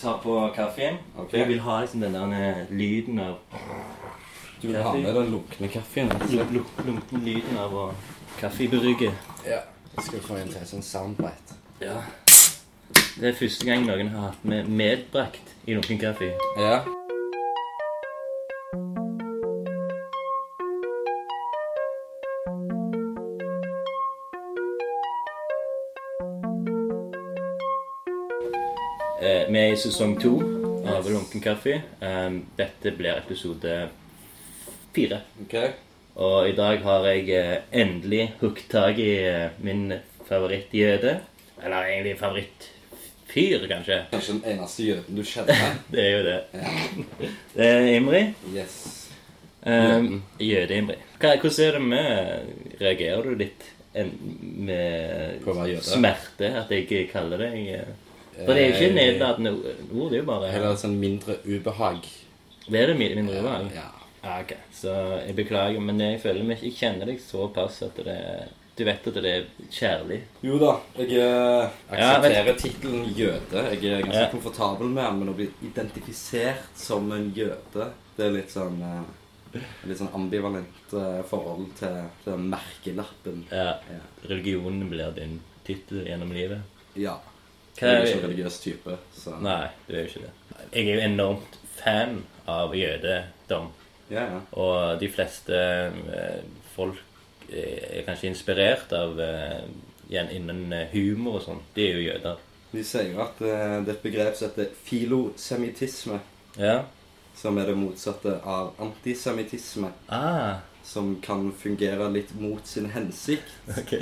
tar 0.00 0.18
på 0.22 0.36
kaffen. 0.56 0.98
Okay. 1.18 1.38
Jeg 1.40 1.48
vil 1.48 1.60
ha 1.60 1.80
liksom 1.80 2.00
den 2.00 2.14
der 2.14 2.32
eh, 2.50 2.66
lyden 2.70 3.20
av 3.20 3.36
Du 4.62 4.66
vil 4.68 4.82
ha 4.82 4.92
med 4.94 5.14
den 5.14 5.30
lunkne 5.32 5.68
kaffen? 5.68 6.08
lu- 6.30 6.64
lu- 6.84 7.18
lyden 7.24 7.56
av 7.58 7.74
å 7.74 7.90
kaffebrygge. 8.40 9.12
Ja. 9.46 9.60
Jeg 9.96 10.04
skal 10.06 10.20
få 10.20 10.34
en 10.36 10.48
til 10.48 10.66
sånn 10.66 10.82
soundbite. 10.82 11.56
Ja. 11.80 11.96
Det 13.20 13.28
er 13.28 13.34
første 13.38 13.66
gang 13.66 13.86
noen 13.86 14.08
har 14.14 14.28
hatt 14.30 14.44
med 14.44 14.68
medbrakt 14.68 15.54
i 15.66 15.74
noen 15.74 15.98
kaffe. 16.00 16.32
Ja. 16.58 16.82
Er 29.70 29.76
i 29.76 29.78
sesong 29.78 30.16
to 30.18 30.30
av 30.90 31.06
Lunken 31.06 31.38
kaffe. 31.38 31.76
Um, 32.02 32.40
dette 32.58 32.90
blir 32.90 33.20
episode 33.20 33.74
fire. 34.90 35.20
Okay. 35.44 35.76
Og 36.18 36.48
i 36.48 36.56
dag 36.58 36.82
har 36.82 37.06
jeg 37.06 37.28
eh, 37.38 37.68
endelig 37.78 38.24
hooket 38.40 38.66
tak 38.72 38.98
i 38.98 39.12
eh, 39.28 39.54
min 39.62 39.92
favorittjøde. 40.26 41.14
Eller 41.62 41.92
egentlig 41.92 42.16
favorittfyr, 42.18 43.68
kanskje. 43.70 44.00
Kanskje 44.10 44.36
den 44.40 44.56
eneste 44.56 44.88
jøden 44.88 45.20
du 45.20 45.22
kjenner? 45.22 45.62
Det 45.94 46.02
er 46.02 46.12
jo 46.16 46.26
det. 46.26 46.36
ja. 46.58 46.74
Det 47.54 47.70
er 47.70 47.94
Imri. 47.94 48.26
Yes. 48.50 48.76
Um, 49.62 50.12
Jøde-Imri. 50.42 50.98
Hvordan 51.22 51.64
er 51.68 51.78
det 51.78 51.86
med 51.86 52.76
Reagerer 52.82 53.22
du 53.22 53.38
litt 53.46 53.70
en, 53.94 54.14
med 54.66 55.82
smerte 55.86 56.56
at 56.58 56.74
jeg 56.74 57.10
kaller 57.14 57.46
deg 57.46 57.74
eh, 57.78 57.98
For 58.36 58.54
det 58.54 58.62
er 58.62 58.68
jo 58.68 58.74
ikke 58.74 58.90
Eh, 58.90 58.94
nedlatende 58.96 59.50
ord, 59.94 60.10
det 60.10 60.16
er 60.18 60.22
jo 60.22 60.26
bare 60.30 60.50
Eller 60.54 60.76
sånn 60.76 60.98
mindre 61.00 61.36
ubehag. 61.44 62.06
Det 62.70 62.80
er 62.80 62.86
det 62.92 62.96
mindre 62.98 63.40
ubehag? 63.40 63.70
Ja. 63.74 63.88
Ja, 64.22 64.40
ok. 64.42 64.52
Så 64.76 64.92
jeg 65.26 65.34
beklager, 65.36 65.80
men 65.80 65.98
jeg 66.00 66.20
føler 66.20 66.44
meg 66.44 66.62
Jeg 66.62 66.74
kjenner 66.76 67.06
deg 67.08 67.20
såpass 67.24 67.82
at 67.86 67.96
det 68.04 68.16
Du 68.76 68.84
vet 68.84 69.06
at 69.08 69.14
det 69.14 69.30
er 69.30 69.44
kjærlig. 69.70 70.20
Jo 70.42 70.58
da, 70.58 70.74
jeg 70.96 71.10
eh, 71.18 71.70
Ja, 71.90 72.10
aksepterer 72.16 72.56
tittelen 72.56 73.08
jøde. 73.16 73.64
Jeg 73.74 73.84
er 73.92 74.02
ganske 74.06 74.22
Ja. 74.22 74.30
komfortabel 74.32 74.88
med 74.88 75.04
den, 75.04 75.18
men 75.18 75.28
å 75.28 75.34
bli 75.36 75.48
identifisert 75.66 76.70
som 76.76 77.10
en 77.12 77.32
jøde, 77.36 77.90
det 78.16 78.24
er 78.26 78.30
litt 78.32 78.50
sånn 78.54 78.80
eh, 78.82 79.60
Litt 79.84 79.98
sånn 79.98 80.12
ambivalent 80.14 80.92
eh, 80.94 81.22
forhold 81.26 81.72
til, 81.80 81.96
til 82.24 82.36
merkelappen. 82.38 83.40
Ja. 83.50 83.80
Ja. 83.90 84.00
Religionen 84.30 84.88
blir 84.88 85.10
din 85.16 85.40
tittel 85.66 86.04
gjennom 86.06 86.30
livet. 86.32 86.60
ja. 86.94 87.18
Hva 87.80 87.86
Jeg 87.86 87.94
er- 87.96 88.00
er 88.02 88.06
ikke 88.06 88.18
en 88.24 88.30
religiøs 88.30 88.58
type, 88.60 88.96
så 89.16 89.30
Nei, 89.40 89.68
du 89.88 89.94
er 89.94 90.00
jo 90.02 90.06
ikke 90.06 90.20
det. 90.26 90.30
Jeg 90.74 90.88
er 90.88 90.94
jo 90.94 91.00
enormt 91.14 91.58
fan 91.76 92.24
av 92.46 92.74
jødedom. 92.74 93.70
Ja, 94.10 94.24
ja. 94.24 94.40
Og 94.52 95.00
de 95.00 95.08
fleste 95.08 95.54
eh, 95.54 96.42
folk 96.74 96.96
er 97.52 98.02
kanskje 98.06 98.28
inspirert 98.30 98.92
av 98.92 99.18
eh, 99.20 99.62
igjen 100.10 100.30
innen 100.30 100.72
eh, 100.72 100.88
humor 100.92 101.38
og 101.40 101.42
sånn. 101.46 101.62
De 101.74 101.86
er 101.88 101.96
jo 101.96 102.12
jøder. 102.12 102.36
De 102.72 102.84
sier 102.84 103.16
at 103.22 103.40
eh, 103.42 103.80
det 103.84 103.88
er 103.88 103.96
et 103.96 104.02
begrep 104.02 104.36
som 104.36 104.48
heter 104.50 104.68
filosemittisme, 104.84 106.20
Ja. 106.58 106.82
som 107.34 107.58
er 107.58 107.66
det 107.66 107.76
motsatte 107.76 108.40
av 108.44 108.74
antisemittisme, 108.78 109.92
Ah, 110.08 110.58
som 110.84 111.16
kan 111.22 111.52
fungere 111.52 112.10
litt 112.12 112.34
mot 112.34 112.66
sin 112.66 112.90
hensikt. 112.90 113.50
ok. 113.78 113.94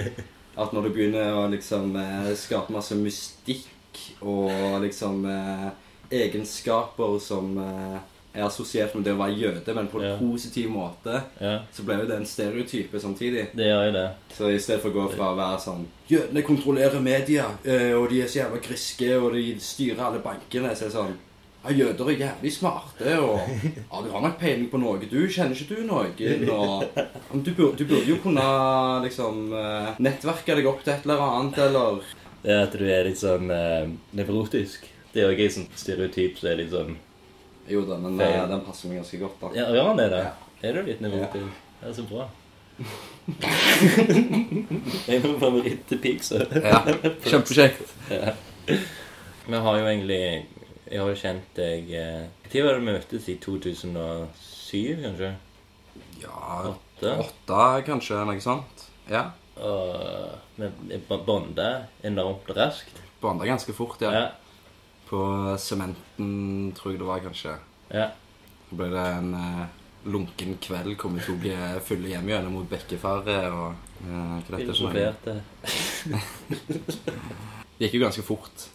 At 0.58 0.72
når 0.74 0.88
du 0.88 0.90
begynner 0.96 1.32
å 1.38 1.44
liksom 1.52 1.92
eh, 1.96 2.32
skape 2.34 2.72
masse 2.74 2.96
mystikk 2.98 3.68
og 4.26 4.50
liksom 4.82 5.24
eh, 5.30 5.68
egenskaper 6.10 7.18
som 7.22 7.52
eh, 7.62 7.98
er 8.38 8.44
assosiert 8.44 8.92
med 8.94 9.04
det 9.06 9.14
å 9.14 9.18
være 9.20 9.36
jøde, 9.38 9.74
men 9.74 9.88
på 9.90 10.00
en 10.02 10.08
Ja. 10.10 10.16
positiv 10.20 10.68
måte, 10.70 11.22
Ja, 11.40 11.60
så 11.74 11.82
ble 11.86 11.96
jo 12.00 12.06
det 12.06 12.16
en 12.18 12.26
stereotype 12.26 13.00
samtidig. 13.00 13.46
det 13.56 13.66
gjør 13.70 13.86
jo 13.86 13.92
det. 13.92 14.08
Så 14.36 14.50
i 14.52 14.58
stedet 14.58 14.82
for 14.82 14.90
å 14.90 14.98
gå 14.98 15.06
fra 15.16 15.30
å 15.32 15.36
være 15.38 15.60
sånn 15.62 15.86
Jødene 16.10 16.42
kontrollerer 16.42 17.00
media, 17.00 17.46
og 17.98 18.08
de 18.10 18.20
er 18.22 18.26
så 18.28 18.38
jævla 18.44 18.60
griske, 18.62 19.08
og 19.20 19.32
de 19.34 19.58
styrer 19.60 20.00
alle 20.06 20.20
bankene, 20.24 20.74
så 20.76 20.84
er 20.84 20.88
det 20.88 20.94
sånn 20.96 21.16
ja, 21.68 21.74
jøder 21.76 22.10
er 22.10 22.22
jævlig 22.22 22.52
smarte, 22.52 23.14
og 23.20 23.40
ja, 23.76 24.00
du 24.04 24.10
har 24.12 24.22
nok 24.24 24.38
peiling 24.40 24.68
på 24.72 24.80
noe. 24.80 25.00
Du 25.10 25.18
kjenner 25.28 25.56
ikke 25.56 25.76
du 25.76 25.84
noen, 25.88 26.12
og 27.32 27.42
du, 27.44 27.52
burde, 27.52 27.76
du 27.80 27.84
burde 27.88 28.08
jo 28.08 28.16
kunne 28.22 28.44
liksom 29.04 29.52
eh, 29.56 29.90
nettverke 30.04 30.56
deg 30.58 30.68
opp 30.70 30.80
til 30.84 30.94
et 30.94 31.06
eller 31.06 31.24
annet, 31.26 31.60
eller 31.68 32.02
Det 32.42 32.58
at 32.64 32.78
du 32.78 32.84
er 32.86 33.04
litt 33.08 33.20
sånn 33.20 33.52
eh, 33.52 33.86
nevrotisk. 34.16 34.88
Det 35.12 35.24
er 35.24 35.32
jo 35.32 35.46
en 35.46 35.54
sånn 35.58 35.70
stereotyp 35.76 36.40
som 36.40 36.50
er 36.50 36.60
litt 36.62 36.74
sånn 36.74 36.92
Jo 37.68 37.84
da, 37.88 37.96
men 38.00 38.18
Feil. 38.20 38.34
eh, 38.34 38.44
den 38.52 38.66
passer 38.66 38.88
meg 38.90 39.02
ganske 39.02 39.22
godt, 39.22 39.40
da. 39.42 39.54
Ja, 39.56 39.70
gjør 39.76 39.92
han 39.92 40.00
det, 40.00 40.10
da? 40.14 40.20
Ja. 40.28 40.32
Er 40.68 40.74
du 40.74 40.86
litt 40.88 41.02
nevrotisk? 41.04 41.64
Det 41.78 41.88
er 41.88 41.94
så 41.94 42.04
bra. 42.08 42.28
jeg 45.08 45.18
er 45.18 45.24
min 45.24 45.40
favoritt-pizza. 45.42 46.44
Ja, 46.54 46.80
kjempekjekt. 47.26 47.92
Ja. 48.10 48.32
Vi 49.48 49.60
har 49.64 49.78
jo 49.78 49.86
egentlig 49.88 50.22
Jeg 50.88 51.02
har 51.04 51.18
kjent 51.20 51.48
deg 51.58 51.90
eh, 51.92 52.22
Når 52.48 52.64
var 52.64 52.78
det 52.78 52.80
vi 52.80 52.86
møttes? 52.94 53.26
I 53.28 53.36
2007, 53.44 55.02
kanskje? 55.04 55.30
Ja, 56.22 56.72
Åtte? 56.72 57.12
åtte 57.22 57.58
kanskje, 57.86 58.22
noe 58.26 58.40
sånt. 58.42 58.86
Ja. 59.10 59.26
Og 59.58 60.38
vi 60.56 60.98
bonda 61.08 61.68
enormt 62.06 62.48
raskt. 62.56 63.02
Bonda 63.20 63.46
ganske 63.48 63.74
fort, 63.76 64.00
ja. 64.02 64.12
Ja. 64.14 64.24
På 65.08 65.20
sementen, 65.60 66.72
tror 66.76 66.92
jeg 66.94 67.02
det 67.02 67.08
var, 67.10 67.20
kanskje. 67.26 67.58
ja. 67.92 68.08
Så 68.68 68.76
ble 68.76 68.90
det 68.92 69.02
en 69.16 69.30
eh, 69.32 69.62
lunken 70.12 70.58
kveld 70.60 70.92
hvor 71.00 71.14
vi 71.14 71.22
tok 71.24 71.46
eh, 71.48 71.78
fulle 71.84 72.10
hjem 72.10 72.26
gjennom 72.28 72.58
mot 72.58 72.66
Bekkefaret 72.68 73.46
og 73.48 73.70
eh, 74.04 74.34
hva 74.44 74.58
dette 74.92 75.36
er. 75.36 75.40
Det 77.78 77.86
gikk 77.86 77.94
jo 77.96 78.02
ganske 78.02 78.24
fort. 78.26 78.66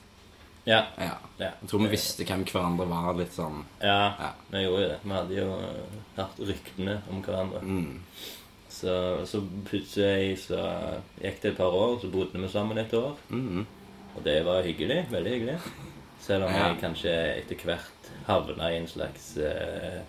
Ja. 0.66 0.86
Ja. 0.98 1.18
Ja. 1.40 1.50
Jeg 1.62 1.70
tror 1.70 1.82
vi 1.84 1.90
visste 1.92 2.24
hvem 2.26 2.46
hverandre 2.48 2.86
var, 2.88 3.14
litt 3.20 3.34
sånn 3.36 3.66
ja. 3.82 4.14
Ja. 4.20 4.30
Vi 4.54 4.62
gjorde 4.64 4.82
jo 4.86 4.90
det. 4.94 5.00
Vi 5.04 5.12
hadde 5.18 5.36
jo 5.42 5.48
hørt 6.16 6.40
ryktene 6.40 7.02
om 7.12 7.22
hverandre. 7.26 7.60
mm. 7.62 8.00
Så, 8.74 8.94
så 9.30 9.40
plutselig 9.68 10.40
så 10.48 10.58
gikk 11.22 11.42
det 11.44 11.52
et 11.52 11.58
par 11.58 11.76
år, 11.78 12.00
så 12.02 12.08
bodde 12.10 12.40
vi 12.42 12.48
sammen 12.50 12.78
et 12.82 12.94
år. 12.98 13.14
Mm. 13.30 13.66
Og 14.16 14.24
det 14.26 14.40
var 14.46 14.64
hyggelig. 14.66 15.04
Veldig 15.12 15.32
hyggelig. 15.36 15.58
Selv 16.24 16.48
om 16.48 16.52
jeg 16.56 16.80
kanskje 16.82 17.14
etter 17.38 17.60
hvert 17.68 18.10
havna 18.28 18.72
i 18.74 18.80
en 18.80 18.88
slags 18.90 19.28
eh, 19.38 20.02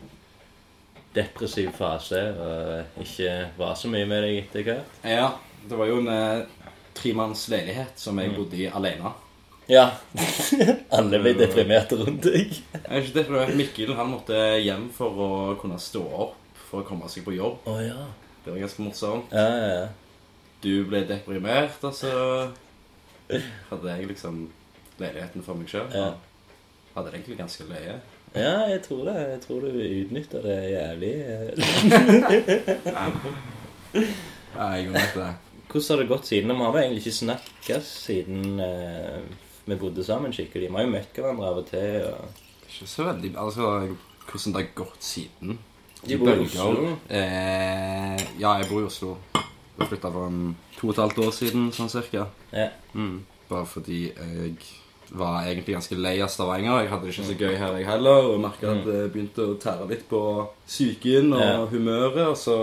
depressiv 1.14 1.70
fase 1.76 2.20
og 2.40 3.02
ikke 3.04 3.34
var 3.58 3.74
så 3.78 3.90
mye 3.92 4.06
med 4.10 4.24
deg 4.26 4.38
etter 4.44 4.64
hvert. 4.66 4.96
Ja. 5.06 5.28
Det 5.68 5.78
var 5.78 5.88
jo 5.90 6.00
en 6.02 6.08
eh, 6.12 6.70
tremanns 6.96 7.46
leilighet 7.52 7.98
som 8.00 8.16
Mm. 8.16 8.22
jeg 8.24 8.36
bodde 8.36 8.56
i 8.62 8.66
alene. 8.70 9.12
Ja. 9.70 9.84
Alle 10.92 11.18
ble 11.22 11.32
deprimerte 11.38 11.96
rundt 11.96 12.26
deg. 12.26 12.52
Jeg 12.52 12.84
er 12.84 13.00
ikke 13.00 13.14
deprimert. 13.22 13.54
Mikkel 13.56 13.94
han 13.96 14.10
måtte 14.12 14.36
hjem 14.60 14.90
for 14.92 15.20
å 15.24 15.30
kunne 15.60 15.78
stå 15.80 16.02
opp 16.04 16.40
for 16.68 16.82
å 16.82 16.86
komme 16.88 17.08
seg 17.12 17.24
på 17.26 17.32
jobb. 17.36 17.64
Å 17.70 17.78
ja. 17.80 18.02
Det 18.44 18.52
var 18.52 18.60
ganske 18.66 18.84
morsomt. 18.84 19.32
Ja, 19.32 19.46
ja, 19.48 19.70
ja. 19.78 19.86
Du 20.64 20.72
ble 20.88 21.00
deprimert, 21.08 21.80
og 21.84 21.94
så 21.96 22.10
hadde 23.70 23.94
jeg 23.96 24.10
liksom 24.10 24.42
leiligheten 25.00 25.44
for 25.44 25.56
meg 25.56 25.68
sjøl. 25.72 25.88
Ja. 25.96 26.10
Hadde 26.94 27.08
det 27.10 27.18
egentlig 27.18 27.38
ganske 27.40 27.66
løye. 27.68 27.96
Ja, 28.34 28.54
jeg 28.68 28.80
tror 28.84 29.04
det. 29.08 29.14
Jeg 29.30 29.40
tror 29.46 29.64
du 29.64 29.80
utnytta 29.80 30.40
det 30.44 30.58
jævlig. 30.74 31.14
Nei, 32.84 33.08
Ja, 34.54 34.68
jeg 34.74 34.86
gjorde 34.88 35.08
det. 35.16 35.32
Hvordan 35.70 35.88
har 35.90 36.00
det 36.02 36.08
gått 36.10 36.28
siden? 36.28 36.52
Vi 36.54 36.62
har 36.62 36.72
vel 36.74 36.84
egentlig 36.84 37.02
ikke 37.02 37.16
snakka 37.18 37.78
siden 37.86 38.60
eh, 38.62 39.22
vi 39.66 39.76
bodde 39.80 40.04
sammen 40.04 40.32
skikkelig. 40.34 40.68
Vi 40.68 40.76
har 40.76 40.84
jo 40.86 40.92
møtt 40.92 41.16
hverandre 41.16 41.48
av 41.50 41.60
og 41.62 41.66
til. 41.70 42.08
Og... 42.10 42.42
Ikke 42.68 42.88
så 42.90 43.06
veldig 43.08 43.30
Altså, 43.40 43.70
hvordan 44.28 44.54
det 44.56 44.62
har 44.62 44.70
gått 44.82 45.04
siden. 45.04 45.58
De 46.04 46.18
bor 46.20 46.34
i 46.34 46.44
Oslo. 46.44 46.96
Eh, 47.08 48.24
ja, 48.40 48.54
jeg 48.60 48.68
bor 48.68 48.82
i 48.82 48.88
Oslo. 48.88 49.16
Jeg 49.78 49.88
flytta 49.90 50.10
for 50.12 50.28
en 50.28 50.56
to 50.76 50.88
og 50.88 50.94
et 50.94 51.00
halvt 51.02 51.20
år 51.24 51.30
siden, 51.34 51.70
sånn 51.74 51.90
cirka. 51.90 52.26
Ja. 52.52 52.68
Mm. 52.94 53.22
Bare 53.48 53.66
fordi 53.66 54.02
jeg 54.12 54.56
var 55.14 55.46
egentlig 55.46 55.74
ganske 55.78 55.96
lei 55.98 56.14
av 56.22 56.30
Stavanger. 56.32 56.82
Jeg 56.84 56.90
hadde 56.92 57.08
det 57.08 57.14
ikke 57.14 57.26
så 57.30 57.38
gøy 57.40 57.56
her, 57.60 57.78
jeg 57.80 57.88
heller. 57.88 58.28
Og 58.34 58.42
merka 58.44 58.70
at 58.74 58.84
det 58.86 59.00
begynte 59.14 59.48
å 59.48 59.56
tære 59.60 59.88
litt 59.90 60.04
på 60.10 60.20
psyken 60.66 61.32
og 61.32 61.40
Ja. 61.40 61.64
humøret. 61.72 62.28
Og 62.28 62.36
så 62.36 62.58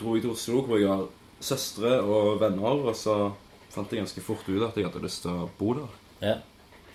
dro 0.00 0.14
jeg 0.16 0.22
til 0.24 0.32
Oslo, 0.32 0.62
hvor 0.62 0.80
jeg 0.80 0.88
har 0.88 1.06
søstre 1.40 2.00
og 2.02 2.40
venner. 2.40 2.82
Og 2.88 2.96
så 2.96 3.32
fant 3.70 3.92
jeg 3.92 4.00
ganske 4.00 4.24
fort 4.24 4.48
ut 4.48 4.62
at 4.62 4.76
jeg 4.76 4.88
hadde 4.88 5.04
lyst 5.04 5.22
til 5.22 5.30
å 5.36 5.48
bo 5.58 5.74
der. 5.74 5.88
Ja. 6.26 6.36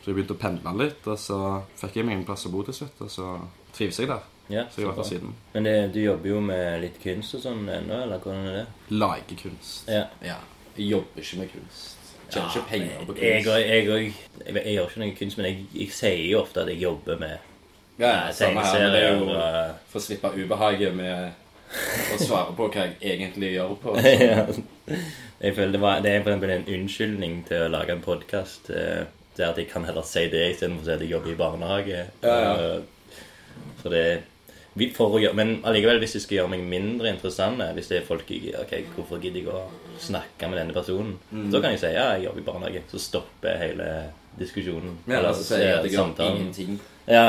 Så 0.02 0.10
jeg 0.10 0.16
begynte 0.18 0.34
å 0.34 0.42
pendle 0.42 0.72
litt, 0.80 1.06
og 1.08 1.18
så 1.22 1.36
fikk 1.78 2.00
jeg 2.00 2.06
meg 2.08 2.16
en 2.18 2.24
plass 2.26 2.48
å 2.50 2.52
bo 2.54 2.64
til 2.66 2.74
slutt. 2.74 3.02
Og 3.06 3.10
så 3.14 3.26
trives 3.76 4.00
jeg 4.02 4.10
der. 4.10 4.24
ja 4.50 4.64
Så 4.74 4.82
jeg 4.82 4.88
har 4.88 4.96
vært 4.96 5.04
der 5.04 5.10
siden. 5.12 5.36
Men 5.54 5.68
det, 5.68 5.76
du 5.94 6.00
jobber 6.02 6.30
jo 6.32 6.40
med 6.42 6.82
litt 6.82 6.98
kunst 7.04 7.36
og 7.38 7.44
sånn 7.44 7.70
ennå, 7.70 8.00
eller 8.08 8.24
hvordan 8.24 8.48
er 8.50 8.56
det? 8.56 8.66
Lage 8.98 9.38
kunst. 9.44 9.86
Ja. 9.92 10.08
Ja. 10.26 10.40
Jeg 10.76 10.88
jobber 10.96 11.22
ikke 11.22 11.38
med 11.44 11.54
kunst. 11.54 12.02
Tjener 12.32 12.50
ikke 12.50 12.66
penger 12.72 13.06
på 13.06 13.14
kunst. 13.14 13.22
Jeg, 13.22 13.46
jeg, 13.46 13.86
jeg, 13.92 14.56
jeg 14.56 14.74
gjør 14.74 14.90
ikke 14.90 15.04
noe 15.04 15.16
kunst, 15.22 15.38
men 15.38 15.50
jeg, 15.52 15.88
sier 16.00 16.26
jo 16.32 16.42
ofte 16.42 16.66
at 16.66 16.74
jeg 16.74 16.82
jobber 16.82 17.22
med 17.22 17.38
Ja, 18.02 18.12
eh, 18.26 18.34
samme 18.34 18.66
her, 18.66 18.80
men 18.82 18.92
det 18.96 19.06
er 19.06 19.14
jo 19.14 19.30
og- 19.30 19.80
for 19.92 20.00
å 20.02 20.06
slippe 20.08 20.34
ubehaget 20.34 20.96
med 20.96 21.34
å 22.16 22.18
svare 22.20 22.56
på 22.58 22.72
hva 22.74 22.88
jeg 22.90 22.98
egentlig 23.20 23.54
gjør 23.54 23.76
på. 23.84 23.98
ja. 24.26 24.48
Jeg 25.42 25.56
føler 25.56 25.72
det, 25.78 25.82
var, 25.82 26.02
det 26.02 26.12
er 26.18 26.56
en 26.58 26.70
unnskyldning 26.80 27.44
til 27.48 27.68
å 27.68 27.70
lage 27.70 27.94
en 27.94 28.02
podkast. 28.02 28.72
Der 29.38 29.50
at 29.52 29.58
jeg 29.58 29.70
kan 29.72 29.84
heller 29.88 30.04
si 30.04 30.26
det 30.30 30.42
istedenfor 30.56 30.82
å 30.84 30.86
si 30.86 30.92
at 30.92 31.00
jeg 31.06 31.10
jobber 31.14 31.32
i 31.32 31.36
barnehage. 31.40 32.06
Ja, 32.24 32.36
ja. 32.42 32.54
Eh, 32.76 32.82
Så 33.82 33.90
det 33.90 34.24
for 34.96 35.12
å 35.12 35.20
gjøre, 35.20 35.34
Men 35.36 35.58
allikevel, 35.68 36.00
hvis 36.00 36.14
jeg 36.16 36.22
skal 36.22 36.38
gjøre 36.38 36.50
meg 36.54 36.62
mindre 36.64 37.10
interessant 37.12 37.60
Hvis 37.76 37.90
det 37.90 37.98
er 37.98 38.06
folk 38.08 38.30
jeg 38.32 38.54
Ok, 38.56 38.72
hvorfor 38.96 39.20
gidder 39.20 39.42
jeg 39.42 39.48
å 39.52 39.66
snakke 40.00 40.48
med 40.50 40.58
denne 40.62 40.74
personen? 40.74 41.18
Mm. 41.32 41.50
Så 41.52 41.62
kan 41.62 41.72
jeg 41.72 41.80
si 41.82 41.92
ja, 41.92 42.06
jeg 42.16 42.24
jobber 42.30 42.40
i 42.40 42.46
barnehage. 42.48 42.84
Så 42.92 43.00
stopper 43.00 43.58
hele 43.60 43.90
diskusjonen. 44.40 44.98
Men 45.06 45.18
Eller 45.18 45.34
så 45.34 45.44
sier 45.44 45.60
jeg 45.66 45.78
at 45.78 45.84
jeg 45.90 45.94
gjør 45.98 46.24
ingenting. 46.30 46.80
Ja, 47.08 47.26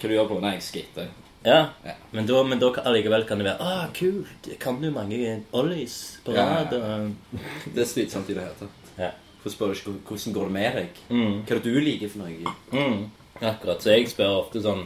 Hva 0.00 0.08
du 0.08 0.14
gjør 0.14 0.28
på? 0.30 0.40
Nei, 0.40 0.54
jeg 0.56 0.62
skater. 0.62 1.08
ja. 1.44 1.58
Ja. 1.84 1.92
Men 2.12 2.26
da, 2.26 2.42
men 2.42 2.58
da 2.58 2.70
allikevel 2.84 3.26
kan 3.28 3.38
det 3.38 3.46
være 3.46 3.60
ah, 3.60 3.86
kult, 3.94 4.48
kan 4.60 4.80
du 4.80 4.90
mange 4.90 5.42
ollies 5.52 6.18
på 6.24 6.32
Ja. 6.34 6.44
rad? 6.64 6.72
og- 6.74 7.12
Det 7.74 7.82
er 7.82 7.84
slitsomt 7.92 8.30
i 8.30 8.34
det 8.34 8.42
hele 8.42 8.54
tatt. 8.58 8.82
Ja. 8.98 9.10
For 9.46 9.54
spør 9.54 9.70
du 9.70 9.78
ikke 9.78 9.92
hvordan 10.08 10.32
går 10.34 10.48
det 10.48 10.54
med 10.56 10.72
deg? 10.74 10.96
Mm. 11.06 11.34
Hva 11.46 11.54
er 11.54 11.60
det 11.62 11.70
du 11.70 11.78
liker 11.78 12.10
for 12.10 12.18
noe? 12.24 12.50
Mm, 12.72 13.02
akkurat. 13.46 13.78
Så 13.78 13.94
jeg 13.94 14.10
spør 14.10 14.40
ofte 14.40 14.58
sånn 14.64 14.82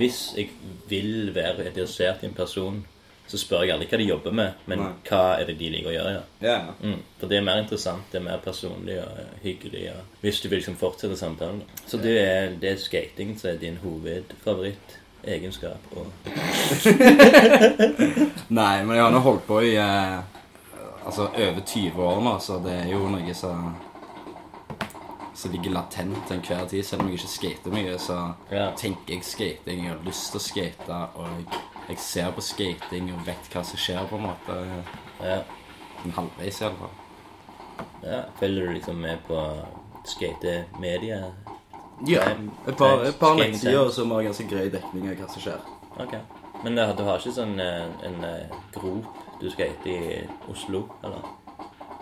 Hvis 0.00 0.32
jeg 0.32 0.48
vil 0.88 1.28
være 1.36 1.68
interessert 1.68 2.24
i 2.24 2.28
en 2.30 2.32
person, 2.32 2.80
så 3.28 3.36
spør 3.36 3.66
jeg 3.66 3.74
aldri 3.74 3.90
hva 3.90 3.98
de 4.00 4.06
jobber 4.08 4.32
med, 4.38 4.50
men 4.64 4.80
Nei. 4.80 4.96
hva 5.10 5.36
er 5.36 5.44
det 5.50 5.58
de 5.60 5.68
liker 5.74 5.90
å 5.90 5.96
gjøre. 5.98 6.12
ja. 6.16 6.22
Yeah. 6.40 6.72
Mm, 6.80 7.04
for 7.20 7.26
det 7.28 7.36
er 7.36 7.44
mer 7.44 7.60
interessant, 7.60 8.08
det 8.08 8.16
er 8.22 8.28
mer 8.30 8.40
personlig 8.44 8.96
og 9.04 9.12
hyggelig. 9.44 9.84
Og 9.92 10.00
hvis 10.24 10.40
du 10.40 10.48
vil 10.48 10.56
liksom 10.62 10.80
fortsette 10.80 11.16
samtalen. 11.20 11.60
Så 11.84 12.00
det 12.00 12.16
er, 12.24 12.56
det 12.64 12.72
er 12.72 12.80
skating 12.80 13.36
som 13.36 13.52
er 13.52 13.60
din 13.60 13.76
hovedfavoritt-egenskap. 13.84 15.80
Og 15.92 16.08
Nei, 18.60 18.76
men 18.88 18.96
jeg 18.96 19.04
har 19.04 19.12
nå 19.12 19.20
holdt 19.28 19.44
på 19.52 19.60
i 19.68 19.76
eh, 19.76 20.31
altså 21.06 21.28
over 21.28 21.60
20 21.66 22.02
år 22.04 22.20
nå, 22.22 22.38
så 22.40 22.58
det 22.64 22.72
er 22.84 22.92
jo 22.92 23.08
noe 23.08 23.34
som 23.34 23.74
som 25.34 25.50
ligger 25.50 25.72
latent 25.72 26.18
til 26.28 26.36
enhver 26.36 26.66
tid. 26.68 26.82
Selv 26.84 27.02
om 27.02 27.08
jeg 27.08 27.16
ikke 27.18 27.28
skater 27.28 27.72
mye, 27.72 27.94
så 27.98 28.34
Ja. 28.50 28.66
tenker 28.76 29.14
jeg 29.14 29.24
skating. 29.24 29.84
Jeg 29.84 29.88
har 29.94 30.04
lyst 30.04 30.30
til 30.30 30.38
å 30.38 30.42
skate, 30.44 30.98
og 31.16 31.26
jeg, 31.38 31.46
jeg 31.88 31.98
ser 31.98 32.30
på 32.36 32.40
skating 32.44 33.08
og 33.14 33.26
vet 33.26 33.48
hva 33.50 33.62
som 33.64 33.78
skjer, 33.80 34.06
på 34.08 34.16
en 34.16 34.22
måte. 34.28 34.58
ja, 35.24 35.40
En 36.04 36.10
halvveis, 36.12 36.60
i 36.60 36.64
alle 36.64 36.76
fall. 36.76 37.86
ja, 38.04 38.22
følger 38.40 38.66
du 38.66 38.72
liksom 38.72 38.96
med 39.00 39.18
på 39.26 39.40
skatemedia? 40.04 41.22
Ja. 42.06 42.22
Et 42.68 42.76
par, 42.76 43.02
et 43.06 43.18
par 43.18 43.34
nettsider 43.38 43.90
som 43.90 44.10
har 44.10 44.22
ganske 44.26 44.46
grei 44.50 44.68
dekning 44.72 45.08
av 45.10 45.16
hva 45.20 45.28
som 45.32 45.42
skjer. 45.42 45.60
Ok. 46.02 46.14
Men 46.64 46.74
du 46.76 46.82
har 47.04 47.18
ikke 47.18 47.32
sånn 47.34 47.58
en, 47.60 47.92
en 48.04 48.24
eh, 48.24 48.56
grop 48.74 49.06
du 49.42 49.50
skater 49.50 49.90
i 49.90 50.24
Oslo, 50.50 50.86
eller? 51.04 51.28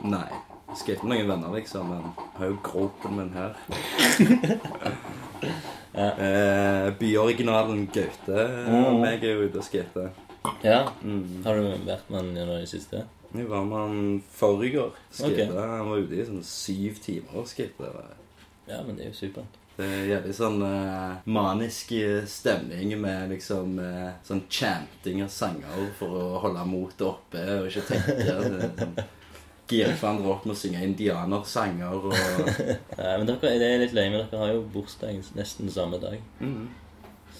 Nei. 0.04 0.28
Jeg 0.70 0.78
skater 0.84 1.06
med 1.08 1.18
noen 1.18 1.30
venner, 1.32 1.54
liksom, 1.56 1.88
men 1.90 2.10
jeg 2.14 2.36
har 2.38 2.50
jo 2.52 2.58
gropen 2.64 3.16
min 3.16 3.32
her. 3.34 3.56
eh, 6.04 6.90
byoriginalen 7.00 7.86
Gaute 7.90 8.44
og 8.70 9.00
meg 9.02 9.24
er 9.24 9.34
jo 9.34 9.48
ute 9.48 9.62
og 9.62 9.66
skater. 9.66 10.12
Ja. 10.64 10.84
Har 11.44 11.56
du 11.56 11.66
vært 11.66 12.10
med 12.12 12.20
han 12.20 12.30
gjennom 12.36 12.58
i 12.58 12.62
det 12.62 12.70
siste? 12.70 13.04
Jeg 13.34 13.46
var 13.50 13.64
med 13.66 13.78
han 13.78 14.22
forrige 14.34 14.84
år. 14.84 14.94
Skate. 15.10 15.48
Okay. 15.48 15.68
Han 15.74 15.90
var 15.90 16.04
ute 16.04 16.16
i 16.18 16.26
sånn 16.26 16.44
syv 16.46 17.02
timer 17.04 17.42
og 17.42 17.50
skate. 17.50 17.90
Ja, 18.70 18.80
men 18.86 18.96
det 18.96 19.06
er 19.06 19.12
jo 19.12 19.18
supert. 19.24 19.59
Jævlig 20.10 20.34
sånn 20.36 20.60
uh, 20.64 21.20
manisk 21.30 21.94
stemning 22.30 22.92
med 23.00 23.32
liksom 23.34 23.78
uh, 23.80 24.10
sånn 24.26 24.44
chanting 24.48 25.22
av 25.24 25.32
sanger 25.32 25.88
for 25.98 26.18
å 26.18 26.26
holde 26.44 26.66
motet 26.68 27.06
oppe 27.08 27.46
og 27.58 27.70
ikke 27.70 27.86
tenke. 27.92 28.18
Er 28.26 28.44
sånn, 28.46 29.00
Gire 29.70 29.94
hverandre 29.94 30.32
opp 30.32 30.46
med 30.48 30.56
å 30.56 30.58
synge 30.58 30.80
indianersanger 30.82 31.92
og 32.10 32.14
Ja, 32.98 33.12
men 33.20 33.28
dere, 33.28 33.52
det 33.60 33.68
er 33.68 33.82
litt 33.84 33.92
løye, 33.94 34.10
men 34.10 34.24
dere 34.24 34.40
har 34.40 34.54
jo 34.56 34.64
bursdag 34.74 35.20
nesten 35.38 35.70
samme 35.70 36.00
dag. 36.02 36.16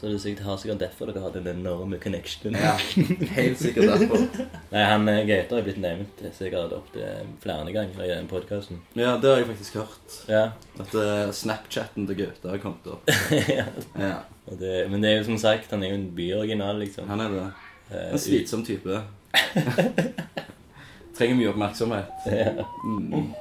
Så 0.01 0.09
det 0.09 0.15
er 0.15 0.21
sikkert, 0.23 0.45
har 0.47 0.57
sikkert 0.57 0.79
derfor 0.81 1.11
dere 1.11 1.21
har 1.21 1.33
den 1.35 1.49
enorme 1.51 1.99
connectionen. 2.01 2.55
Ja, 2.57 2.71
helt 3.37 3.59
sikkert 3.61 3.91
derfor. 3.91 4.23
Nei, 4.73 4.85
han 4.89 5.03
eh, 5.13 5.19
Gaute 5.29 5.59
har 5.59 5.67
blitt 5.67 5.81
nevnt 5.83 6.23
sikkert 6.39 6.73
opp 6.73 6.87
til 6.95 7.35
flere 7.43 7.75
ganger 7.75 8.01
i 8.07 8.09
den 8.09 8.31
podkasten. 8.31 8.79
Ja, 8.97 9.19
det 9.21 9.29
har 9.29 9.43
jeg 9.43 9.51
faktisk 9.51 9.77
hørt. 9.83 10.15
Ja. 10.31 10.47
At 10.81 10.97
uh, 10.97 11.27
Snapchatten 11.37 12.09
til 12.09 12.17
Gaute 12.23 12.49
har 12.49 12.63
kommet 12.65 12.89
opp. 12.95 13.13
ja. 13.59 13.67
Ja, 14.01 14.15
det, 14.49 14.73
men 14.89 15.05
det 15.05 15.13
er 15.13 15.21
jo 15.21 15.29
som 15.29 15.43
sagt, 15.45 15.69
han 15.77 15.85
er 15.85 15.93
jo 15.93 16.01
en 16.01 16.09
byoriginal, 16.17 16.81
liksom. 16.81 17.05
han 17.13 17.27
er 17.27 17.37
det. 17.37 17.45
Eh, 17.91 18.09
En 18.15 18.25
slitsom 18.25 18.65
type. 18.65 19.03
Trenger 21.21 21.37
mye 21.37 21.53
oppmerksomhet. 21.53 22.25
Ja. 22.25 22.65
Mm. 22.89 23.35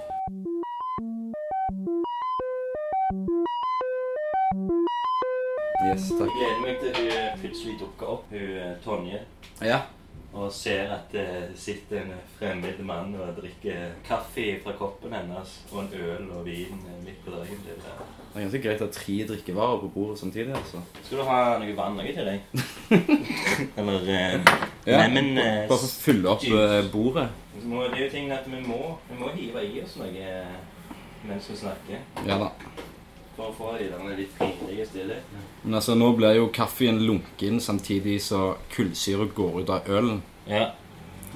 Yes, 5.89 6.09
takk. 6.15 6.27
Jeg 6.29 6.35
gleder 6.35 6.59
meg 6.65 6.81
til 6.83 6.91
hun 7.05 7.39
plutselig 7.43 7.77
dukker 7.81 8.11
opp, 8.17 8.27
hun 8.33 8.57
eh, 8.59 8.75
Tonje. 8.83 9.21
Ja. 9.65 9.79
Og 10.37 10.51
ser 10.53 10.91
at 10.93 11.07
det 11.09 11.23
sitter 11.57 12.03
en 12.03 12.11
fremmed 12.37 12.77
mann 12.85 13.15
og 13.17 13.31
drikker 13.39 13.95
kaffe 14.05 14.43
fra 14.61 14.75
koppen 14.77 15.15
hennes 15.17 15.55
og 15.71 15.79
en 15.87 15.89
øl 15.97 16.27
og 16.37 16.43
vin 16.45 16.83
midt 17.01 17.23
på 17.25 17.33
dagen. 17.33 17.63
Det 17.65 17.73
er- 17.79 18.03
Det 18.29 18.37
er 18.37 18.45
ganske 18.45 18.61
greit 18.61 18.81
å 18.81 18.85
ha 18.85 18.91
tre 18.93 19.15
drikkevarer 19.31 19.79
på 19.81 19.87
bordet 19.95 20.19
samtidig, 20.19 20.53
altså. 20.53 20.81
Skal 21.03 21.17
du 21.17 21.23
ha 21.23 21.57
noe 21.57 21.73
vann 21.75 21.95
noe 21.97 22.13
til 22.13 22.25
deg? 22.29 22.39
Eller 23.79 24.05
eh, 24.05 24.39
Ja, 24.85 24.99
lemon 25.07 25.31
eh, 25.37 25.65
Bare 25.67 25.79
for 25.79 25.89
å 25.89 25.95
fylle 26.05 26.29
opp 26.29 26.43
eh, 26.45 26.91
bordet. 26.93 27.25
Må, 27.65 27.81
Det 27.89 27.97
er 27.97 28.03
jo 28.05 28.09
ting 28.13 28.31
at 28.31 28.45
vi 28.45 28.61
må, 28.67 28.97
vi 29.09 29.17
må 29.23 29.31
hive 29.33 29.65
i 29.65 29.81
oss 29.81 29.97
noe 29.97 30.13
eh, 30.13 30.53
mens 31.25 31.49
vi 31.49 31.57
snakker. 31.57 32.05
Ja 32.29 32.37
da. 32.37 32.48
For 33.39 33.53
å 33.53 33.55
få 33.55 33.69
den 33.79 34.09
litt 34.17 34.33
pinlige 34.35 34.83
stillheten. 34.89 35.43
Men 35.63 35.77
altså, 35.79 35.93
nå 35.95 36.09
blir 36.17 36.35
jo 36.35 36.49
kaffen 36.51 36.99
lunken 37.07 37.61
samtidig 37.63 38.17
så 38.25 38.57
kullsyre 38.73 39.29
går 39.35 39.61
ut 39.61 39.71
av 39.71 39.87
ølen. 39.87 40.19
Ja. 40.49 40.73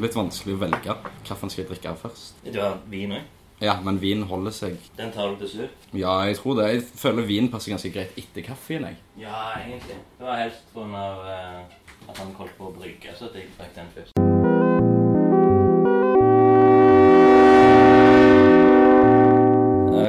Litt 0.04 0.18
vanskelig 0.18 0.58
å 0.58 0.64
velge 0.66 0.98
hvilken 0.98 1.54
skal 1.54 1.64
jeg 1.64 1.70
drikke 1.70 1.96
først. 2.02 2.44
Du 2.44 2.60
har 2.60 2.76
vin 2.92 3.16
òg? 3.16 3.32
Ja, 3.64 3.78
men 3.86 4.02
vin 4.02 4.26
holder 4.28 4.52
seg. 4.52 4.76
Den 4.98 5.14
tar 5.16 5.32
du 5.32 5.46
til 5.46 5.54
slutt? 5.54 5.88
Ja, 5.96 6.18
jeg 6.28 6.42
tror 6.42 6.60
det. 6.60 6.68
Jeg 6.74 6.84
føler 7.06 7.30
vin 7.30 7.48
passer 7.54 7.72
ganske 7.72 7.94
greit 7.96 8.20
etter 8.20 8.44
kaffen, 8.50 8.90
jeg. 8.90 9.00
Ja, 9.24 9.54
egentlig. 9.62 10.02
Det 10.20 10.28
var 10.28 10.44
helst 10.44 10.68
pga. 10.76 11.08
Uh, 11.24 11.84
at 12.10 12.18
han 12.20 12.36
holdt 12.36 12.58
på 12.60 12.68
å 12.68 12.76
brygge, 12.76 13.16
så 13.16 13.32
jeg 13.32 13.48
fikk 13.56 13.78
den 13.78 13.94
først. 13.96 14.43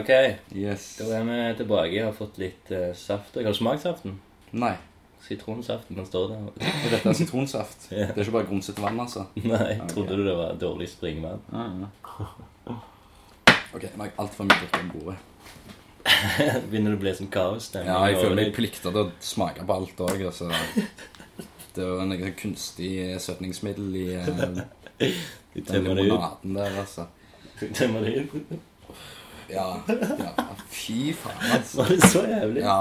Ok, 0.05 0.13
Yes. 0.55 0.97
da 1.01 1.09
er 1.17 1.25
vi 1.25 1.39
tilbake. 1.63 1.93
Jeg 1.97 2.05
har 2.05 2.13
fått 2.13 2.37
litt 2.39 2.71
eh, 2.77 2.91
saft. 2.95 3.35
Har 3.41 3.49
du 3.49 3.57
smakt 3.57 3.83
saften? 3.83 4.19
Nei. 4.53 4.75
Sitronsaften, 5.25 5.97
den 5.97 6.05
står 6.05 6.35
der. 6.35 6.41
Og 6.85 6.91
dette 6.93 7.09
er 7.09 7.17
sitronsaft. 7.17 7.87
Ja. 7.91 8.11
Det 8.13 8.19
er 8.21 8.27
ikke 8.27 8.35
bare 8.37 8.49
grumsete 8.51 8.83
vann, 8.85 9.01
altså. 9.01 9.25
Nei, 9.41 9.79
trodde 9.89 10.19
du 10.21 10.27
det 10.27 10.35
var 10.37 10.59
dårlig 10.61 10.91
springvann? 10.93 11.41
Ok, 13.75 13.83
nå 13.97 14.05
har 14.05 14.07
jeg 14.07 14.15
altfor 14.23 14.47
mye 14.47 14.59
drikke 14.61 14.81
på 14.85 14.99
bordet. 15.01 15.17
Begynner 16.71 16.93
det 16.93 16.99
å 16.99 17.01
bli 17.01 17.15
sånn 17.19 17.31
kaos? 17.35 17.65
Ja, 17.75 17.97
jeg 18.07 18.21
føler 18.21 18.45
jeg 18.45 18.53
plikter 18.55 18.93
til 18.95 19.01
å 19.01 19.09
smake 19.25 19.65
på 19.67 19.75
alt 19.75 20.03
òg, 20.05 20.21
altså. 20.29 20.47
Det 21.75 21.83
er 21.83 21.89
jo 21.89 22.05
noe 22.07 22.29
kunstig 22.39 22.93
søtningsmiddel 23.25 23.97
i 23.99 24.05
eh, 24.21 24.29
De 24.31 25.09
den 25.59 25.67
tømmer 25.67 25.99
det 25.99 26.05
ut. 26.05 26.13
limonaden 26.13 26.55
der, 26.61 26.79
altså. 26.85 27.09
Tømmer 27.75 28.07
det 28.07 28.15
ut. 28.29 28.55
Ja, 29.51 29.65
ja. 29.89 30.31
Fy 30.75 31.13
faen, 31.17 31.43
altså. 31.55 31.79
Var 31.83 31.89
det 31.93 32.09
så 32.11 32.23
jævlig? 32.29 32.63
Ja, 32.65 32.77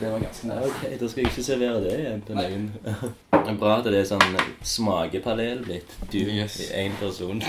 det 0.00 0.10
var 0.12 0.18
ganske 0.20 0.48
nært. 0.50 0.66
Ok, 0.66 0.82
da 1.00 1.08
skal 1.08 1.22
jeg 1.22 1.30
ikke 1.32 1.44
servere 1.46 1.80
det 1.84 1.94
igjen 2.00 2.22
til 2.26 2.36
noen. 2.38 2.66
Det 2.84 3.52
er 3.54 3.58
bra 3.60 3.76
at 3.78 3.84
det 3.88 4.00
er 4.02 4.08
sånn 4.08 4.36
smakepanel 4.68 5.62
blitt. 5.64 5.94
Du 6.12 6.18
Yes. 6.18 6.58
i 6.60 6.68
én 6.84 6.96
person. 7.00 7.40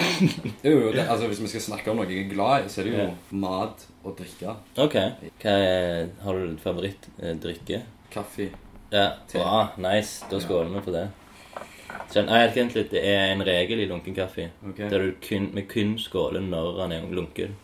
Jo, 0.64 0.72
jo, 0.72 0.92
det, 0.96 1.06
altså 1.10 1.28
Hvis 1.28 1.42
vi 1.44 1.48
skal 1.52 1.62
snakke 1.66 1.92
om 1.92 1.98
noe 2.00 2.08
jeg 2.08 2.26
er 2.26 2.34
glad 2.34 2.66
i, 2.66 2.70
så 2.72 2.82
er 2.82 2.90
det 2.90 2.94
jo 2.94 3.04
Ja. 3.04 3.14
mat 3.32 3.86
og 4.04 4.18
drikke. 4.20 4.56
Ok. 4.78 4.96
Hva 5.44 5.56
er, 5.56 6.10
har 6.24 6.34
du 6.40 6.58
favorittdrikke? 6.64 7.82
Kaffe. 8.14 8.50
Ja, 8.92 9.10
bra. 9.34 9.68
Nice. 9.78 10.26
Da 10.32 10.40
skåler 10.40 10.72
vi 10.78 10.82
for 10.86 10.92
det. 10.96 11.08
Sånn, 12.10 12.30
jeg 12.30 12.48
vet 12.48 12.58
egentlig 12.58 12.86
det 12.92 13.02
er 13.06 13.32
en 13.34 13.42
regel 13.46 13.80
i 13.84 13.86
lunken 13.90 14.16
kaffe. 14.18 14.48
Ok. 14.66 14.78
Der 14.90 15.00
du 15.04 15.12
kun, 15.22 15.50
vi 15.54 15.62
kun 15.70 15.98
skåler 16.02 16.42
når 16.42 16.80
han 16.82 16.92
er 16.96 17.02
lunken. 17.14 17.56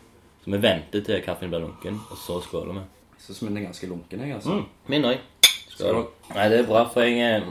Så 0.45 0.51
vi 0.53 0.57
venter 0.61 1.01
til 1.01 1.21
kaffen 1.25 1.49
blir 1.49 1.63
lunken, 1.63 1.95
og 2.13 2.17
så 2.21 2.35
skåler 2.45 2.75
vi. 2.77 2.81
Jeg 3.15 3.23
syns 3.25 3.39
min 3.41 3.55
er 3.57 3.63
ganske 3.65 3.87
lunken, 3.89 4.19
jeg, 4.21 4.33
altså. 4.35 4.57
Mm, 4.59 4.65
min 4.93 5.07
òg. 5.09 5.23
Skål. 5.71 6.03
Nei, 6.35 6.43
det 6.51 6.59
er 6.59 6.67
bra, 6.69 6.83
for 6.93 7.01
jeg 7.01 7.39
eh, 7.41 7.47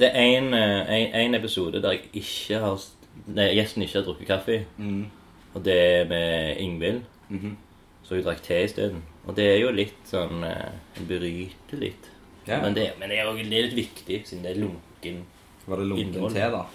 Det 0.00 0.08
er 0.10 0.24
en, 0.40 0.54
eh, 0.58 1.36
episode 1.38 1.78
der 1.82 1.94
jeg 1.94 2.08
ikke 2.12 2.58
har 2.64 2.82
Nei, 3.26 3.46
gjesten 3.54 3.84
ikke 3.84 4.00
har 4.00 4.04
drukket 4.08 4.26
kaffe. 4.26 4.56
Mm. 4.76 5.06
Og 5.54 5.64
det 5.64 5.76
er 5.76 6.08
med 6.10 6.56
Ingvild. 6.60 7.00
Mhm. 7.28 7.56
Så 8.02 8.14
hun 8.14 8.24
drakk 8.26 8.42
te 8.42 8.58
isteden. 8.64 9.02
Og 9.26 9.36
det 9.36 9.46
er 9.52 9.56
jo 9.60 9.70
litt 9.70 10.02
sånn 10.10 10.42
eh, 10.44 10.98
En 10.98 11.06
bryter 11.06 11.78
litt. 11.78 12.10
Ja. 12.46 12.60
Men 12.62 12.74
det, 12.74 12.90
men 12.98 13.08
det 13.10 13.20
er 13.20 13.30
jo 13.30 13.46
litt 13.46 13.74
viktig, 13.78 14.20
siden 14.26 14.42
det 14.42 14.56
er 14.56 14.60
lunken. 14.66 15.22
Var 15.66 15.76
det 15.80 15.86
lunken 15.86 16.10
Innhold. 16.10 16.34
te, 16.34 16.50
da? 16.50 16.66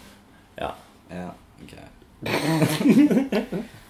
Ja. 0.58 0.72
Ja, 1.12 1.27
ok. 1.63 1.75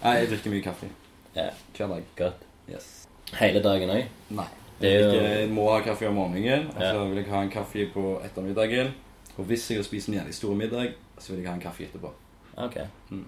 Nei, 0.01 0.17
jeg 0.17 0.29
drikker 0.33 0.53
mye 0.53 0.65
kaffe. 0.65 0.89
Ja. 1.35 1.49
Hver 1.77 1.87
dag. 1.87 2.03
Godt. 2.17 2.43
Yes. 2.71 3.07
Hele 3.39 3.61
dagen 3.63 3.89
òg. 3.89 4.03
Nei. 4.29 4.47
Jeg, 4.81 4.95
er 4.95 4.99
jo- 5.05 5.21
jeg 5.21 5.49
må 5.53 5.67
ha 5.71 5.79
kaffe 5.85 6.07
om 6.09 6.15
morgenen, 6.17 6.67
og 6.75 6.81
så 6.81 7.05
vil 7.07 7.17
jeg 7.21 7.29
ha 7.29 7.41
en 7.45 7.49
kaffe 7.53 7.85
på 7.93 8.05
ettermiddagen. 8.25 8.93
Og 9.37 9.45
hvis 9.45 9.69
jeg 9.71 9.77
har 9.77 9.83
spist 9.83 10.07
en 10.09 10.13
jævlig 10.17 10.33
stor 10.35 10.55
middag, 10.55 10.93
så 11.19 11.31
vil 11.33 11.41
jeg 11.43 11.49
ha 11.49 11.55
en 11.55 11.61
kaffe 11.61 11.83
etterpå. 11.85 12.09
Ok. 12.57 12.77
Mm. 13.09 13.25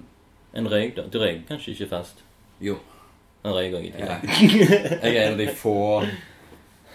En 0.55 0.67
røyk, 0.71 0.95
da? 0.97 1.01
Du 1.13 1.19
røyker 1.19 1.43
kanskje 1.47 1.71
ikke 1.75 1.87
fast? 1.89 2.23
Jo. 2.61 2.75
En 3.45 3.51
røyk 3.53 3.73
òg 3.77 3.85
i 3.85 3.91
tillegg. 3.91 4.25
Jeg 5.03 5.15
er 5.15 5.27
en 5.27 5.33
av 5.33 5.37
de 5.39 5.47
få 5.55 6.03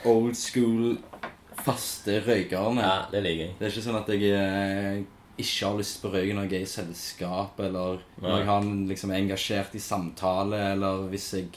old 0.05 0.35
school, 0.39 0.99
faste 1.65 2.21
røykerne. 2.27 2.81
Ja, 2.83 2.99
det 3.13 3.23
liker 3.25 3.45
jeg. 3.45 3.55
Det 3.59 3.67
er 3.67 3.73
ikke 3.73 3.87
sånn 3.87 3.99
at 4.03 4.09
jeg 4.15 4.31
eh, 4.35 5.01
ikke 5.39 5.67
har 5.67 5.79
lyst 5.79 6.03
på 6.03 6.11
røyken 6.13 6.39
når 6.39 6.51
jeg 6.51 6.59
er 6.59 6.67
i 6.67 6.71
selskap, 6.71 7.61
eller 7.63 8.03
når 8.23 8.37
jeg 8.37 8.47
har 8.49 8.69
liksom, 8.91 9.11
er 9.15 9.23
engasjert 9.23 9.75
i 9.79 9.83
samtale, 9.83 10.61
eller 10.75 11.09
hvis 11.13 11.33
jeg 11.35 11.49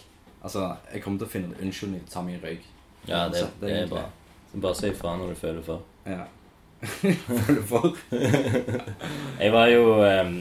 Altså, 0.42 0.72
jeg 0.90 1.04
kommer 1.04 1.20
til 1.22 1.28
å 1.28 1.30
finne 1.30 1.52
en 1.52 1.68
unnskyldning 1.68 2.00
til 2.02 2.10
å 2.10 2.14
ta 2.16 2.22
meg 2.26 2.40
en 2.40 2.46
røyk. 2.48 2.64
Ja, 3.06 3.20
det, 3.30 3.44
det 3.62 3.74
er 3.76 3.90
bra. 3.92 4.08
Så 4.50 4.62
bare 4.64 4.78
si 4.80 4.88
ifra 4.90 5.12
når 5.20 5.36
du 5.36 5.36
føler 5.38 5.66
for. 5.66 5.84
Ja. 6.06 6.24
Føler 7.46 7.62
for. 7.70 7.98
Jeg 9.44 9.54
var 9.54 9.68
jo 9.70 9.84
um, 10.02 10.32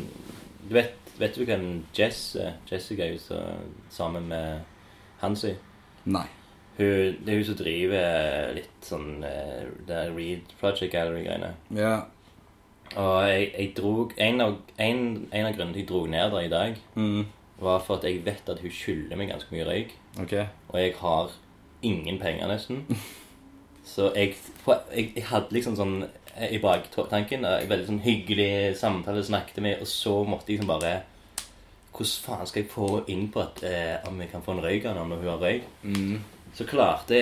Du 0.65 0.73
vet, 0.73 0.95
vet 1.21 1.37
du 1.37 1.45
hvem 1.45 1.67
Jess 1.93 2.35
er? 2.41 2.55
Jessica 2.71 3.05
er 3.05 3.13
jo 3.13 3.43
sammen 3.93 4.31
med 4.33 4.63
Hansi. 5.21 5.53
Nei. 6.09 6.25
Hun, 6.79 6.87
det 7.21 7.29
er 7.29 7.37
hun 7.43 7.45
som 7.45 7.59
driver 7.61 8.55
litt 8.57 8.89
sånn 8.89 9.21
uh, 9.21 9.69
Det 9.85 10.01
Reed 10.17 10.57
Project 10.63 10.95
Gallery-greiene. 10.95 11.53
Ja. 11.77 11.95
Og 12.97 13.29
jeg, 13.29 13.51
jeg 13.59 13.73
drog 13.77 14.13
en 14.19 14.41
av, 14.41 14.57
en, 14.83 15.03
en 15.33 15.47
av 15.47 15.53
grunnene 15.55 15.75
til 15.77 15.85
jeg 15.85 15.89
dro 15.93 16.01
ned 16.11 16.33
der 16.35 16.41
i 16.47 16.49
dag, 16.51 16.81
Mm. 16.97 17.27
var 17.61 17.79
for 17.87 17.97
at 18.01 18.05
jeg 18.09 18.25
vet 18.25 18.49
at 18.49 18.59
hun 18.65 18.71
skylder 18.73 19.17
meg 19.21 19.29
ganske 19.31 19.53
mye 19.55 19.67
røyk. 19.69 19.93
Ok. 20.23 20.33
Og 20.73 20.81
jeg 20.81 20.95
har 20.99 21.31
ingen 21.83 22.19
penger, 22.19 22.49
nesten. 22.49 22.85
Så 23.91 24.11
jeg, 24.15 24.35
jeg, 24.95 25.13
jeg 25.17 25.25
hadde 25.31 25.51
liksom 25.55 25.77
sånn 25.77 26.05
i 26.51 26.59
baktanken 26.63 27.45
en 27.45 27.69
veldig 27.69 27.87
sånn 27.89 28.03
hyggelig 28.05 28.77
samtale 28.79 29.23
snakket 29.27 29.59
med, 29.65 29.81
og 29.83 29.89
så 29.91 30.13
måtte 30.25 30.53
jeg 30.53 30.61
liksom 30.61 30.71
bare 30.71 30.93
Hvordan 31.91 32.21
faen 32.23 32.47
skal 32.47 32.63
jeg 32.63 32.71
få 32.71 32.87
inn 33.11 33.25
på 33.35 33.41
at 33.43 33.59
eh, 33.67 33.97
om 34.09 34.21
jeg 34.23 34.31
kan 34.31 34.45
få 34.47 34.53
en 34.55 34.63
røyk 34.63 34.85
av 34.87 34.95
henne 34.95 35.09
når 35.11 35.25
hun 35.25 35.31
har 35.33 35.41
røyk? 35.43 35.65
Mm. 35.83 36.21
Så 36.55 36.65
klarte 36.71 37.19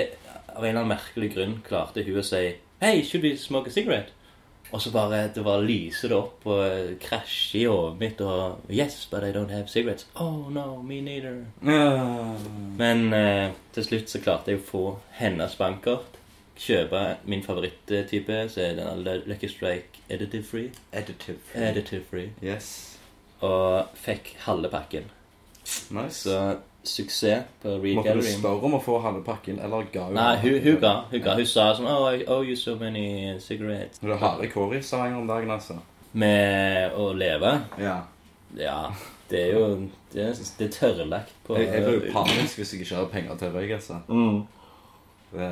Av 0.52 0.60
en 0.60 0.68
eller 0.68 0.82
annen 0.82 0.92
merkelig 0.92 1.30
grunn 1.34 1.54
klarte 1.66 2.04
hun 2.04 2.20
å 2.20 2.24
si 2.26 2.42
Hei, 2.82 3.00
should 3.02 3.24
we 3.24 3.32
smoke 3.40 3.72
a 3.72 3.74
cigarette? 3.74 4.12
Og 4.70 4.82
så 4.82 4.90
bare 4.92 5.22
det 5.34 5.44
var 5.44 5.62
lyser 5.64 6.12
det 6.12 6.16
opp 6.18 6.44
og 6.48 6.60
eh, 6.66 6.94
krasjer 7.00 7.62
i 7.62 7.64
hodet 7.70 8.00
mitt 8.02 8.20
og 8.20 8.68
Yes, 8.70 9.06
but 9.10 9.24
I 9.24 9.32
don't 9.32 9.52
have 9.54 9.68
cigarettes. 9.68 10.06
Oh 10.14 10.50
no, 10.52 10.82
me 10.82 11.00
neither. 11.00 11.44
Uh. 11.62 12.36
Men 12.76 13.12
eh, 13.16 13.50
til 13.72 13.84
slutt 13.84 14.12
så 14.12 14.20
klarte 14.20 14.52
jeg 14.52 14.60
å 14.60 14.68
få 14.68 14.84
hennes 15.20 15.56
bankkort. 15.56 16.18
Kjøpe 16.58 17.02
min 17.30 17.44
favoritttype, 17.46 18.42
så 18.50 18.64
er 18.66 18.80
den 18.80 19.04
Lucky 19.30 19.48
Strike 19.48 20.02
Editive 20.10 20.44
Free. 20.44 20.72
Additive. 20.92 21.38
Editive 21.54 22.04
Free. 22.10 22.32
Yes. 22.42 22.98
Og 23.46 23.94
fikk 23.94 24.34
halve 24.42 24.70
pakken. 24.72 25.06
Nice. 25.94 26.24
Så 26.24 26.58
suksess 26.88 27.44
på 27.62 27.76
Reed 27.82 27.98
Måtte 27.98 28.14
du 28.18 28.22
spørre 28.24 28.68
om 28.68 28.76
å 28.78 28.80
få 28.82 28.98
halve 29.04 29.22
pakken, 29.26 29.60
eller 29.64 29.86
ga 29.92 30.08
hun? 30.08 30.16
Nei, 30.18 30.32
hun, 30.42 30.58
hun 30.64 30.80
ga. 30.82 30.94
Hun 31.12 31.22
ga. 31.24 31.36
Hun 31.38 31.48
sa 31.48 31.68
sånn 31.76 31.88
Oh, 31.90 32.08
I 32.10 32.24
owe 32.26 32.46
you 32.46 32.56
so 32.56 32.76
many 32.80 33.38
cigarettes. 33.44 34.00
Du 34.02 34.10
har 34.12 34.20
harde 34.22 34.50
kårrisanger 34.52 35.20
om 35.20 35.28
dagen, 35.30 35.52
altså. 35.54 35.78
Med 36.18 36.96
å 36.96 37.10
leve. 37.16 37.54
Ja. 37.82 38.00
Ja. 38.56 38.80
Det 39.28 39.42
er 39.42 39.58
jo 39.58 39.64
Det 40.12 40.22
er, 40.24 40.38
det 40.58 40.66
er 40.66 40.70
tørrlagt 40.72 41.34
på 41.44 41.58
Jeg, 41.58 41.68
jeg 41.68 41.82
blir 41.84 41.98
jo 41.98 42.12
panisk 42.14 42.60
hvis 42.62 42.70
jeg 42.72 42.86
ikke 42.86 42.96
har 42.96 43.10
penger 43.12 43.40
til 43.42 43.52
røyk, 43.52 43.74
altså. 43.76 43.98
Mm. 44.08 44.38
Det, 45.34 45.50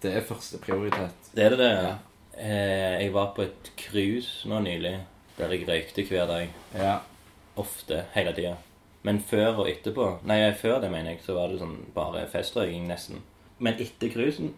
det 0.00 0.14
er 0.16 0.24
første 0.24 0.60
prioritet. 0.64 1.28
Det 1.36 1.44
er 1.44 1.54
det, 1.54 1.58
det. 1.60 1.70
Ja. 1.76 1.92
Eh, 2.40 3.02
jeg 3.02 3.12
var 3.12 3.34
på 3.36 3.44
et 3.44 3.72
cruise 3.76 4.48
nå 4.48 4.62
nylig 4.64 4.96
der 5.36 5.52
jeg 5.52 5.68
røykte 5.68 6.04
hver 6.08 6.26
dag. 6.28 6.56
Ja. 6.76 6.96
Ofte. 7.60 8.04
Hele 8.14 8.32
tida. 8.36 8.56
Men 9.06 9.20
før 9.24 9.62
og 9.62 9.68
etterpå 9.70 10.06
Nei, 10.28 10.42
før 10.60 10.80
det, 10.82 10.90
mener 10.92 11.14
jeg, 11.14 11.22
så 11.24 11.36
var 11.38 11.52
det 11.52 11.60
sånn 11.62 11.78
bare 11.94 12.26
festrøyking, 12.28 12.88
nesten. 12.90 13.22
Men 13.60 13.80
etter 13.80 14.12
cruisen 14.12 14.52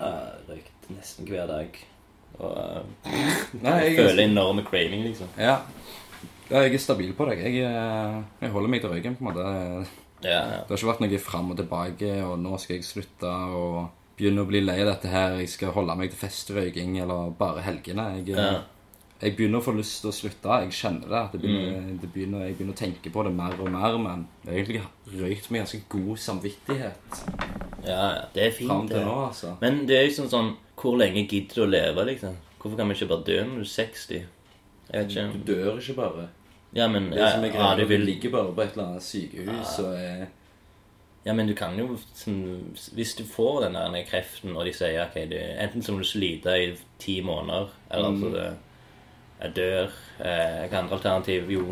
uh, 0.00 0.32
røykte 0.48 0.94
nesten 0.96 1.28
hver 1.28 1.50
dag. 1.50 1.80
Og 2.38 2.54
uh, 2.54 3.10
Nei, 3.64 3.76
jeg 3.88 3.98
føler 3.98 4.24
enorme 4.24 4.64
craving, 4.66 5.04
liksom. 5.08 5.28
Ja. 5.36 5.58
ja. 6.50 6.62
Jeg 6.62 6.76
er 6.76 6.82
stabil 6.82 7.12
på 7.16 7.26
deg. 7.28 7.40
Jeg, 7.40 7.64
eh, 7.64 8.16
jeg 8.42 8.52
holder 8.52 8.72
meg 8.72 8.82
til 8.84 8.92
røyken, 8.92 9.14
på 9.16 9.24
en 9.24 9.30
måte. 9.30 9.44
Ja, 10.24 10.40
ja. 10.40 10.58
Det 10.64 10.72
har 10.72 10.80
ikke 10.80 10.90
vært 10.90 11.04
noe 11.04 11.20
fram 11.20 11.52
og 11.52 11.60
tilbake, 11.60 12.10
og 12.24 12.34
nå 12.40 12.58
skal 12.60 12.78
jeg 12.78 12.88
slutte 12.88 13.30
og 13.56 13.78
begynne 14.18 14.44
å 14.44 14.48
bli 14.48 14.60
lei 14.64 14.76
av 14.82 14.90
dette 14.92 15.10
her. 15.12 15.38
Jeg 15.40 15.52
skal 15.54 15.72
holde 15.76 15.96
meg 15.98 16.12
til 16.12 16.20
festrøyking 16.20 16.98
eller 17.02 17.32
bare 17.38 17.64
helgene. 17.64 18.10
Jeg, 18.20 18.36
Ja. 18.36 18.62
Jeg 19.22 19.36
begynner 19.36 19.58
å 19.60 19.64
få 19.64 19.72
lyst 19.76 20.00
til 20.02 20.10
å 20.10 20.14
slutte. 20.14 20.56
Jeg 20.64 20.72
kjenner 20.72 21.08
det. 21.08 21.22
det 21.32 21.40
begynner, 21.40 21.80
Mm. 21.80 21.98
det 22.00 22.12
begynner, 22.12 22.46
Jeg 22.46 22.56
begynner 22.56 22.74
å 22.74 22.76
tenke 22.76 23.10
på 23.12 23.24
det 23.24 23.32
mer 23.32 23.54
og 23.60 23.70
mer, 23.70 23.98
men 23.98 24.26
jeg 24.44 24.52
har 24.52 24.58
egentlig 24.64 25.20
røykt 25.22 25.50
med 25.50 25.60
ganske 25.60 25.82
god 25.88 26.16
samvittighet 26.18 27.24
ja, 27.86 28.14
ja. 28.14 28.24
Det 28.34 28.42
er 28.46 28.50
fint, 28.50 28.88
det. 28.90 29.04
nå, 29.04 29.26
altså. 29.28 29.56
Men 29.60 29.86
det 29.86 29.96
er 29.98 30.04
jo 30.08 30.22
sånn 30.22 30.30
sånn 30.30 30.56
Hvor 30.76 30.96
lenge 30.98 31.26
gidder 31.28 31.54
du 31.54 31.62
å 31.62 31.70
leve, 31.70 32.04
liksom? 32.06 32.36
Hvorfor 32.60 32.76
kan 32.76 32.88
vi 32.88 32.94
ikke 32.94 33.08
bare 33.08 33.24
dø 33.24 33.44
når 33.44 33.54
du 33.54 33.60
er 33.60 33.64
60? 33.64 34.22
Jeg 34.92 35.06
vet 35.06 35.10
ikke. 35.10 35.44
Du 35.44 35.52
dør 35.54 35.78
ikke 35.80 35.94
bare. 35.96 36.28
Ja, 36.74 36.88
men 36.88 37.10
Det 37.10 37.18
ja, 37.18 37.30
som 37.30 37.44
er 37.44 37.46
ja, 37.46 37.52
greia, 37.52 37.76
du 37.76 37.82
du 37.82 37.88
vil 37.88 38.00
ligger 38.06 38.30
bare 38.30 38.52
på 38.54 38.62
et 38.62 38.72
eller 38.72 38.86
annet 38.88 39.02
sykehus 39.02 39.78
og 39.78 39.94
er 39.94 40.26
Ja, 41.26 41.32
men 41.32 41.46
du 41.46 41.54
kan 41.54 41.76
jo 41.78 41.96
sånn, 42.14 42.74
Hvis 42.94 43.14
du 43.16 43.24
får 43.24 43.62
den 43.62 43.72
der 43.74 44.02
kreften, 44.04 44.56
og 44.56 44.64
de 44.66 44.72
sier 44.72 45.06
ok, 45.06 45.14
du, 45.30 45.36
enten 45.38 45.82
så 45.82 45.92
må 45.92 45.98
du 45.98 46.04
slite 46.04 46.46
i 46.58 46.76
ti 46.98 47.20
måneder, 47.22 47.68
eller 47.90 48.10
Mm. 48.10 48.14
altså 48.22 48.32
det, 48.34 48.56
jeg 49.44 49.54
dør 49.56 49.90
eh, 50.20 50.62
Hva 50.70 50.80
andre 50.82 50.96
alternativ? 50.98 51.50
Jo, 51.54 51.66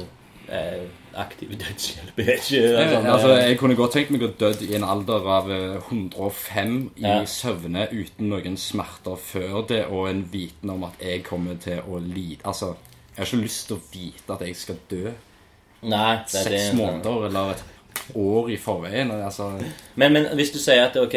eh, 0.48 0.84
aktiv 1.18 1.52
dødshjelp 1.60 2.18
er 2.24 2.30
ikke 2.36 2.62
Altså, 2.78 3.00
altså, 3.14 3.32
jeg 3.36 3.58
kunne 3.60 3.76
godt 3.78 3.92
tenkt 3.98 4.14
meg 4.14 4.24
å 4.26 4.30
dødd 4.40 4.62
i 4.68 4.70
en 4.78 4.86
alder 4.88 5.28
av 5.38 5.50
eh, 5.52 5.76
105 5.90 6.78
i 6.96 7.04
Ja. 7.06 7.18
søvne 7.28 7.88
uten 7.92 8.30
noen 8.32 8.56
smerter 8.60 9.18
før 9.20 9.60
det, 9.68 9.84
og 9.90 10.08
en 10.10 10.24
viten 10.32 10.70
om 10.72 10.84
at 10.88 11.00
jeg 11.02 11.24
kommer 11.28 11.58
til 11.60 11.82
å 11.88 12.00
lide 12.02 12.40
Altså, 12.48 12.74
jeg 13.12 13.20
har 13.20 13.28
ikke 13.28 13.42
lyst 13.44 13.66
til 13.68 13.76
å 13.76 13.84
vite 13.92 14.32
at 14.38 14.46
jeg 14.46 14.56
skal 14.56 14.80
dø 14.90 15.04
Nei, 15.82 16.16
det, 16.30 16.38
er 16.38 16.46
seks 16.46 16.68
det, 16.70 16.74
måneder 16.78 17.24
eller 17.26 17.56
et 17.56 17.62
år 18.18 18.50
i 18.50 18.56
forveien. 18.56 19.10
Altså, 19.10 19.48
Men, 19.98 20.12
men 20.14 20.28
hvis 20.38 20.52
du 20.54 20.58
sier 20.62 20.84
at 20.86 20.96
ok, 20.96 21.16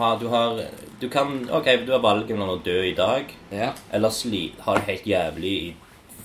ha, 0.00 0.08
du 0.20 0.26
har 0.32 0.62
Du 1.00 1.08
kan 1.12 1.44
Ok, 1.54 1.68
du 1.86 1.92
har 1.92 2.00
valget 2.02 2.32
mellom 2.36 2.56
å 2.58 2.62
dø 2.64 2.78
i 2.88 2.94
dag 2.96 3.28
ja, 3.54 3.70
eller 3.92 4.10
sli, 4.12 4.48
ha 4.64 4.74
det 4.78 4.88
helt 4.88 5.06
jævlig 5.06 5.52
i 5.52 5.68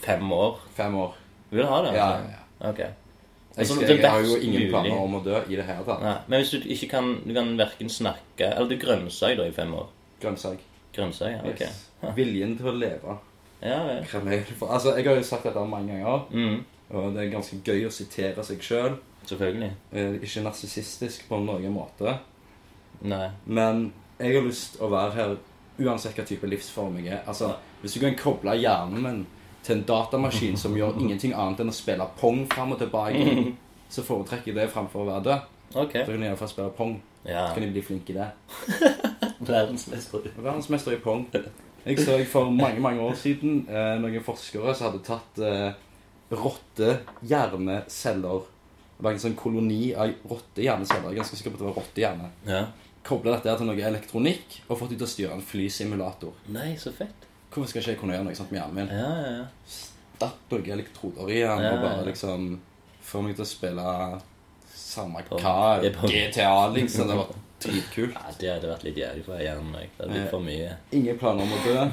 fem 0.06 0.32
år. 0.32 0.60
fem 0.76 0.96
år. 0.96 1.16
Du 1.52 1.58
vil 1.58 1.66
ha 1.70 1.82
det? 1.86 1.94
Ja, 1.96 2.06
altså? 2.12 2.30
ja, 2.30 2.38
ja. 2.38 2.70
Ok. 2.70 2.78
Jeg, 2.80 2.94
Altså, 3.56 3.82
jeg, 3.82 4.00
jeg 4.02 4.10
har 4.10 4.20
jo 4.26 4.36
ingen 4.42 4.54
mulig. 4.62 4.70
planer 4.72 4.98
om 4.98 5.16
å 5.16 5.20
dø 5.24 5.36
i 5.50 5.56
det 5.60 5.66
hele 5.68 5.84
tatt. 5.86 6.02
Nei, 6.02 6.14
men 6.28 6.40
hvis 6.42 6.52
du 6.56 6.64
ikke 6.74 6.88
kan 6.90 7.10
Du 7.28 7.34
kan 7.36 7.52
verken 7.60 7.90
snakke 7.90 8.48
Eller 8.56 8.70
du 8.72 8.78
grønnsak 8.82 9.36
da 9.38 9.46
i 9.46 9.52
fem 9.54 9.74
år. 9.78 9.88
Grønnsak. 10.24 10.58
Grønnsak, 10.96 11.30
ja. 11.36 11.42
Ok. 11.52 11.62
Yes. 11.62 11.84
Viljen 12.18 12.56
til 12.58 12.72
å 12.72 12.74
leve. 12.74 13.18
Ja, 13.62 13.78
ja. 13.92 14.00
Er 14.02 14.44
Altså, 14.70 14.96
jeg 14.98 15.06
har 15.06 15.16
jo 15.16 15.24
sagt 15.24 15.44
dette 15.46 15.66
mange 15.70 15.94
ganger, 15.94 16.26
Mm, 16.32 16.64
og 16.90 17.14
det 17.14 17.24
er 17.28 17.32
ganske 17.32 17.56
gøy 17.64 17.86
å 17.88 17.92
sitere 17.92 18.44
seg 18.44 18.60
sjøl. 18.62 18.98
selvfølgelig. 19.26 19.72
Ikke 20.24 20.42
narsissistisk 20.44 21.28
på 21.30 21.38
noen 21.46 21.72
måte. 21.74 22.18
Nei. 23.02 23.30
Men 23.46 23.94
jeg 24.20 24.36
har 24.36 24.44
lyst 24.48 24.82
å 24.82 24.90
være 24.92 25.12
her 25.14 25.38
uansett 25.80 26.16
hva 26.18 26.26
type 26.26 26.48
livsform 26.48 26.98
jeg 27.04 27.14
er. 27.14 27.24
Altså, 27.28 27.54
Hvis 27.82 27.94
du 27.94 28.00
kan 28.00 28.16
koble 28.16 28.58
hjernen 28.60 29.02
min 29.04 29.26
til 29.64 29.78
en 29.78 29.86
datamaskin 29.88 30.58
som 30.60 30.76
gjør 30.78 31.00
ingenting 31.00 31.34
annet 31.34 31.60
enn 31.64 31.72
å 31.72 31.76
spille 31.76 32.06
pong 32.20 32.40
fram 32.52 32.72
og 32.76 32.80
tilbake, 32.82 33.22
så 33.94 34.00
foretrekker 34.06 34.48
jeg 34.52 34.58
det 34.60 34.74
framfor 34.74 35.00
å 35.04 35.10
være 35.12 35.24
død. 35.30 35.40
Ok. 35.74 35.94
Da 35.94 36.06
kan 36.06 36.22
jeg 36.22 36.30
iallfall 36.30 36.52
spille 36.52 36.78
pong. 36.78 36.94
Ja. 37.24 37.48
Så 37.48 37.54
kan 37.56 37.64
jeg 37.64 37.74
bli 37.76 37.84
flink 37.86 38.06
i 38.12 38.18
det. 38.18 38.30
Verdensmester. 39.54 40.20
Verdensmester 40.38 40.92
i 40.96 41.04
pong. 41.04 41.22
Jeg 41.84 41.96
så 42.00 42.14
for 42.32 42.44
mange 42.52 42.80
mange 42.84 43.02
år 43.04 43.16
siden 43.20 43.52
eh, 43.68 43.96
noen 44.00 44.24
forskere 44.24 44.76
som 44.76 44.86
hadde 44.88 45.02
tatt 45.04 45.40
eh, 45.44 45.72
rottehjerneceller 46.34 48.42
var 49.04 49.12
en 49.12 49.20
sånn 49.20 49.36
koloni 49.36 49.94
av 49.98 50.10
rottehjerneceller. 50.30 51.10
Jeg 51.10 51.14
er 51.18 51.22
ganske 51.24 51.38
sikker 51.40 51.52
på 51.52 51.58
at 51.60 51.64
det 51.64 51.70
var 51.70 51.80
rottehjerne. 51.80 52.28
Ja. 52.48 52.64
Kobla 53.04 53.32
dette 53.36 53.58
til 53.60 53.68
noe 53.68 53.88
elektronikk 53.90 54.48
og 54.70 54.78
fått 54.80 54.94
ut 54.94 55.00
til 55.00 55.08
å 55.08 55.12
styre 55.12 55.34
en 55.36 55.44
flysimulator. 55.44 56.34
Nei, 56.56 56.70
så 56.80 56.90
fett. 56.96 57.28
Hvorfor 57.54 57.70
skal 57.70 57.84
ikke 57.84 57.92
jeg 57.94 58.00
kunne 58.02 58.16
gjøre 58.18 58.28
noe 58.28 58.38
sånt 58.38 58.52
med 58.52 58.60
hjernen 58.62 58.78
min? 58.80 58.94
Ja, 58.98 59.10
ja, 59.22 59.34
ja. 59.40 59.74
Stapp 59.78 60.54
noen 60.54 60.70
elektroder 60.76 61.30
i 61.30 61.42
den 61.44 61.66
og 61.70 61.82
bare 61.84 62.06
liksom 62.08 62.46
få 63.04 63.22
meg 63.26 63.38
til 63.38 63.46
å 63.46 63.50
spille 63.50 63.88
Samme 64.74 65.22
hva. 65.26 65.80
GTA, 65.82 66.70
liksom. 66.74 67.08
Det 67.10 67.18
var 67.18 67.34
dritkult. 67.64 68.14
Ja, 68.14 68.34
det 68.40 68.50
hadde 68.52 68.70
vært 68.70 68.86
litt 68.86 69.00
jævlig 69.00 69.24
for 69.26 69.42
hjernen. 69.42 69.74
jeg. 69.80 69.90
Det 69.96 70.04
hadde 70.04 70.14
blitt 70.14 70.34
for 70.34 70.46
mye. 70.46 70.76
Ingen 70.94 71.18
planer 71.22 71.48
om 71.48 71.56
å 71.56 71.62
dø. 71.64 71.86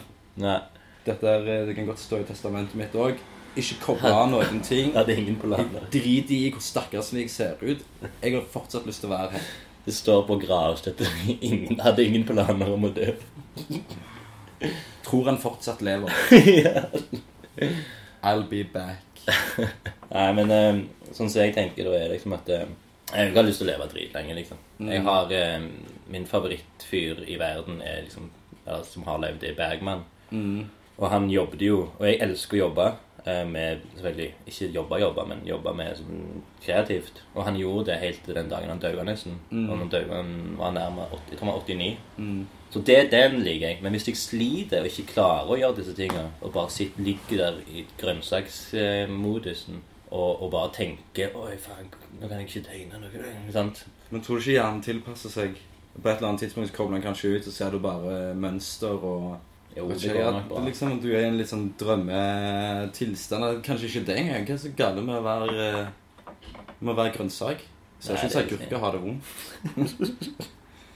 Nei. 0.44 0.58
Dette 1.06 1.28
er, 1.28 1.46
eh, 1.48 1.66
det 1.68 1.76
kan 1.78 1.88
godt 1.88 2.02
stå 2.02 2.20
i 2.20 2.26
testamentet 2.28 2.76
mitt 2.76 2.92
òg. 2.92 3.20
Ikke 3.58 3.78
koble 3.82 4.12
av 4.14 4.28
noen 4.30 4.60
ting. 4.62 4.92
Hadde 4.94 5.16
ingen 5.16 5.38
planer. 5.40 5.88
Drit 5.90 6.30
i 6.30 6.42
hvor 6.52 6.62
stakkarslig 6.62 7.24
jeg 7.26 7.32
ser 7.34 7.64
ut. 7.64 7.82
Jeg 8.22 8.34
har 8.36 8.46
fortsatt 8.52 8.86
lyst 8.86 9.02
til 9.02 9.10
å 9.10 9.16
være 9.16 9.38
her. 9.38 9.48
Det 9.86 9.94
står 9.96 10.26
på 10.28 10.36
gravstøtten. 10.44 11.24
ingen 11.48 11.80
hadde 11.80 12.04
ingen 12.04 12.26
planer 12.28 12.74
om 12.76 12.84
å 12.84 12.92
dø. 12.94 13.14
Tror 15.06 15.30
han 15.30 15.38
fortsatt 15.40 15.80
lever. 15.82 16.10
I'll 18.22 18.48
be 18.48 18.64
back. 18.64 19.04
Nei, 20.10 20.30
men 20.36 20.50
eh, 20.54 20.80
sånn 21.12 21.30
som 21.30 21.42
jeg 21.42 21.54
tenker, 21.56 21.88
da 21.88 21.96
er 21.96 22.12
liksom 22.12 22.34
at 22.36 22.48
eh, 22.52 22.66
jeg 23.10 23.32
har 23.34 23.46
lyst 23.46 23.62
til 23.62 23.68
å 23.68 23.72
leve 23.72 23.88
dritlenge, 23.90 24.36
liksom. 24.38 24.58
Jeg 24.86 25.02
har 25.06 25.32
eh, 25.34 25.62
Min 26.10 26.26
favorittfyr 26.26 27.22
i 27.30 27.36
verden 27.38 27.78
er 27.86 28.00
liksom 28.04 28.30
eller, 28.66 28.82
som 28.86 29.04
har 29.06 29.20
levd, 29.22 29.44
er 29.46 29.54
Bergman. 29.58 30.02
Og 31.00 31.06
han 31.10 31.30
jobbet 31.32 31.62
jo 31.64 31.76
Og 31.98 32.04
jeg 32.06 32.20
elsker 32.22 32.58
å 32.58 32.60
jobbe 32.66 32.84
med 33.26 33.82
Selvfølgelig 33.94 34.34
ikke 34.46 34.70
jobbe, 34.74 35.00
jobbe, 35.00 35.26
men 35.28 35.42
jobbe 35.44 35.74
med 35.76 35.98
sånn 35.98 36.42
kreativt. 36.64 37.20
Og 37.34 37.44
han 37.44 37.58
gjorde 37.60 37.90
det 37.90 37.98
helt 38.00 38.22
til 38.24 38.38
den 38.38 38.48
dagen 38.48 38.72
han 38.72 38.80
døde, 38.80 39.04
nesten. 39.04 39.36
Og 39.50 39.76
han 39.76 39.92
han 40.10 40.32
var 40.58 40.72
nærmere 40.72 41.06
80, 41.12 41.30
jeg 41.30 41.38
tror 41.38 41.46
han 41.46 41.54
var 41.54 41.62
89. 41.66 41.98
Så 42.70 42.80
det, 42.86 42.98
den 43.10 43.40
liker 43.42 43.66
jeg. 43.68 43.78
Men 43.82 43.92
hvis 43.92 44.08
jeg 44.08 44.16
sliter 44.16 44.80
og 44.80 44.86
ikke 44.86 45.12
klarer 45.14 45.50
å 45.50 45.58
gjøre 45.58 45.76
disse 45.80 45.94
tingene, 45.98 46.30
og 46.40 46.52
bare 46.54 46.70
sitter, 46.70 47.02
ligger 47.02 47.36
der 47.44 47.58
i 47.66 47.86
grønnsaksmodusen 47.98 49.80
og, 50.10 50.42
og 50.42 50.50
bare 50.50 50.70
tenker 50.74 51.34
Oi, 51.38 51.56
faen, 51.58 51.90
nå 52.18 52.28
kan 52.28 52.40
jeg 52.40 52.48
ikke 52.48 52.64
tegne 52.68 53.02
noe. 53.02 53.34
Sant? 53.54 53.84
Men 54.10 54.22
tror 54.22 54.38
du 54.38 54.44
ikke 54.44 54.56
hjernen 54.56 54.82
tilpasser 54.82 55.34
seg? 55.34 55.58
På 55.94 56.08
et 56.08 56.16
eller 56.16 56.30
annet 56.30 56.44
tidspunkt 56.46 56.72
kommer 56.74 56.96
den 56.96 57.04
kanskje 57.04 57.34
ut, 57.36 57.46
og 57.46 57.54
ser 57.54 57.74
du 57.74 57.78
bare 57.82 58.34
mønster 58.38 58.94
og 58.94 59.38
Jo, 59.76 59.86
det 59.88 60.12
går 60.12 60.32
nok 60.34 60.48
bra. 60.48 60.56
det 60.56 60.62
er 60.62 60.66
liksom, 60.66 61.00
Du 61.00 61.08
er 61.12 61.20
i 61.20 61.28
en 61.28 61.36
litt 61.38 61.50
sånn 61.50 61.68
drømmetilstand. 61.78 63.60
Kanskje 63.66 63.86
ikke 63.90 64.06
det 64.08 64.16
engang. 64.18 64.46
Hva 64.48 64.56
er 64.56 64.62
så 64.64 64.72
galt 64.76 65.02
med 65.04 65.14
å 65.18 65.22
være, 65.24 65.66
eh, 65.66 66.34
med 66.80 66.92
å 66.94 66.96
være 66.98 67.14
grønnsak? 67.16 67.62
Ser 68.00 68.16
ikke 68.16 68.26
ut 68.26 68.32
som 68.32 68.40
er 68.40 68.46
agurker 68.48 68.78
har 68.82 68.92
det 68.96 69.02
vondt. 69.04 69.24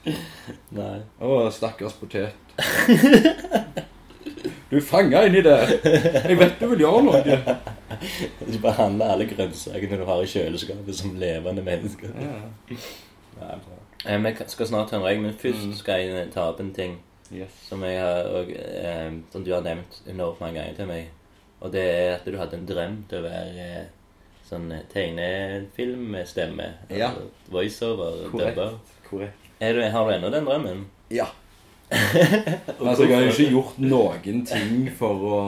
Nei. 0.79 0.97
Å, 1.21 1.49
stakkars 1.51 1.97
potet. 2.01 2.33
Du 4.65 4.79
er 4.79 4.81
fanga 4.81 5.19
inni 5.27 5.43
det. 5.45 5.53
Jeg 6.25 6.35
vet 6.39 6.55
du 6.59 6.65
vil 6.71 6.81
gjøre 6.83 7.01
noe. 7.05 7.35
Du 8.51 8.57
behandler 8.59 9.13
alle 9.13 9.27
grønnsakene 9.29 9.99
du 10.01 10.03
har 10.09 10.23
i 10.23 10.27
kjøleskapet, 10.27 10.95
som 10.97 11.13
levende 11.21 11.61
mennesker. 11.63 12.09
Ja. 12.19 12.33
Nei, 13.39 13.57
bra. 13.61 13.77
Eh, 14.05 14.17
Vi 14.25 14.33
skal 14.51 14.67
snart 14.67 14.91
høre, 14.91 15.13
jeg, 15.13 15.21
men 15.21 15.37
først 15.39 15.77
skal 15.79 16.01
jeg 16.01 16.31
ta 16.33 16.49
opp 16.49 16.59
en 16.65 16.73
ting 16.75 16.97
Yes. 17.33 17.53
som, 17.69 17.83
jeg 17.83 17.99
har, 17.99 18.27
og, 18.29 18.51
eh, 18.51 19.13
som 19.31 19.43
du 19.43 19.51
har 19.53 19.63
nevnt 19.65 20.01
enormt 20.09 20.41
mange 20.43 20.59
ganger 20.59 20.75
til 20.77 20.89
meg. 20.89 21.07
Og 21.63 21.71
det 21.73 21.85
er 21.85 22.11
at 22.17 22.27
du 22.27 22.37
hadde 22.37 22.59
en 22.59 22.67
drøm 22.69 22.97
til 23.09 23.21
å 23.21 23.25
være 23.25 23.65
eh, 23.65 23.87
sånn 24.45 24.69
tegnefilm-stemme. 24.91 26.69
Ja. 26.93 27.09
Altså, 27.09 27.29
Voiceover. 27.53 28.21
Korrekt. 28.29 28.59
dubber. 28.59 28.77
Korrekt. 29.09 29.49
Du, 29.59 29.81
har 29.81 30.05
du 30.05 30.13
ennå 30.13 30.31
den 30.33 30.47
drømmen? 30.47 30.85
Ja. 31.13 31.29
altså, 31.91 33.05
jeg 33.05 33.13
har 33.15 33.23
jo 33.23 33.33
ikke 33.33 33.51
gjort 33.53 33.77
noen 33.81 34.41
ting 34.49 34.89
for 34.97 35.29
å 35.29 35.39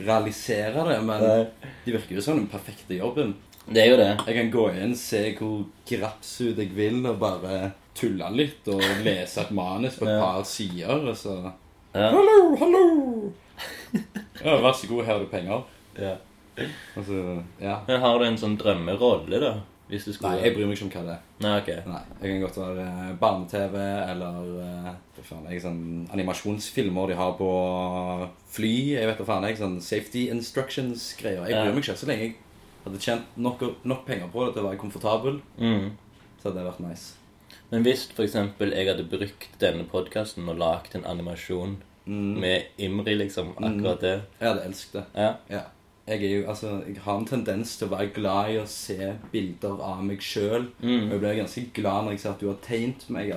realisere 0.00 0.84
det, 0.88 0.98
men 1.04 1.22
Nei. 1.24 1.70
det 1.84 1.94
virker 1.98 2.16
jo 2.16 2.24
som 2.24 2.40
den 2.40 2.48
perfekte 2.50 2.96
jobben. 2.96 3.34
Det 3.68 3.82
er 3.84 3.92
jo 3.92 3.98
det. 4.00 4.10
Jeg 4.26 4.36
kan 4.38 4.52
gå 4.52 4.64
inn, 4.82 4.94
se 4.98 5.20
hvor 5.38 5.66
grapsut 5.88 6.58
jeg 6.58 6.72
vil, 6.74 7.02
og 7.06 7.20
bare 7.20 7.72
tulle 8.00 8.30
litt 8.36 8.68
og 8.72 8.80
lese 9.04 9.42
et 9.44 9.50
manus 9.56 9.96
på 10.00 10.06
et 10.08 10.14
Ja. 10.16 10.20
par 10.24 10.42
sider, 10.44 11.08
og 11.10 11.16
så 11.16 11.36
Ja. 11.94 12.10
Hallo, 12.14 12.56
hallo! 12.56 13.32
Ja, 14.44 14.56
vær 14.62 14.72
så 14.72 14.88
god, 14.88 15.04
her 15.04 15.14
er 15.14 15.18
det 15.24 15.30
penger. 15.30 15.62
ja. 15.98 16.14
Altså, 16.96 17.42
ja. 17.60 17.78
Men 17.88 18.00
har 18.00 18.18
du 18.18 18.24
en 18.24 18.36
sånn 18.36 18.56
drømmerolle, 18.58 19.40
da? 19.40 19.52
Hvis 19.88 20.04
du 20.04 20.12
skulle 20.12 20.36
Nei, 20.36 20.42
jeg 20.44 20.54
bryr 20.54 20.66
meg 20.68 20.76
ikke 20.76 20.84
om 20.84 20.90
hva 20.90 21.02
det 21.06 21.14
er. 21.14 21.22
Nei, 21.40 21.60
ok. 21.60 21.86
Nei, 21.86 22.00
Jeg 22.22 22.30
kan 22.30 22.40
godt 22.42 22.58
være 22.58 22.84
eh, 22.84 23.14
barne-TV 23.18 23.76
eller 24.10 24.36
eh, 24.62 24.90
hva 25.16 25.24
faen, 25.24 25.48
jeg, 25.50 25.62
sånn 25.64 26.08
animasjonsfilmer 26.12 27.08
de 27.08 27.14
har 27.18 27.32
på 27.38 27.48
fly. 28.54 28.74
Jeg 28.92 29.06
vet 29.08 29.18
hva 29.18 29.26
faen, 29.26 29.48
jeg, 29.48 29.58
sånn 29.58 29.80
safety 29.82 30.28
instructions-greier. 30.30 31.42
Jeg 31.48 31.50
Ja. 31.56 31.64
bryr 31.64 31.74
meg 31.74 31.82
ikke. 31.84 31.96
Så 31.96 32.06
lenge 32.06 32.20
jeg 32.20 32.34
hadde 32.84 32.98
tjent 33.00 33.24
nok, 33.36 33.84
nok 33.84 34.04
penger 34.06 34.28
på 34.32 34.46
det 34.46 34.54
til 34.54 34.62
å 34.62 34.68
være 34.70 34.78
komfortabel, 34.78 35.40
Mm. 35.58 35.90
så 36.42 36.50
hadde 36.52 36.54
det 36.62 36.66
vært 36.72 36.80
nice. 36.88 37.14
Men 37.70 37.84
hvis 37.86 38.08
eksempel 38.18 38.72
jeg 38.74 38.88
hadde 38.90 39.04
brukt 39.10 39.48
denne 39.62 39.84
podkasten 39.90 40.48
og 40.50 40.58
lagd 40.58 40.96
en 40.98 41.04
animasjon 41.06 41.76
med 42.10 42.62
Imri, 42.82 43.14
liksom, 43.14 43.52
akkurat 43.60 44.00
det 44.02 44.14
Jeg 44.40 44.48
hadde 44.48 44.64
elsket 44.66 44.96
det. 44.98 45.04
Ja. 45.14 45.34
Ja. 45.50 45.60
Jeg, 46.10 46.24
jo, 46.26 46.40
altså, 46.50 46.70
jeg 46.88 46.96
har 47.04 47.18
en 47.20 47.26
tendens 47.28 47.76
til 47.78 47.86
å 47.86 47.92
være 47.92 48.10
glad 48.16 48.48
i 48.50 48.56
å 48.58 48.64
se 48.66 49.12
bilder 49.30 49.78
av 49.86 50.00
meg 50.02 50.24
sjøl. 50.24 50.66
Og 50.82 51.12
jeg 51.12 51.20
blir 51.22 51.38
ganske 51.38 51.64
glad 51.76 52.04
når 52.08 52.16
jeg 52.16 52.22
ser 52.24 52.32
at 52.32 52.42
du 52.42 52.48
har 52.50 52.58
tegnet 52.66 53.06
meg. 53.14 53.30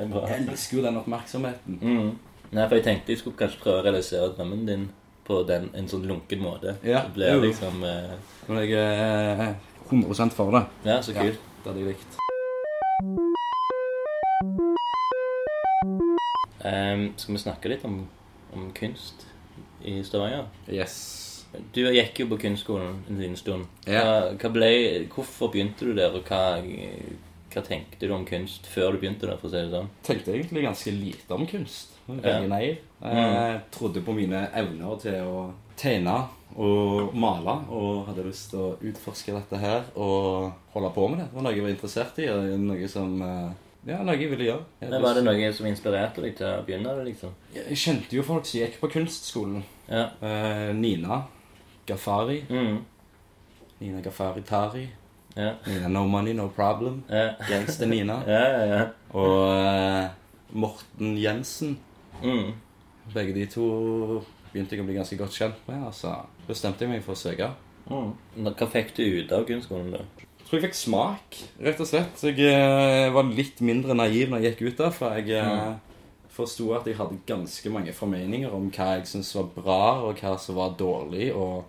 Altså, 0.00 0.14
er 0.30 0.30
jeg 0.38 0.46
elsker 0.48 0.78
jo 0.78 0.82
den 0.86 0.96
oppmerksomheten. 0.96 1.80
Mm. 1.82 2.12
Nei, 2.54 2.62
for 2.70 2.78
jeg 2.78 2.84
tenkte 2.86 3.12
jeg 3.12 3.20
skulle 3.20 3.36
kanskje 3.36 3.60
prøve 3.60 3.82
å 3.82 3.84
realisere 3.84 4.30
drømmen 4.36 4.62
din 4.68 4.86
på 5.26 5.42
den, 5.50 5.68
en 5.76 5.90
sånn 5.90 6.06
lunken 6.08 6.40
måte. 6.40 6.76
Ja, 6.86 7.02
Det 7.04 7.18
ble 7.18 7.28
jo. 7.34 7.42
liksom 7.44 7.84
eh, 7.84 8.14
Men 8.48 8.62
jeg 8.62 8.78
er 8.80 9.54
100 9.90 10.32
for 10.38 10.54
det. 10.56 10.64
Ja, 10.86 11.00
så 11.02 11.12
Ja, 11.12 11.26
kult. 11.26 11.42
det 11.64 11.68
hadde 11.72 11.82
jeg 11.84 11.92
likt. 11.92 12.20
Ehm, 16.64 17.12
skal 17.16 17.34
vi 17.34 17.40
snakke 17.40 17.70
litt 17.72 17.84
om, 17.88 18.02
om 18.52 18.70
kunst 18.76 19.26
i 19.84 20.02
Stavanger? 20.04 20.50
Yes. 20.68 20.96
Du 21.74 21.80
gikk 21.82 22.20
jo 22.22 22.28
på 22.30 22.38
kunstskolen 22.44 23.00
en 23.08 23.18
liten 23.18 23.38
stund. 23.38 23.66
Ja. 23.88 24.04
Hva, 24.04 24.34
hva 24.38 24.50
ble, 24.54 24.68
hvorfor 25.10 25.50
begynte 25.54 25.88
du 25.88 25.94
der, 25.96 26.14
og 26.14 26.28
hva, 26.28 26.60
hva 27.50 27.62
tenkte 27.66 28.06
du 28.06 28.14
om 28.14 28.26
kunst 28.28 28.68
før 28.70 28.94
du 28.94 29.00
begynte 29.02 29.26
der, 29.26 29.40
for 29.40 29.48
å 29.48 29.54
si 29.54 29.64
det 29.64 29.72
sånn? 29.72 29.90
Tenkte 30.06 30.36
egentlig 30.36 30.66
ganske 30.68 30.94
lite 30.94 31.38
om 31.38 31.48
kunst. 31.50 31.96
Ja. 32.20 32.38
Naiv. 32.44 32.78
Jeg 33.00 33.58
trodde 33.74 34.04
på 34.04 34.14
mine 34.14 34.44
evner 34.60 35.00
til 35.02 35.18
å 35.24 35.48
tegne 35.80 36.18
og 36.60 37.14
male, 37.14 37.54
og 37.70 38.06
hadde 38.08 38.26
lyst 38.26 38.50
til 38.52 38.60
å 38.60 38.70
utforske 38.90 39.34
dette 39.36 39.58
her 39.62 39.84
og 39.94 40.50
holde 40.74 40.92
på 40.94 41.08
med 41.08 41.20
det. 41.22 41.26
Det 41.30 41.38
var 41.38 41.46
noe 41.46 41.54
jeg 41.54 41.64
var 41.64 41.74
interessert 41.74 42.18
i, 42.22 42.28
og 42.32 42.54
noe 42.66 42.88
som 42.90 43.16
eh, 43.22 43.50
Ja, 43.88 44.00
noe 44.04 44.16
jeg 44.18 44.28
ville 44.32 44.48
gjøre. 44.48 44.64
Jeg, 44.82 44.90
Men 44.92 45.04
var 45.06 45.16
det 45.16 45.24
noe 45.24 45.50
som 45.56 45.68
inspirerte 45.70 46.24
deg 46.24 46.34
til 46.36 46.48
å 46.50 46.62
begynne 46.66 46.94
det, 46.98 47.06
liksom? 47.12 47.34
jeg 47.54 47.78
kjente 47.80 48.18
jo 48.18 48.24
folk 48.26 48.48
som 48.48 48.60
gikk 48.60 48.80
på 48.82 48.90
kunstskolen. 48.92 49.62
Ja. 49.88 50.08
Eh, 50.20 50.70
Nina 50.76 51.22
Gafari. 51.88 52.42
Mm. 52.50 52.80
Nina 53.80 54.02
Gafari 54.04 54.42
Tari. 54.44 54.88
Ja. 55.36 55.54
Nina 55.66 55.88
No 55.88 56.04
Money, 56.10 56.34
No 56.34 56.48
Problem. 56.52 57.04
Ja. 57.08 57.30
Gangster 57.48 57.86
Nina. 57.86 58.18
Ja, 58.28 58.42
ja, 58.50 58.66
ja. 58.74 58.82
Og 59.14 59.46
eh, 59.54 60.10
Morten 60.52 61.16
Jensen. 61.18 61.78
Mm. 62.20 62.52
Begge 63.14 63.32
de 63.38 63.46
to 63.50 63.70
begynte 64.52 64.76
jeg 64.76 64.84
å 64.84 64.88
bli 64.88 64.98
ganske 64.98 65.18
godt 65.20 65.36
kjent 65.36 65.68
med. 65.68 65.82
og 65.86 65.94
så 65.96 66.14
bestemte 66.48 66.84
jeg 66.84 66.92
meg 66.92 67.04
for 67.06 67.16
å 67.16 67.20
søke. 67.20 67.52
Mm. 67.90 68.10
Hva 68.46 68.68
fikk 68.70 68.94
du 68.96 69.04
ut 69.04 69.32
av 69.34 69.46
kunstskolen, 69.48 69.94
da? 69.94 70.04
Jeg 70.40 70.46
tror 70.46 70.58
jeg 70.58 70.66
fikk 70.68 70.78
smak, 70.78 71.38
rett 71.62 71.82
og 71.82 71.88
slett. 71.88 72.16
Så 72.18 72.32
jeg 72.32 72.50
eh, 72.50 73.10
var 73.14 73.28
litt 73.30 73.60
mindre 73.62 73.94
naiv 73.94 74.30
når 74.32 74.44
jeg 74.44 74.56
gikk 74.56 74.62
ut 74.66 74.84
derfra. 74.84 75.12
Jeg 75.20 75.42
mm. 75.46 75.76
forsto 76.34 76.70
at 76.74 76.88
jeg 76.90 76.98
hadde 76.98 77.20
ganske 77.28 77.72
mange 77.72 77.94
formeninger 77.94 78.54
om 78.54 78.70
hva 78.74 78.96
jeg 78.96 79.10
syntes 79.12 79.34
var 79.38 79.52
bra, 79.54 79.82
og 80.06 80.22
hva 80.22 80.34
som 80.42 80.58
var 80.58 80.74
dårlig, 80.78 81.30
og 81.34 81.68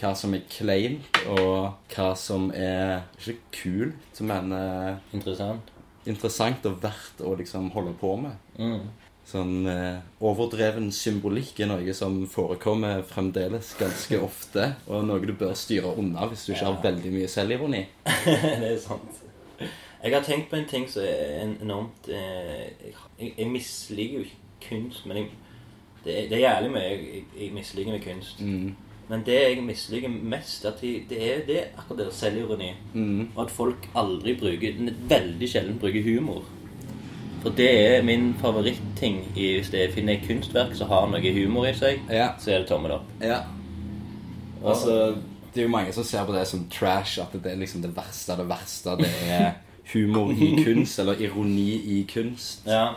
hva 0.00 0.10
som 0.18 0.34
er 0.34 0.44
kleint, 0.50 1.22
og 1.30 1.94
hva 1.94 2.10
som 2.18 2.50
er 2.56 3.06
ikke 3.20 3.38
kult, 3.54 4.20
men 4.26 4.52
eh, 4.56 5.00
Interessant. 5.16 5.70
interessant 6.04 6.66
og 6.68 6.82
verdt 6.82 7.22
å 7.24 7.32
liksom 7.38 7.70
holde 7.72 7.94
på 8.00 8.16
med. 8.20 8.36
Mm. 8.58 8.90
Sånn 9.24 9.64
eh, 9.70 10.02
overdreven 10.20 10.90
symbolikk 10.92 11.62
er 11.64 11.70
noe 11.70 11.94
som 11.96 12.18
forekommer 12.28 13.00
fremdeles 13.08 13.72
ganske 13.80 14.18
ofte, 14.20 14.66
og 14.84 15.06
noe 15.08 15.24
du 15.24 15.32
bør 15.38 15.54
styre 15.56 15.94
unna 16.00 16.28
hvis 16.28 16.44
du 16.44 16.52
ikke 16.52 16.66
har 16.68 16.82
veldig 16.84 17.12
mye 17.14 17.30
selvironi. 17.32 17.80
det 18.26 18.74
er 18.74 18.80
sant. 18.82 19.22
Jeg 20.04 20.12
har 20.12 20.24
tenkt 20.26 20.50
på 20.50 20.58
en 20.58 20.68
ting 20.68 20.84
som 20.92 21.06
er 21.08 21.46
enormt 21.46 22.10
eh, 22.12 22.66
Jeg, 23.16 23.30
jeg 23.38 23.46
misliker 23.48 24.18
jo 24.18 24.24
ikke 24.26 24.42
kunst, 24.68 25.06
men 25.08 25.22
jeg, 25.22 25.30
det, 26.04 26.12
er, 26.12 26.26
det 26.28 26.36
er 26.36 26.42
jævlig 26.42 26.74
mye 26.74 26.82
jeg, 26.90 27.22
jeg, 27.38 27.52
misliker 27.54 27.96
med 27.96 28.04
kunst. 28.04 28.42
Men 29.08 29.24
det 29.24 29.38
jeg 29.38 29.64
misliker 29.64 30.12
mest, 30.12 30.64
at 30.68 30.80
de, 30.80 30.92
det 31.08 31.22
er 31.30 31.40
det 31.48 31.62
akkurat 31.78 32.04
det 32.04 32.10
selvironi. 32.16 32.74
selvironi. 32.92 33.24
Og 33.34 33.40
at 33.46 33.52
folk 33.52 33.88
aldri 33.96 34.36
bruker 34.40 34.78
Veldig 35.08 35.48
sjelden 35.48 35.80
bruker 35.80 36.04
humor. 36.04 36.44
For 37.44 37.52
det 37.52 37.68
er 37.96 38.02
min 38.02 38.30
favoritting 38.40 39.18
hvis 39.36 39.68
jeg 39.74 39.92
finner 39.92 40.16
et 40.16 40.24
kunstverk 40.26 40.72
som 40.78 40.88
har 40.88 41.06
noe 41.12 41.32
humor 41.36 41.66
i 41.68 41.74
seg, 41.76 42.00
Ja. 42.10 42.30
så 42.40 42.50
er 42.54 42.58
det 42.62 42.68
tommel 42.70 42.92
opp. 42.96 43.04
Ja. 43.20 43.42
Altså, 44.64 45.14
Det 45.54 45.60
er 45.60 45.66
jo 45.68 45.70
mange 45.70 45.92
som 45.92 46.04
ser 46.04 46.24
på 46.26 46.32
det 46.34 46.46
som 46.50 46.64
trash, 46.72 47.18
at 47.22 47.32
det 47.32 47.52
er 47.52 47.56
liksom 47.60 47.82
det 47.82 47.92
verste 47.96 48.32
av 48.32 48.38
det 48.40 48.48
verste. 48.48 48.96
Det 48.98 49.10
er 49.30 49.52
humor 49.92 50.32
i 50.32 50.48
kunst, 50.64 50.98
eller 50.98 51.20
ironi 51.22 51.68
i 51.98 52.00
kunst. 52.10 52.64
Ja. 52.66 52.88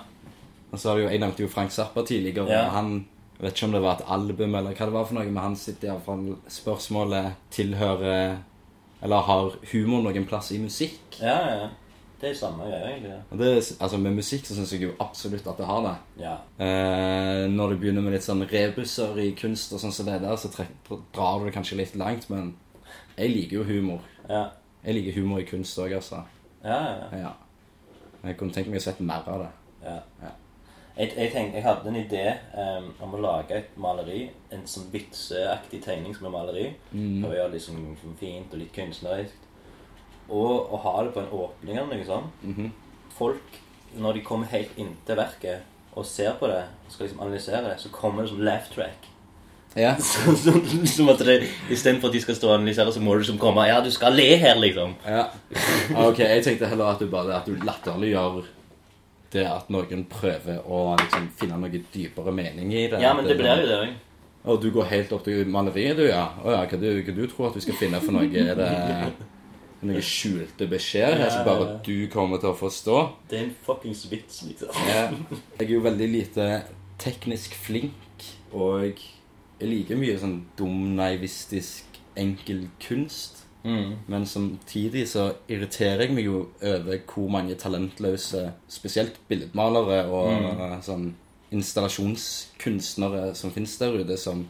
Og 0.71 0.79
så 0.79 0.89
har 0.89 0.95
du 0.97 1.03
jo, 1.03 1.09
Jeg 1.09 1.19
nevnte 1.19 1.43
jo 1.43 1.47
Frank 1.47 1.71
Zappa 1.71 2.01
tidligere. 2.05 2.47
Ja. 2.49 2.69
han 2.69 3.05
jeg 3.39 3.43
vet 3.45 3.53
ikke 3.53 3.65
om 3.67 3.71
det 3.75 3.81
var 3.83 3.95
et 3.99 4.05
album 4.09 4.55
eller 4.55 4.71
hva 4.73 4.85
det 4.85 4.93
var 4.93 5.03
for 5.05 5.13
noe, 5.13 5.25
men 5.29 5.37
han 5.43 5.55
sitter 5.55 5.91
iallfall 5.91 6.37
Spørsmålet 6.49 7.35
tilhører 7.53 8.37
Eller 9.03 9.21
har 9.27 9.51
humor 9.71 10.01
noen 10.01 10.25
plass 10.25 10.49
i 10.51 10.57
musikk? 10.57 11.19
ja, 11.21 11.35
ja. 11.53 11.67
Det 12.21 12.29
er 12.31 12.37
samme 12.37 12.65
greia, 12.65 12.85
egentlig. 12.89 13.11
ja. 13.11 13.19
Og 13.29 13.37
det, 13.37 13.49
altså 13.79 13.97
Med 14.01 14.15
musikk 14.17 14.45
så 14.47 14.55
syns 14.57 14.71
jeg 14.73 14.81
jo 14.87 14.93
absolutt 15.03 15.47
at 15.47 15.59
det 15.61 15.67
har 15.69 15.83
det. 15.85 15.95
Ja. 16.23 16.35
Eh, 16.65 17.43
når 17.51 17.69
du 17.69 17.77
begynner 17.83 18.01
med 18.01 18.15
litt 18.15 18.25
sånn 18.25 18.41
rebusser 18.49 19.19
i 19.21 19.31
kunst 19.37 19.73
og 19.73 19.83
sånn 19.83 19.93
som 19.93 20.09
det 20.09 20.17
der, 20.23 20.37
så 20.41 20.49
drar 20.49 21.37
du 21.39 21.45
det 21.45 21.53
kanskje 21.53 21.77
litt 21.77 21.93
langt, 21.99 22.25
men 22.33 22.55
jeg 23.17 23.35
liker 23.35 23.59
jo 23.59 23.67
humor. 23.69 24.01
Ja. 24.29 24.47
Jeg 24.83 24.97
liker 24.97 25.19
humor 25.21 25.43
i 25.43 25.45
kunst 25.45 25.77
òg, 25.77 25.93
altså. 25.99 26.23
Ja, 26.63 26.81
ja. 26.97 27.21
Ja. 27.21 27.31
Jeg 28.23 28.37
kunne 28.39 28.53
tenkt 28.53 28.73
meg 28.73 28.81
å 28.81 28.85
sett 28.87 28.99
mer 28.99 29.25
av 29.29 29.45
det. 29.45 29.53
ja. 29.85 30.01
Ja. 30.25 30.35
Jeg, 30.97 31.11
jeg, 31.13 31.29
tenkte, 31.29 31.59
jeg 31.59 31.61
hadde 31.61 31.89
en 31.91 31.97
idé 31.99 32.21
um, 32.57 32.87
om 33.05 33.11
å 33.13 33.19
lage 33.21 33.53
et 33.59 33.75
maleri. 33.77 34.23
En 34.49 34.63
sånn 34.65 34.87
vitseaktig 34.89 35.83
tegning 35.85 36.15
som 36.17 36.25
er 36.25 36.33
maleri. 36.33 36.63
Mm. 36.89 37.19
Og 37.21 37.35
gjøre 37.35 37.51
det 37.51 37.59
liksom 37.59 38.15
fint 38.17 38.55
og 38.55 38.61
litt 38.63 38.73
kunstnerisk. 38.73 39.43
Og 40.29 40.73
å 40.73 40.79
ha 40.83 40.95
det 41.03 41.13
på 41.15 41.21
en 41.23 41.31
åpning 41.31 41.77
eller 41.77 41.95
noe 41.95 42.05
sånt. 42.07 42.43
Mhm. 42.43 42.71
Folk, 43.17 43.59
når 43.97 44.13
de 44.19 44.21
kommer 44.27 44.49
helt 44.51 44.75
inntil 44.77 45.17
verket 45.17 45.63
og 45.97 46.05
ser 46.05 46.35
på 46.37 46.47
det 46.51 46.63
og 46.85 46.91
skal 46.93 47.07
liksom 47.07 47.21
analysere 47.23 47.63
det, 47.65 47.77
så 47.81 47.89
kommer 47.89 48.21
det 48.23 48.29
som 48.29 48.41
laugh 48.45 48.67
track. 48.73 49.07
Ja. 49.77 49.95
Så, 50.01 50.33
så, 50.35 50.51
som 50.89 51.09
at 51.09 51.19
det, 51.21 51.43
Istedenfor 51.69 52.07
at 52.09 52.13
de 52.13 52.21
skal 52.21 52.35
stå 52.35 52.47
og 52.49 52.53
analysere, 52.55 52.91
så 52.93 53.01
må 53.03 53.13
du 53.13 53.19
liksom 53.21 53.37
komme 53.37 53.65
Ja, 53.67 53.75
du 53.83 53.91
skal 53.93 54.15
le 54.17 54.25
her, 54.41 54.55
liksom. 54.57 54.95
ja. 55.05 55.27
Ok, 55.93 56.19
jeg 56.23 56.43
tenkte 56.45 56.69
heller 56.71 56.95
at 56.95 56.99
du 57.03 57.05
bare 57.11 57.35
at 57.35 57.45
du 57.45 57.53
latterliggjør 57.61 58.47
det 59.35 59.43
at 59.45 59.69
noen 59.69 60.05
prøver 60.09 60.63
å 60.65 60.95
liksom 60.97 61.27
finne 61.37 61.59
noe 61.61 61.81
dypere 61.93 62.31
mening 62.33 62.71
i 62.73 62.87
det. 62.89 63.01
Ja, 63.03 63.13
men 63.13 63.27
det, 63.27 63.35
det 63.35 63.43
blir 63.43 63.61
jo 63.61 63.67
det 63.69 63.79
òg. 63.83 63.95
Og 64.47 64.61
du 64.63 64.69
går 64.71 64.87
helt 64.89 65.11
opp 65.13 65.25
til 65.27 65.45
maleriet, 65.51 65.97
du, 65.99 66.05
ja. 66.07 66.23
Å 66.41 66.53
ja, 66.55 66.61
hva 66.63 66.79
du, 66.79 66.87
hva 67.03 67.15
du 67.17 67.23
tror 67.27 67.49
at 67.49 67.57
vi 67.59 67.65
skal 67.67 67.77
finne 67.77 67.99
for 68.01 68.15
noe? 68.15 68.29
Er 68.31 68.55
det 68.55 68.71
noen 69.85 70.03
skjulte 70.03 70.67
beskjeder 70.69 71.19
her 71.21 71.31
som 71.33 71.45
bare 71.45 71.77
du 71.85 72.07
kommer 72.13 72.41
til 72.41 72.51
å 72.51 72.57
forstå? 72.57 72.97
Det 73.29 73.39
er 73.39 73.45
en 73.45 73.55
fuckings 73.65 74.05
vits, 74.11 74.41
liksom. 74.47 74.71
Jeg 75.59 75.67
er 75.67 75.73
jo 75.73 75.83
veldig 75.85 76.09
lite 76.09 76.47
teknisk 77.01 77.53
flink, 77.61 78.25
og 78.55 78.87
jeg 78.87 79.69
liker 79.69 79.99
mye 79.99 80.15
sånn 80.17 80.39
dum, 80.57 80.95
naivistisk, 80.97 81.99
enkel 82.17 82.67
kunst. 82.81 83.43
Mm. 83.67 83.97
Men 84.07 84.25
samtidig 84.29 85.07
så 85.11 85.27
irriterer 85.51 86.05
jeg 86.05 86.15
meg 86.15 86.27
jo 86.29 86.43
over 86.61 86.99
hvor 87.09 87.29
mange 87.33 87.57
talentløse, 87.59 88.43
spesielt 88.71 89.19
billedmalere 89.29 90.05
og 90.13 90.81
sånn 90.85 91.11
installasjonskunstnere 91.53 93.31
som 93.37 93.53
finnes 93.55 93.75
der 93.79 93.97
ute, 94.01 94.17
som 94.19 94.45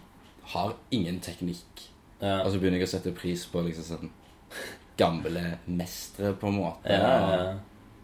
har 0.54 0.76
ingen 0.92 1.20
teknikk. 1.24 1.88
Ja. 2.22 2.42
Og 2.44 2.52
så 2.52 2.60
begynner 2.60 2.82
jeg 2.82 2.90
å 2.90 2.94
sette 2.96 3.13
pris 3.16 3.44
på 3.50 3.62
liksom 3.66 3.86
sånn 3.88 4.13
gamle 4.98 5.58
mestere, 5.66 6.34
på 6.40 6.52
en 6.52 6.60
måte. 6.62 6.94
Ja, 6.94 7.18
ja. 7.34 7.56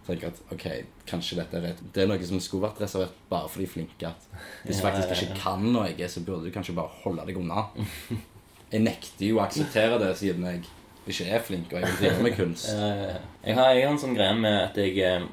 Tenker 0.04 0.34
at 0.34 0.40
ok, 0.52 0.66
kanskje 1.08 1.38
dette 1.40 1.56
er, 1.58 1.70
rett. 1.70 1.82
det 1.96 2.04
er 2.04 2.10
noe 2.12 2.28
som 2.28 2.42
skulle 2.44 2.66
vært 2.66 2.82
reservert 2.84 3.16
bare 3.30 3.48
for 3.52 3.64
de 3.64 3.68
flinke. 3.72 4.10
At 4.10 4.66
hvis 4.66 4.82
du 4.82 4.84
faktisk 4.84 5.14
ikke 5.16 5.38
kan 5.40 5.64
noe, 5.64 6.10
så 6.12 6.24
burde 6.28 6.50
du 6.50 6.56
kanskje 6.56 6.76
bare 6.76 6.92
holde 7.06 7.24
deg 7.30 7.40
unna. 7.40 7.70
Jeg 8.74 8.82
nekter 8.82 9.28
jo 9.28 9.38
å 9.38 9.44
akseptere 9.46 10.00
det, 10.02 10.16
siden 10.18 10.48
jeg 10.50 10.64
ikke 11.06 11.28
er 11.30 11.44
flink, 11.46 11.72
og 11.72 11.78
jeg 11.78 11.92
vil 11.92 12.00
drive 12.02 12.26
med 12.26 12.36
kunst. 12.40 12.72
Jeg 12.74 13.56
har, 13.60 13.72
jeg 13.78 13.86
har 13.86 13.92
en 13.92 14.02
sånn 14.02 14.16
greie 14.18 14.36
med 14.40 14.56
at 14.64 14.80
jeg 14.80 14.98
eh, 15.04 15.28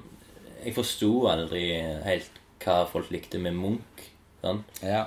Jeg 0.61 0.75
forsto 0.77 1.09
aldri 1.31 1.63
helt 2.05 2.37
hva 2.61 2.83
folk 2.91 3.09
likte 3.09 3.41
med 3.41 3.57
Munch. 3.57 4.03
Sånn. 4.43 4.61
Ja. 4.85 5.07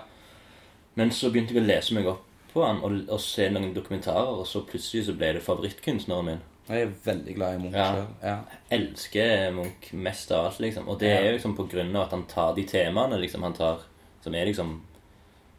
Men 0.98 1.13
så 1.13 1.30
begynte 1.30 1.54
jeg 1.54 1.62
å 1.62 1.68
lese 1.68 1.94
meg 1.94 2.10
opp 2.10 2.26
på 2.54 2.63
han 2.66 2.82
og, 2.86 2.98
og 3.10 3.20
se 3.20 3.50
noen 3.50 3.74
dokumentarer, 3.76 4.39
og 4.44 4.48
så 4.48 4.62
plutselig 4.68 5.06
så 5.08 5.16
ble 5.18 5.34
det 5.34 5.42
favorittkunstneren 5.46 6.26
min. 6.26 6.42
Jeg 6.70 6.82
er 6.86 6.92
veldig 7.04 7.34
glad 7.36 7.56
i 7.56 7.62
Munch 7.63 7.76
Ja. 7.76 8.06
Ja. 8.24 8.36
elsker 8.72 9.52
Munch 9.52 9.89
mest 9.94 10.32
av 10.32 10.46
alt, 10.46 10.60
liksom. 10.63 10.88
Og 10.88 11.00
det 11.00 11.10
Ja. 11.10 11.18
er 11.20 11.26
jo 11.32 11.38
liksom 11.38 11.56
på 11.58 11.66
grunn 11.70 11.96
av 11.96 12.04
at 12.06 12.12
han 12.12 12.24
tar 12.26 12.54
de 12.56 12.63
temaene 12.63 13.20
liksom 13.20 13.44
han 13.44 13.54
tar, 13.54 13.82
som 14.24 14.34
er 14.36 14.46
liksom 14.46 14.82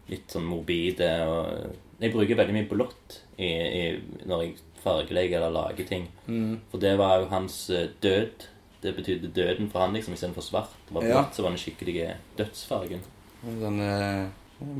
litt 0.09 0.29
sånn 0.29 0.45
morbide 0.45 1.11
og 1.29 1.75
Jeg 2.01 2.13
bruker 2.13 2.35
veldig 2.37 2.53
mye 2.57 2.69
blått 2.69 3.21
i, 3.39 3.47
i, 3.47 4.01
når 4.27 4.41
jeg 4.43 4.57
fargelegger 4.83 5.39
eller 5.39 5.51
lager 5.55 5.87
ting. 5.87 6.09
Mm. 6.27 6.59
For 6.71 6.79
det 6.83 6.99
var 6.99 7.21
jo 7.21 7.29
hans 7.31 7.71
eh, 7.71 7.87
død. 8.03 8.49
Det 8.83 8.97
betydde 8.97 9.31
døden 9.33 9.71
for 9.71 9.81
han 9.81 9.95
liksom 9.95 10.13
istedenfor 10.13 10.43
svart. 10.43 10.75
Det 10.89 10.93
var 10.97 11.05
Ja. 11.05 11.21
blått, 11.23 11.35
så 11.37 11.43
var 11.45 11.51
den 11.55 11.59
skikkelige 11.63 12.17
dødsfargen. 12.37 13.01
Den 13.45 13.81
eh, 13.81 14.27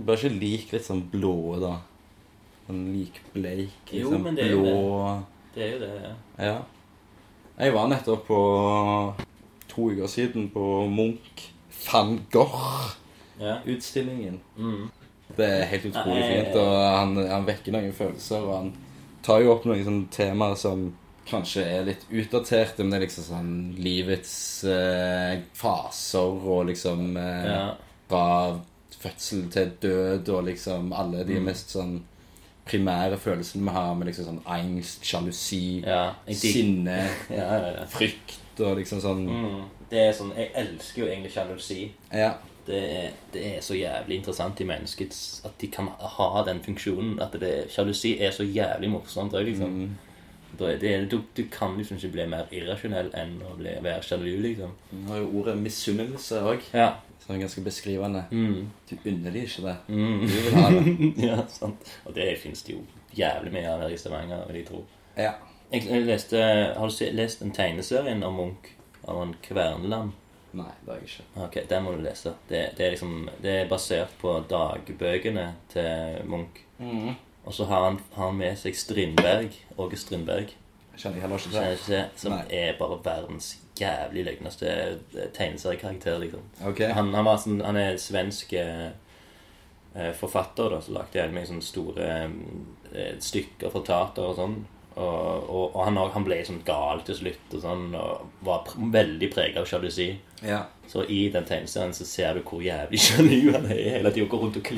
Bare 0.05 0.17
ikke 0.17 0.41
lik 0.41 0.73
litt 0.73 0.85
sånn 0.85 1.09
blå, 1.11 1.61
da. 1.61 1.79
Sånn 2.67 2.85
likbleik. 2.95 3.71
Litt 3.91 4.01
Jo, 4.01 4.09
sånn 4.15 4.23
men 4.25 4.35
det 4.39 4.45
er 4.47 4.51
jo 4.55 4.63
det. 4.65 4.73
Det 5.55 5.63
er 5.67 5.71
jo 5.73 5.79
det. 5.85 5.93
ja. 6.03 6.13
Ja. 6.47 6.59
Jeg 7.59 7.69
var 7.77 7.87
nettopp 7.93 8.23
på 8.27 8.39
to 9.71 9.83
uker 9.93 10.09
siden 10.11 10.45
på 10.51 10.65
Munch 10.91 11.39
van 11.93 12.11
Gogh-utstillingen. 12.33 14.41
Ja. 14.57 14.63
Mm. 14.63 14.91
Det 15.37 15.47
er 15.51 15.65
helt 15.71 15.85
utrolig 15.89 16.21
Nei. 16.21 16.29
fint, 16.45 16.55
og 16.61 16.75
han, 16.99 17.15
han 17.31 17.47
vekker 17.49 17.73
noen 17.75 17.93
følelser. 17.97 18.41
Og 18.45 18.53
han 18.59 18.69
tar 19.25 19.41
jo 19.43 19.53
opp 19.55 19.65
noen 19.67 19.85
sånne 19.87 20.09
temaer 20.15 20.57
som 20.61 20.79
kanskje 21.29 21.63
er 21.65 21.85
litt 21.89 22.05
utdaterte, 22.13 22.83
men 22.85 22.91
det 22.93 22.99
er 22.99 23.05
liksom 23.07 23.25
sånn 23.31 23.55
livets 23.81 24.35
eh, 24.69 25.35
faser 25.57 26.29
og 26.45 26.67
liksom 26.71 27.17
eh, 27.17 27.47
Ja. 27.49 27.65
Fra 28.05 28.25
fødsel 29.01 29.47
til 29.53 29.71
død 29.81 30.29
og 30.35 30.43
liksom 30.51 30.93
alle 30.93 31.23
Mm. 31.25 31.29
de 31.31 31.39
mest 31.41 31.71
sånn 31.73 31.95
primære 32.65 33.19
følelsene 33.21 33.65
vi 33.65 33.75
har, 33.77 33.93
med 33.95 34.09
liksom 34.09 34.29
sånn 34.31 34.43
angst, 34.57 35.05
sjalusi, 35.05 35.83
ja. 35.85 36.15
Sinne, 36.33 36.97
ja, 37.31 37.45
ja, 37.45 37.71
ja. 37.81 37.87
frykt 37.93 38.61
og 38.65 38.79
liksom 38.81 39.03
sånn 39.03 39.25
Mm. 39.29 39.63
Det 39.91 40.01
er 40.01 40.13
sånn 40.17 40.33
Jeg 40.37 40.51
elsker 40.59 41.03
jo 41.03 41.09
egentlig 41.11 41.33
sjalusi. 41.35 41.81
Ja. 42.11 42.33
Det 42.65 42.79
er, 42.81 43.11
det 43.35 43.43
er 43.51 43.61
så 43.63 43.77
jævlig 43.77 44.17
interessant 44.17 44.61
i 44.61 44.65
mennesket 44.65 45.13
At 45.45 45.59
de 45.61 45.69
kan 45.69 45.91
ha 46.01 46.45
den 46.47 46.63
funksjonen. 46.65 47.19
At 47.23 47.37
sjalusi 47.71 48.15
er 48.19 48.33
så 48.33 48.47
jævlig 48.47 48.91
morsomt 48.91 49.37
òg, 49.37 49.45
liksom. 49.51 49.77
Mm. 49.85 50.14
Det, 50.59 50.93
du, 51.11 51.19
du 51.37 51.43
kan 51.53 51.77
liksom 51.79 51.97
ikke 51.99 52.13
bli 52.17 52.27
mer 52.31 52.51
irrasjonell 52.55 53.11
enn 53.19 53.37
å 53.45 53.55
bli, 53.59 53.73
være 53.85 54.03
sjalu, 54.07 54.31
liksom. 54.43 54.75
Du 54.91 55.09
har 55.11 55.23
jo 55.23 55.31
ordet 55.41 55.57
misunnelse 55.61 56.41
òg, 56.47 56.67
Ja. 56.75 56.91
som 57.25 57.35
er 57.35 57.41
ganske 57.45 57.65
beskrivende. 57.65 58.25
Mm. 58.31 58.71
Du 58.91 58.95
unner 59.05 59.31
dem 59.31 59.43
ikke 59.49 59.65
det. 59.69 59.77
Mm. 59.89 60.21
Du 60.27 60.37
vil 60.37 60.59
ha 60.61 60.69
det. 60.71 61.11
ja, 61.29 61.39
sant. 61.49 61.91
Og 62.05 62.15
det 62.17 62.29
finnes 62.43 62.63
det 62.67 62.77
jo 62.77 62.83
jævlig 63.17 63.53
mye 63.55 63.71
av 63.73 63.85
her 63.87 63.95
i 63.95 63.99
Stavanger, 63.99 64.45
vil 64.51 64.61
jeg 64.63 64.69
tro. 64.71 64.85
Ja. 65.17 65.33
Jeg, 65.73 66.05
leste, 66.07 66.39
har 66.77 66.91
du 66.93 67.17
lest 67.17 67.41
den 67.43 67.51
tegneserien 67.57 68.23
om 68.23 68.37
Munch? 68.39 68.69
Av 69.09 69.19
han 69.21 69.35
Kverneland? 69.43 70.13
Nei, 70.55 70.71
det 70.85 70.93
har 70.93 71.01
jeg 71.01 71.09
ikke. 71.11 71.25
Ok, 71.45 71.57
den 71.69 71.83
må 71.83 71.93
du 71.97 72.03
lese. 72.05 72.31
Det, 72.49 72.61
det, 72.79 72.85
er 72.87 72.93
liksom, 72.95 73.15
det 73.43 73.55
er 73.65 73.69
basert 73.69 74.13
på 74.21 74.37
dagbøkene 74.49 75.49
til 75.73 76.21
Munch. 76.31 76.61
Og 77.45 77.55
så 77.55 77.67
har 77.69 77.85
han, 77.85 77.99
har 78.15 78.31
han 78.31 78.39
med 78.41 78.57
seg 78.59 78.77
Strindberg, 78.79 79.57
Åge 79.77 79.99
Strindberg, 80.01 80.55
Kjenner 80.97 81.19
jeg 81.19 81.25
heller 81.25 81.41
ikke 81.41 81.51
til. 81.51 81.73
ikke 81.73 81.85
til, 81.85 82.03
som 82.23 82.33
Nei. 82.33 82.43
er 82.55 82.77
bare 82.79 82.99
verdens 83.05 83.49
jævlig 83.81 84.25
løgneste 84.29 84.69
eh, 84.71 85.31
tegneseriekarakter, 85.35 86.19
liksom. 86.23 86.45
Okay. 86.71 86.93
Han, 86.95 87.11
han, 87.15 87.27
var 87.27 87.41
sånn, 87.43 87.63
han 87.67 87.79
er 87.81 87.99
svensk 87.99 88.55
eh, 88.59 88.93
eh, 89.95 90.13
forfatter, 90.15 90.71
da, 90.71 90.79
så 90.85 90.95
lagde 90.95 91.19
jeg 91.19 91.35
meg 91.35 91.49
sånne 91.49 91.67
store 91.67 92.07
eh, 92.93 93.17
stykker 93.19 93.75
for 93.75 93.87
teater 93.87 94.29
og 94.29 94.39
sånn. 94.39 94.57
Og, 94.95 95.49
og, 95.51 95.65
og 95.75 95.81
han, 95.83 95.99
han 96.15 96.27
ble 96.27 96.39
sånn 96.47 96.63
gal 96.67 97.03
til 97.03 97.19
slutt 97.19 97.57
og 97.59 97.65
sånn, 97.65 97.89
og 97.99 98.45
var 98.47 98.63
pr 98.69 98.79
veldig 98.95 99.31
preget 99.35 99.59
av 99.59 99.67
sjalusi. 99.67 100.13
Ja. 100.47 100.69
Så 100.87 101.03
i 101.11 101.25
den 101.35 101.49
tegneserien 101.49 101.97
så 101.97 102.07
ser 102.07 102.39
du 102.39 102.45
hvor 102.47 102.63
jævlig 102.63 103.03
sjalu 103.09 103.41
han 103.51 103.67
er 103.67 103.99
hele 103.99 104.15
tida. 104.15 104.31
Går 104.31 104.47
rundt 104.47 104.63
og 104.63 104.69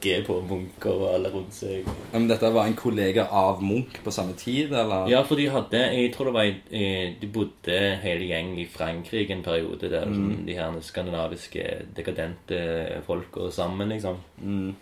klikker 0.00 0.24
på 0.26 0.34
Munch 0.46 0.84
og 0.86 1.02
alle 1.14 1.30
rundt 1.32 1.54
seg. 1.56 1.86
Men 2.12 2.26
dette 2.28 2.50
var 2.52 2.66
en 2.68 2.74
kollega 2.76 3.24
av 3.32 3.62
Munch 3.64 3.96
på 4.04 4.12
samme 4.12 4.34
tid, 4.38 4.72
eller? 4.72 5.08
Ja, 5.10 5.22
for 5.24 5.36
de 5.36 5.46
hadde 5.50 5.80
Jeg 5.96 6.12
tror 6.14 6.26
det 6.26 6.34
var 6.34 6.44
i, 6.44 6.54
i- 6.70 7.16
De 7.20 7.26
bodde 7.32 7.78
hele 8.02 8.26
gjeng 8.28 8.58
i 8.60 8.66
Frankrike 8.66 9.30
en 9.32 9.42
periode 9.42 9.88
der 9.90 10.04
sånn, 10.06 10.44
de 10.46 10.52
her 10.54 10.76
skandinaviske 10.80 11.64
dekadente 11.96 13.02
folka 13.06 13.50
sammen, 13.50 13.88
liksom. 13.88 14.16
Mm. 14.42 14.74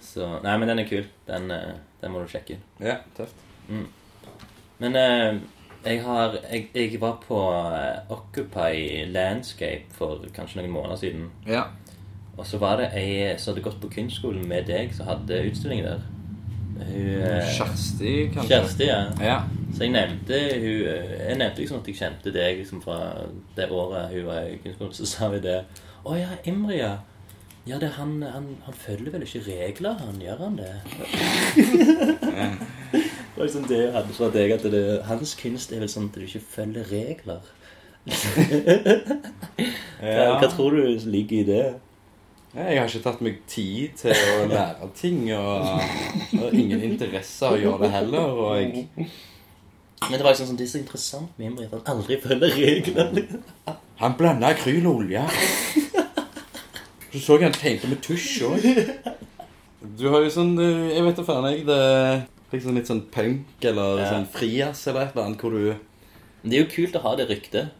Så 0.00 0.40
Nei, 0.42 0.56
men 0.58 0.68
den 0.68 0.78
er 0.78 0.88
kul. 0.88 1.04
Den, 1.26 1.50
eh, 1.50 1.74
den 2.00 2.12
må 2.12 2.20
du 2.24 2.28
sjekke. 2.28 2.56
Ja, 2.80 2.96
tøft. 3.16 3.34
Men 4.78 4.96
eh, 4.96 5.38
jeg 5.84 6.02
har 6.04 6.34
jeg, 6.50 6.68
jeg 6.74 7.00
var 7.00 7.18
på 7.22 7.38
eh, 7.52 8.12
Occupy 8.12 9.04
Landscape 9.12 9.92
for 9.96 10.24
kanskje 10.34 10.60
noen 10.62 10.72
måneder 10.74 10.96
siden. 11.00 11.30
Ja. 11.46 11.66
Og 12.36 12.46
så 12.46 12.58
var 12.58 12.80
det 12.80 12.90
ei 12.98 13.38
som 13.38 13.52
hadde 13.52 13.62
gått 13.64 13.80
på 13.82 13.90
kunstskolen 13.94 14.48
med 14.48 14.66
deg, 14.66 14.90
som 14.94 15.06
hadde 15.06 15.44
utstilling 15.48 15.84
der. 15.86 16.02
Hun 16.74 17.22
eh, 17.22 17.50
Kjersti, 17.54 18.14
kanskje? 18.34 18.48
Kjersti, 18.48 18.86
ja. 18.88 19.00
Ja. 19.22 19.38
Så 19.74 19.86
jeg 19.86 19.92
nevnte 19.94 20.38
hun 20.58 20.88
eh, 20.90 21.12
Jeg 21.28 21.38
nevnte 21.38 21.62
liksom 21.62 21.80
at 21.80 21.88
jeg 21.88 21.98
kjente 22.00 22.32
deg 22.34 22.58
liksom 22.58 22.82
fra 22.82 22.98
det 23.56 23.70
året 23.70 24.10
hun 24.10 24.26
var 24.26 24.48
i 24.50 24.58
kunstskolen. 24.62 24.94
Så 24.98 25.06
sa 25.06 25.30
vi 25.30 25.42
det. 25.44 25.60
Å 26.04 26.16
ja, 26.18 26.32
Imri, 26.50 26.80
ja. 26.82 26.96
Ja, 27.64 27.78
det 27.80 27.94
han, 27.96 28.18
han, 28.22 28.50
han 28.66 28.74
følger 28.76 29.14
vel 29.14 29.22
ikke 29.24 29.40
regler, 29.46 29.94
han 29.96 30.18
gjør 30.20 30.42
han 30.42 30.58
det? 30.58 30.72
det 32.92 33.38
var 33.38 33.46
liksom 33.46 33.64
det 33.70 33.78
jeg 33.78 33.94
hadde 33.94 34.16
fra 34.18 34.28
deg, 34.34 34.52
at 34.58 34.66
det, 34.74 34.82
hans 35.08 35.32
kunst 35.40 35.72
er 35.72 35.80
vel 35.80 35.88
sånn 35.88 36.10
at 36.10 36.18
du 36.18 36.26
ikke 36.26 36.42
følger 36.44 36.90
regler. 36.90 37.46
ja. 40.04 40.34
hva 40.36 40.50
tror 40.52 40.76
du 40.76 41.08
ligger 41.08 41.38
i 41.38 41.46
det? 41.48 41.64
Jeg 42.54 42.78
har 42.78 42.86
ikke 42.86 43.02
tatt 43.02 43.22
meg 43.24 43.38
tid 43.50 43.96
til 43.98 44.14
å 44.14 44.44
lære 44.46 44.88
ting, 44.94 45.24
og, 45.34 45.64
har 46.38 46.52
ingen 46.54 46.84
interesse 46.86 47.48
av 47.48 47.56
å 47.56 47.58
gjøre 47.58 47.80
det 47.82 47.90
heller. 47.90 48.28
Og 48.44 48.52
jeg 48.60 48.84
Men 50.04 50.12
det 50.14 50.22
var 50.22 50.30
liksom 50.34 50.50
sånn, 50.52 50.58
det 50.60 50.66
er 50.68 50.72
så 50.74 50.78
interessant 50.82 51.38
med 51.38 51.48
Imri 51.48 51.66
at 51.66 51.74
han 51.74 51.96
aldri 51.96 52.18
følger 52.22 52.54
reglene. 52.60 53.24
Han 54.02 54.14
blanda 54.18 54.52
akryl 54.54 54.86
og 54.90 55.00
olje. 55.02 55.24
Så 57.14 57.20
så 57.22 57.36
jeg 57.38 57.46
han 57.48 57.54
tegnte 57.56 57.90
med 57.90 58.00
tusj 58.02 58.42
òg. 58.46 58.64
Du 59.98 60.08
har 60.10 60.24
jo 60.24 60.30
sånn 60.32 60.54
eh, 60.58 60.94
Jeg 60.96 61.04
vet 61.06 61.18
da 61.20 61.24
faen, 61.28 61.44
jeg. 61.52 61.62
Det 61.68 61.76
er 61.78 62.22
liksom 62.54 62.74
litt 62.78 62.88
sånn 62.90 63.04
punk 63.14 63.66
eller 63.70 64.00
Ja. 64.02 64.08
sånn 64.14 64.26
frijazz 64.34 64.86
eller 64.90 65.06
et 65.06 65.14
eller 65.14 65.28
annet 65.28 65.42
hvor 65.44 65.54
du 65.54 65.74
det 66.44 66.58
er 66.58 66.64
jo 66.66 66.70
kult 66.74 66.96
å 66.98 67.00
ha 67.06 67.14
det 67.16 67.24
ryktet. 67.30 67.70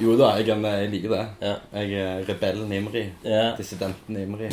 Jo 0.00 0.16
da, 0.16 0.30
jeg, 0.38 0.46
kan- 0.46 0.64
jeg 0.64 0.90
liker 0.90 1.08
det. 1.12 1.26
Ja. 1.42 1.54
Jeg 1.80 1.92
er 2.00 2.24
rebellen 2.28 2.72
Imri. 2.72 3.04
Ja. 3.24 3.56
Dissidenten 3.56 4.16
Imri. 4.16 4.48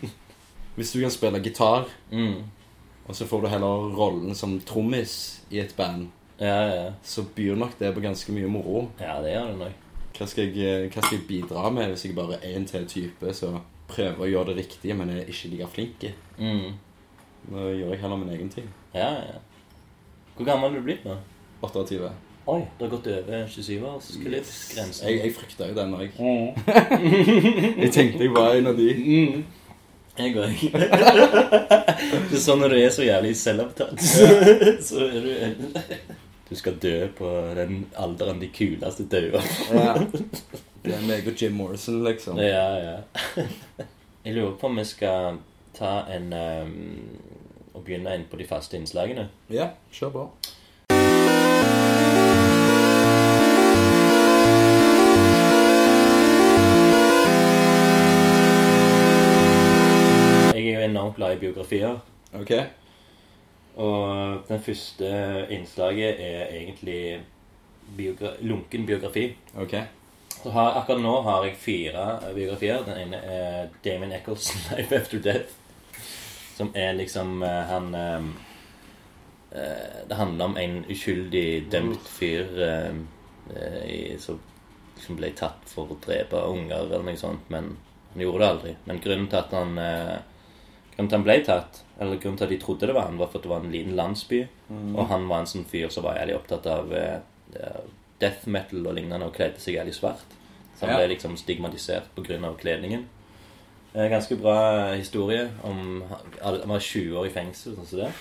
Hvis 0.76 0.92
du 0.92 1.00
kan 1.00 1.10
spille 1.10 1.40
gitar, 1.42 1.88
Mm. 2.12 2.44
og 3.08 3.14
så 3.16 3.26
får 3.26 3.40
du 3.42 3.48
heller 3.48 3.90
rollen 3.98 4.34
som 4.34 4.60
trommis 4.60 5.40
i 5.50 5.58
et 5.60 5.74
band, 5.76 6.08
Ja, 6.40 6.92
så 7.02 7.24
byr 7.34 7.56
nok 7.56 7.72
det 7.80 7.94
på 7.94 8.00
ganske 8.00 8.30
mye 8.32 8.46
moro. 8.46 8.90
Ja, 9.00 9.16
det 9.22 9.32
gjør 9.32 9.46
det 9.48 9.56
nok. 9.58 9.72
Hva 10.18 10.26
skal, 10.26 10.52
jeg, 10.54 10.90
hva 10.94 11.02
skal 11.02 11.18
jeg 11.18 11.26
bidra 11.26 11.70
med 11.74 11.88
hvis 11.90 12.04
jeg 12.06 12.14
bare 12.14 12.38
er 12.38 12.54
en 12.56 12.64
til 12.66 12.86
type 12.86 13.32
som 13.34 13.56
prøver 13.88 14.22
å 14.22 14.28
gjøre 14.30 14.52
det 14.52 14.56
riktige, 14.60 14.94
men 14.94 15.10
er 15.10 15.24
ikke 15.26 15.48
like 15.50 15.66
flink? 15.74 16.06
Mm. 16.38 16.76
Da 17.50 17.56
gjør 17.74 17.90
jeg 17.90 18.00
heller 18.00 18.16
min 18.22 18.30
egen 18.36 18.48
ting. 18.54 18.68
Ja, 18.94 19.10
ja. 19.26 19.40
Hvor 20.36 20.46
gammel 20.46 20.70
er 20.70 20.78
du 20.78 20.84
blitt 20.86 21.04
nå? 21.04 21.16
28. 21.62 22.12
Oi, 22.48 22.62
det 22.78 22.84
har 22.84 22.90
gått 22.90 23.06
over 23.12 23.42
27-årsgrensen. 23.52 25.02
Jeg, 25.04 25.16
jeg 25.20 25.32
frykta 25.36 25.66
jo 25.68 25.74
den 25.76 25.90
òg. 25.92 26.14
jeg 27.82 27.90
tenkte 27.92 28.24
jeg 28.24 28.32
var 28.32 28.54
en 28.56 28.70
av 28.70 28.78
de. 28.78 28.86
Mm. 28.96 29.42
Jeg 30.16 30.32
òg. 30.40 30.62
det 30.72 32.38
er 32.38 32.40
sånn 32.40 32.64
når 32.64 32.72
du 32.72 32.78
er 32.78 32.94
så 32.94 33.04
jævlig 33.04 33.34
selvopptatt, 33.36 34.00
så 34.00 35.04
er 35.10 35.28
du 35.28 35.92
Du 36.48 36.56
skal 36.56 36.80
dø 36.80 36.96
på 37.18 37.28
den 37.58 37.82
alderen 38.00 38.40
de 38.40 38.48
kuleste 38.48 39.04
dauer. 39.12 39.44
Ja. 39.68 39.98
Det 40.80 40.94
er 40.96 41.04
meg 41.04 41.28
og 41.28 41.36
Jim 41.36 41.58
Morrison, 41.60 42.00
liksom. 42.06 42.40
Ja, 42.40 42.68
ja. 42.80 43.44
Jeg 44.24 44.38
lurer 44.38 44.56
på 44.56 44.70
om 44.70 44.80
vi 44.80 44.88
skal 44.88 45.42
ta 45.76 45.98
en 46.16 46.32
um, 46.32 46.72
Og 47.74 47.84
begynne 47.84 48.16
inn 48.16 48.24
på 48.30 48.40
de 48.40 48.48
faste 48.48 48.80
innslagene. 48.80 49.28
Ja, 49.52 49.74
kjør 49.92 50.14
på. 50.16 50.24
Er 61.18 61.24
glad 61.24 61.36
i 61.36 61.40
biografier. 61.40 61.98
Ok. 62.34 62.52
Og 63.78 64.42
den 64.48 64.60
første 64.62 65.46
innslaget 65.50 66.20
er 66.20 66.46
egentlig 66.50 67.20
biogra 67.96 68.32
lunken 68.40 68.86
biografi. 68.86 69.36
Ok. 69.56 69.74
Så 70.42 70.50
har, 70.50 70.76
akkurat 70.78 71.02
nå 71.02 71.20
har 71.22 71.44
jeg 71.46 71.56
fire 71.58 72.34
biografier. 72.34 72.84
Den 72.86 73.00
ene 73.06 73.16
er 73.16 73.68
Damon 73.84 74.12
Eccles' 74.12 74.52
'Life 74.70 74.96
After 74.96 75.18
Death'. 75.18 75.54
Som 76.56 76.72
er 76.74 76.92
liksom 76.92 77.42
eh, 77.42 77.64
Han 77.70 77.94
eh, 77.94 78.24
eh, 79.50 80.08
Det 80.08 80.14
handler 80.14 80.44
om 80.44 80.56
en 80.56 80.84
uskyldig 80.90 81.66
dømt 81.72 82.08
fyr 82.08 82.46
som 84.18 84.40
liksom 84.94 85.16
ble 85.16 85.30
tatt 85.32 85.70
for 85.70 85.88
å 85.88 85.96
drepe 86.04 86.36
unger 86.36 86.82
eller 86.82 87.04
noe 87.06 87.16
sånt, 87.16 87.46
men 87.48 87.70
han 88.12 88.22
gjorde 88.22 88.42
det 88.42 88.48
aldri. 88.48 88.72
Men 88.84 89.00
grunnen 89.00 89.28
til 89.30 89.38
at 89.38 89.54
han 89.56 89.78
Grunnen 90.98 91.10
til 91.12 91.16
han 91.20 91.24
ble 91.28 91.34
tatt, 91.46 91.76
eller 92.02 92.18
grunnen 92.18 92.38
til 92.40 92.44
at 92.48 92.50
de 92.50 92.56
trodde 92.58 92.86
det 92.90 92.94
var 92.96 93.04
han, 93.06 93.18
var 93.20 93.28
for 93.30 93.38
at 93.38 93.44
det 93.46 93.50
var 93.52 93.60
en 93.62 93.70
liten 93.70 93.94
landsby. 93.94 94.40
Og 94.96 95.04
han 95.12 95.28
var 95.30 95.44
en 95.44 95.46
sånn 95.46 95.66
fyr 95.70 95.92
som 95.94 96.02
var 96.02 96.18
jævlig 96.18 96.34
opptatt 96.34 96.66
av 96.66 96.90
eh, 96.92 97.20
death 98.18 98.48
metal 98.50 98.82
og 98.82 98.96
lignende, 98.96 99.28
og 99.28 99.36
kledde 99.36 99.62
seg 99.62 99.76
jævlig 99.78 99.94
svart. 99.94 100.26
Så 100.74 100.86
han 100.86 100.90
Ja. 100.90 100.96
ble 100.98 101.14
liksom 101.14 101.36
stigmatisert 101.38 102.10
pga. 102.16 102.50
kledningen. 102.58 103.06
Uh, 103.94 104.08
Ganske 104.10 104.36
bra 104.36 104.92
historie 104.94 105.48
om 105.64 106.02
Han 106.42 106.68
var 106.68 106.78
20 106.80 107.16
år 107.16 107.26
i 107.26 107.30
fengsel, 107.30 107.74
sånn 107.76 107.86
som 107.86 107.98
det. 108.00 108.12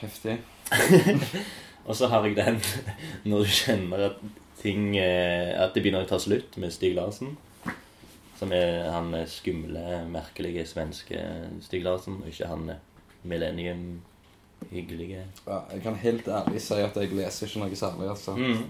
Heftig. 0.00 0.38
Og 1.86 1.96
så 1.96 2.08
har 2.08 2.24
jeg 2.26 2.36
den 2.36 2.60
når 3.24 3.42
du 3.44 3.48
kjenner 3.48 4.06
at 4.10 4.20
ting 4.60 4.96
At 4.98 5.74
det 5.74 5.82
begynner 5.82 6.04
å 6.04 6.08
ta 6.08 6.18
slutt 6.18 6.56
med 6.58 6.72
Stig 6.72 6.94
Larsen. 6.94 7.36
Som 8.36 8.52
er 8.52 8.90
han 8.92 9.14
eh, 9.16 9.28
skumle, 9.30 10.02
merkelige 10.12 10.66
svenske 10.68 11.22
Stig 11.64 11.84
Larsen, 11.84 12.20
og 12.22 12.28
ikke 12.28 12.50
han 12.50 12.68
eh, 12.74 12.82
millennium 13.22 13.86
hyggelige. 14.70 15.24
Ja, 15.46 15.60
jeg 15.72 15.82
kan 15.82 15.96
helt 16.00 16.28
ærlig 16.28 16.60
si 16.64 16.80
at 16.80 16.96
jeg 16.96 17.12
leser 17.16 17.46
ikke 17.48 17.64
noe 17.64 17.76
særlig, 17.76 18.10
altså. 18.12 18.36
Mm. 18.36 18.66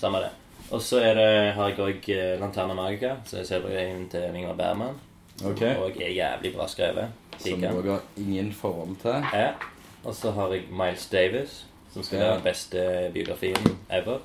Samme 0.00 0.22
det. 0.24 0.30
Og 0.70 0.82
så 0.82 1.00
har 1.02 1.68
jeg 1.68 1.78
òg 1.80 2.08
Lanterna 2.40 2.74
Magica, 2.76 3.16
som 3.26 3.40
er 3.40 3.46
serien 3.48 4.08
til 4.12 4.36
Ingvar 4.36 4.58
Bergman. 4.58 4.98
Okay. 5.44 5.76
Ok. 5.76 5.82
Og 5.82 6.02
er 6.02 6.12
jævlig 6.12 6.54
bra 6.54 6.66
skrevet. 6.68 7.08
Som 7.38 7.60
den. 7.60 7.88
har 7.90 8.00
ingen 8.16 8.52
forhold 8.52 8.96
til. 9.02 9.24
Ja. 9.32 9.52
Og 10.04 10.14
så 10.14 10.30
har 10.30 10.52
jeg 10.52 10.62
Miles 10.70 11.06
Davis, 11.06 11.66
som 11.92 12.02
skal 12.02 12.18
være 12.18 12.34
den 12.34 12.42
beste 12.42 13.10
biografien 13.14 13.78
ever. 13.90 14.18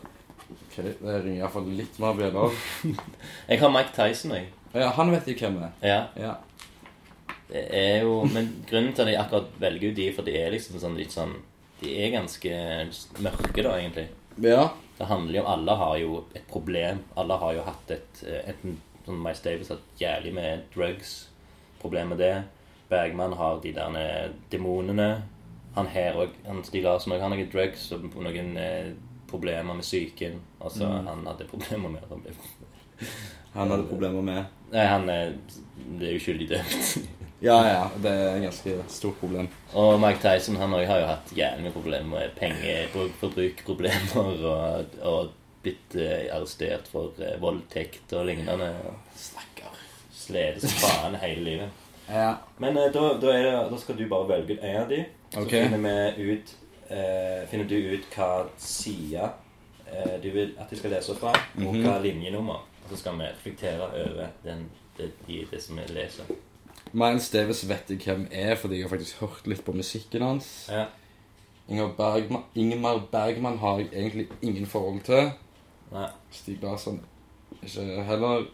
Ok, 0.49 0.75
Det 0.77 0.97
ringer 1.23 1.39
iallfall 1.39 1.69
litt 1.73 1.99
mer 1.99 2.13
bjeller. 2.13 2.51
Jeg 3.49 3.59
har 3.59 3.71
Mike 3.71 3.95
Tyson, 3.95 4.31
jeg. 4.31 4.45
Ja, 4.75 4.91
han 4.97 5.11
vet 5.13 5.27
jo 5.31 5.35
hvem 5.39 5.59
det 5.61 5.69
er. 5.69 5.87
Ja. 5.87 6.01
Ja. 6.19 6.33
Det 7.47 7.61
er 7.77 8.01
jo 8.01 8.23
Men 8.33 8.47
grunnen 8.65 8.93
til 8.95 9.05
at 9.05 9.11
jeg 9.13 9.21
akkurat 9.21 9.59
velger 9.61 9.91
ut 9.91 9.99
de, 9.99 10.07
for 10.15 10.27
de 10.27 10.33
er 10.39 10.53
liksom 10.55 10.79
sånn 10.81 10.97
litt 10.97 11.13
sånn 11.13 11.35
De 11.81 11.91
er 12.01 12.15
ganske 12.15 12.55
mørke, 13.21 13.61
da, 13.61 13.75
egentlig. 13.77 14.07
Ja. 14.41 14.71
Det 14.97 15.07
handler 15.09 15.39
jo 15.39 15.43
om 15.43 15.51
Alle 15.53 15.77
har 15.81 15.95
jo 16.01 16.17
et 16.33 16.47
problem. 16.49 17.03
Alle 17.19 17.37
har 17.41 17.55
jo 17.57 17.63
hatt 17.67 17.95
et 17.95 18.25
eh, 18.25 18.51
Enten 18.51 18.79
sånn 19.05 19.21
Mice 19.21 19.43
Davis 19.45 19.69
har 19.69 19.79
hatt 19.79 20.01
jævlig 20.01 20.33
med 20.33 20.67
drugs. 20.73 21.15
Problem 21.81 22.13
med 22.13 22.23
det. 22.23 22.33
Bergman 22.89 23.35
har 23.37 23.59
de 23.61 23.73
der 23.75 23.97
eh, 23.99 24.31
demonene. 24.51 25.09
Han 25.75 25.91
her 25.91 26.17
òg. 26.23 26.37
Han 26.47 26.63
Stig 26.65 26.85
Larsen 26.85 27.13
òg. 27.13 27.21
Han 27.21 27.35
har 27.35 27.43
noen 27.43 27.51
drugs 27.51 27.89
og 27.93 28.07
noen 28.15 28.55
eh, 28.57 28.93
problemer 29.29 29.75
med 29.75 29.85
psyken. 29.85 30.39
Altså, 30.61 30.87
han 30.87 31.27
hadde 31.27 31.47
problemer 31.51 31.91
med 31.91 32.33
Han 33.53 33.71
hadde 33.71 33.87
problemer 33.89 34.23
med 34.23 34.64
Nei, 34.71 34.85
han 34.89 35.09
er, 35.09 35.33
er 36.01 36.15
uskyldig 36.17 36.47
dømt. 36.49 36.97
Ja, 37.43 37.59
ja. 37.67 37.81
Det 38.01 38.09
er 38.09 38.37
et 38.37 38.43
ganske 38.47 38.75
stort 38.89 39.19
problem. 39.19 39.47
Og 39.77 39.99
Mike 40.01 40.21
Tyson 40.23 40.55
han 40.57 40.71
har 40.73 40.99
jo 41.01 41.05
hatt 41.11 41.33
jævlig 41.35 41.73
problemer 41.75 42.07
med 42.09 42.29
pengeforbrukproblemer 42.39 44.45
og, 44.55 44.85
og 45.05 45.33
blitt 45.65 45.95
eh, 45.99 46.27
arrestert 46.33 46.87
for 46.91 47.13
eh, 47.21 47.37
voldtekt 47.41 48.13
og 48.17 48.25
lignende. 48.29 48.71
Stakkar. 49.17 49.73
Slede 50.15 50.61
som 50.63 50.69
faen 50.85 51.15
hele 51.21 51.43
livet. 51.45 51.69
Ja. 52.09 52.31
Men 52.61 52.77
eh, 52.77 52.91
da, 52.93 53.05
da, 53.21 53.33
det, 53.33 53.55
da 53.71 53.77
skal 53.81 53.97
du 53.99 54.05
bare 54.11 54.29
velge 54.35 54.59
en 54.61 54.81
av 54.83 54.89
de. 54.91 55.01
Så 55.33 55.41
okay. 55.45 55.65
finner 55.73 56.19
ut 56.21 56.53
eh, 56.89 57.41
Finner 57.51 57.67
du 57.69 57.75
ut 57.95 58.05
hva 58.15 58.29
side 58.61 59.25
eh, 59.89 60.15
du 60.23 60.29
vil 60.35 60.53
at 60.61 60.69
de 60.71 60.77
skal 60.79 60.93
lese 60.95 61.15
fra, 61.17 61.33
og 61.57 61.73
Mhm. 61.73 61.81
hva 61.83 61.97
linjenummer. 62.03 62.59
Og 62.85 62.91
så 62.91 62.99
skal 63.01 63.17
vi 63.17 63.29
reflektere 63.29 63.87
over 63.89 64.27
den, 64.43 64.67
det, 64.97 65.11
det 65.27 65.61
som 65.63 65.79
vi 65.81 65.87
leser. 65.89 66.29
Miles 66.93 67.29
Davis 67.33 67.63
vet 67.69 67.89
jeg 67.89 68.03
hvem 68.05 68.27
er, 68.31 68.55
fordi 68.55 68.77
jeg 68.77 68.85
har 68.85 68.93
faktisk 68.93 69.23
hørt 69.23 69.47
litt 69.49 69.65
på 69.65 69.73
musikken 69.73 70.21
hans. 70.21 70.69
Ja. 70.69 70.85
Bergman, 71.97 72.45
Ingemar 72.55 73.01
Bergman 73.11 73.57
har 73.57 73.79
jeg 73.81 73.89
egentlig 73.93 74.27
ingen 74.41 74.69
forhold 74.69 75.01
til. 75.01 75.31
Nei. 75.91 76.07
Stig 76.31 76.61
Larsson 76.61 77.01
ikke 77.65 78.03
heller. 78.03 78.45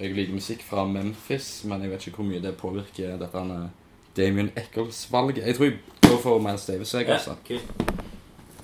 Jeg 0.00 0.12
liker 0.16 0.32
musikk 0.36 0.62
fra 0.64 0.84
Memphis, 0.88 1.64
men 1.64 1.82
jeg 1.82 1.90
vet 1.90 2.06
ikke 2.06 2.20
hvor 2.20 2.28
mye 2.30 2.42
det 2.44 2.56
påvirker 2.60 3.16
dette 3.20 3.38
han 3.38 3.70
Damien 4.16 4.50
Eccles-valget. 4.56 5.46
Jeg 5.46 5.56
tror 5.56 5.64
jeg 5.64 5.78
går 6.08 6.18
for 6.22 6.38
Miles 6.38 6.66
Davis, 6.66 6.94
jeg, 6.94 7.06
Ja, 7.08 7.12
altså. 7.12 7.36
kult. 7.46 7.92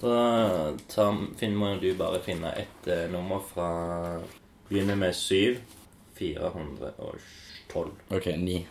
Da 0.02 0.72
tar, 0.88 1.18
finner, 1.38 1.56
må 1.56 1.74
du 1.80 1.92
bare 1.98 2.20
finne 2.24 2.50
et 2.58 2.88
uh, 2.88 3.12
nummer 3.12 3.38
fra 3.54 3.68
Begynner 4.72 4.94
med 4.94 5.14
7. 5.14 5.56
412. 6.14 7.90
Ok, 8.08 8.26
ni. 8.26 8.66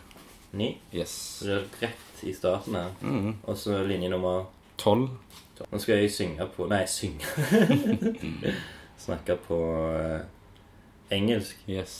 Ni. 0.50 0.78
Yes. 0.94 1.10
Så 1.38 1.44
det 1.46 1.54
er 1.54 1.68
rett 1.82 2.24
i 2.26 2.32
starten 2.34 2.74
her. 2.74 2.88
Mm. 3.00 3.36
Og 3.42 3.58
så 3.58 3.84
linje 3.86 4.08
nummer 4.10 4.48
Tolv. 4.82 5.08
Nå 5.70 5.78
skal 5.78 6.00
jeg 6.02 6.10
synge 6.10 6.48
på 6.56 6.66
Nei, 6.66 6.80
synge. 6.90 7.22
Snakke 9.04 9.36
på 9.46 9.60
eh, 9.94 10.26
engelsk. 11.14 11.62
Yes. 11.70 11.94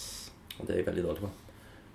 Og 0.58 0.66
det 0.66 0.74
er 0.74 0.82
jeg 0.82 0.86
veldig 0.90 1.04
dårlig 1.06 1.22
på. 1.22 1.30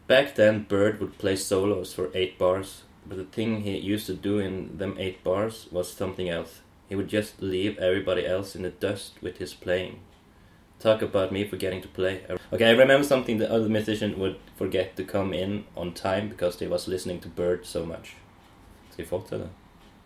Back 0.07 0.35
then, 0.35 0.65
Bird 0.69 1.01
would 1.01 1.19
play 1.19 1.35
solos 1.35 1.93
for 1.95 2.07
eight 2.15 2.39
bars. 2.39 2.85
But 3.05 3.17
the 3.17 3.27
thing 3.31 3.63
he 3.63 3.75
used 3.95 4.07
to 4.07 4.15
do 4.29 4.39
in 4.39 4.77
them 4.79 4.95
eight 4.97 5.23
bars 5.25 5.67
was 5.73 5.91
something 5.91 6.29
else. 6.29 6.61
He 6.87 6.95
would 6.95 7.09
just 7.09 7.41
leave 7.41 7.77
everybody 7.79 8.25
else 8.25 8.55
in 8.55 8.63
the 8.63 8.71
dust 8.87 9.21
with 9.21 9.39
his 9.39 9.53
playing. 9.53 9.99
Talk 10.79 11.01
about 11.01 11.31
me 11.31 11.43
forgetting 11.49 11.81
to 11.81 11.87
play. 11.87 12.19
Okay, 12.53 12.65
I 12.69 12.71
remember 12.71 13.03
something 13.03 13.39
the 13.39 13.49
other 13.51 13.67
musician 13.69 14.19
would 14.19 14.35
forget 14.57 14.95
to 14.97 15.03
come 15.03 15.33
in 15.33 15.63
on 15.75 15.91
time 15.93 16.29
because 16.29 16.57
they 16.57 16.67
was 16.67 16.87
listening 16.87 17.19
to 17.21 17.29
Bird 17.29 17.65
so 17.65 17.83
much. 17.85 18.13
Skal 18.91 19.05
vi 19.05 19.09
fortsette? 19.09 19.49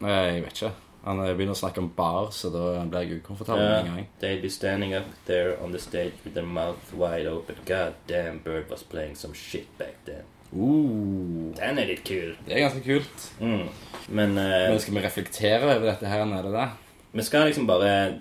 Nei, 0.01 0.11
jeg 0.11 0.43
vet 0.45 0.61
ikke. 0.61 0.71
Han 1.03 1.19
eh, 1.19 1.31
begynner 1.35 1.55
å 1.55 1.59
snakke 1.59 1.81
om 1.81 1.89
bar, 1.97 2.29
så 2.31 2.49
da 2.53 2.83
blir 2.85 3.03
jeg 3.07 3.19
ukomfortabel 3.21 3.61
med 3.65 3.79
en 3.79 3.87
gang. 3.95 4.07
They'd 4.21 4.41
be 4.41 4.49
standing 4.49 4.93
up 4.95 5.05
there 5.25 5.57
on 5.61 5.71
the 5.73 5.79
stage 5.81 6.13
with 6.23 6.35
their 6.35 6.45
mouth 6.47 6.93
wide 6.93 7.27
open. 7.27 7.55
God 7.65 7.93
damn, 8.07 8.39
Bird 8.45 8.69
was 8.69 8.83
playing 8.83 9.15
some 9.15 9.33
shit 9.33 9.67
back 9.77 9.97
then. 10.05 10.23
Uh, 10.51 11.51
Den 11.55 11.77
er 11.79 11.87
litt 11.87 12.03
kul. 12.07 12.35
det 12.45 12.55
er 12.57 12.65
ganske 12.67 12.83
kult. 12.83 13.27
Mm. 13.39 13.67
Men 14.09 14.37
uh, 14.37 14.69
Men 14.71 14.79
skal 14.79 14.95
vi 14.97 15.03
reflektere 15.05 15.63
over 15.75 15.85
dette 15.91 16.07
her? 16.11 16.25
nede 16.25 16.43
det 16.47 16.53
det? 16.59 16.69
vi 17.13 17.23
skal 17.27 17.47
liksom 17.49 17.67
bare 17.67 18.19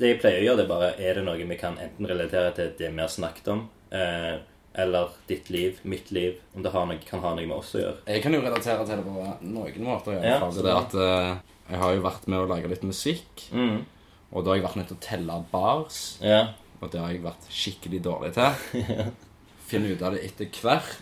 Det 0.00 0.08
jeg 0.14 0.20
pleier 0.22 0.40
å 0.40 0.44
gjøre, 0.46 0.56
det 0.56 0.64
er 0.64 0.70
bare 0.70 0.90
Er 0.98 1.18
det 1.18 1.24
noe 1.26 1.46
vi 1.50 1.56
kan 1.60 1.76
enten 1.78 2.08
relatere 2.08 2.54
til 2.56 2.70
det 2.78 2.88
vi 2.94 3.02
har 3.04 3.10
snakket 3.12 3.48
om, 3.52 3.66
eh, 3.92 4.38
eller 4.80 5.10
ditt 5.28 5.50
liv, 5.52 5.80
mitt 5.84 6.10
liv, 6.14 6.38
om 6.56 6.62
det 6.64 6.72
har 6.72 6.86
noe, 6.88 6.98
kan 7.04 7.20
ha 7.20 7.34
noe 7.36 7.44
med 7.46 7.56
oss 7.58 7.74
å 7.76 7.82
gjøre? 7.82 7.96
Jeg 8.06 8.22
kan 8.24 8.32
jo 8.32 8.40
relatere 8.40 8.86
til 8.86 8.96
det 8.96 9.04
på 9.04 9.26
noen 9.42 9.84
måter. 9.84 10.12
i 10.12 10.24
Ja, 10.24 10.38
hvert 10.38 10.40
fall. 10.40 10.52
så 10.56 10.62
det 10.64 10.76
at 10.76 10.94
eh, 10.94 11.36
Jeg 11.70 11.78
har 11.78 11.94
jo 11.94 12.02
vært 12.02 12.26
med 12.26 12.38
å 12.40 12.48
lage 12.48 12.68
litt 12.72 12.82
musikk, 12.82 13.44
Mm. 13.52 13.84
og 14.32 14.44
da 14.44 14.50
har 14.50 14.56
jeg 14.56 14.64
vært 14.64 14.76
nødt 14.76 14.88
til 14.88 14.96
å 14.96 15.00
telle 15.00 15.44
bars. 15.52 16.18
Ja. 16.22 16.48
Og 16.82 16.90
det 16.90 17.00
har 17.00 17.10
jeg 17.12 17.22
vært 17.22 17.46
skikkelig 17.50 18.02
dårlig 18.02 18.32
til. 18.34 19.12
Finne 19.70 19.92
ut 19.92 20.02
av 20.02 20.14
det 20.16 20.24
etter 20.24 20.46
hvert. 20.62 20.96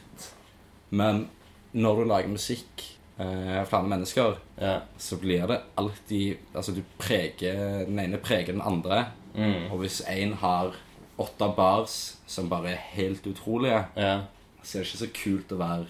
Men 0.91 1.29
når 1.73 1.97
du 2.03 2.05
lager 2.11 2.29
musikk 2.29 2.98
eh, 3.19 3.65
flere 3.69 3.89
mennesker, 3.91 4.37
ja. 4.61 4.81
så 4.99 5.17
blir 5.21 5.47
det 5.47 5.61
alltid 5.75 6.37
Altså, 6.55 6.73
du 6.73 6.83
preger 6.99 7.85
Den 7.87 7.99
ene 7.99 8.19
preger 8.19 8.53
den 8.53 8.63
andre. 8.63 9.05
Mm. 9.35 9.71
Og 9.73 9.79
hvis 9.83 10.01
én 10.09 10.35
har 10.41 10.75
åtte 11.19 11.49
bars 11.57 12.17
som 12.27 12.49
bare 12.49 12.71
er 12.73 12.85
helt 12.95 13.27
utrolige, 13.27 13.85
ja. 13.97 14.21
så 14.63 14.79
er 14.79 14.83
det 14.83 14.89
ikke 14.89 15.03
så 15.05 15.11
kult 15.25 15.53
å 15.53 15.59
være 15.59 15.87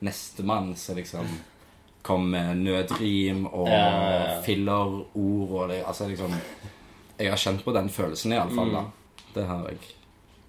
nestemann 0.00 0.74
som 0.76 0.96
liksom 0.96 1.26
kommer 2.06 2.54
med 2.54 2.56
nødrim 2.64 3.46
og 3.50 3.68
Ja, 3.68 4.40
fillerord 4.46 5.06
og 5.50 5.68
det 5.72 5.80
Altså 5.86 6.06
liksom 6.08 6.32
Jeg 7.18 7.30
har 7.32 7.36
kjent 7.40 7.64
på 7.64 7.72
den 7.74 7.88
følelsen, 7.88 8.32
iallfall. 8.32 8.72
da 8.72 8.80
Mm. 8.86 8.92
Det 9.34 9.44
har 9.46 9.66
jeg. 9.68 9.78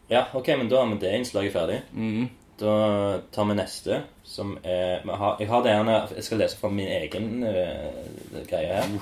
ja, 0.09 0.25
ok, 0.33 0.47
men 0.57 0.69
da 0.69 0.77
har 0.79 0.87
vi 0.93 0.97
det 0.99 1.13
innslaget 1.17 1.51
ferdig. 1.53 1.81
Mm. 1.93 2.29
Da 2.59 3.19
tar 3.31 3.45
vi 3.45 3.55
neste, 3.59 4.01
som 4.25 4.55
er 4.63 5.03
vi 5.05 5.17
har, 5.21 5.35
Jeg 5.39 5.47
har 5.51 5.61
det 5.63 5.73
gjerne 5.75 5.97
Jeg 6.15 6.23
skal 6.25 6.39
lese 6.41 6.57
fra 6.57 6.69
min 6.73 6.87
egen 6.87 7.43
uh, 7.43 8.41
greie 8.49 8.73
her. 8.73 8.95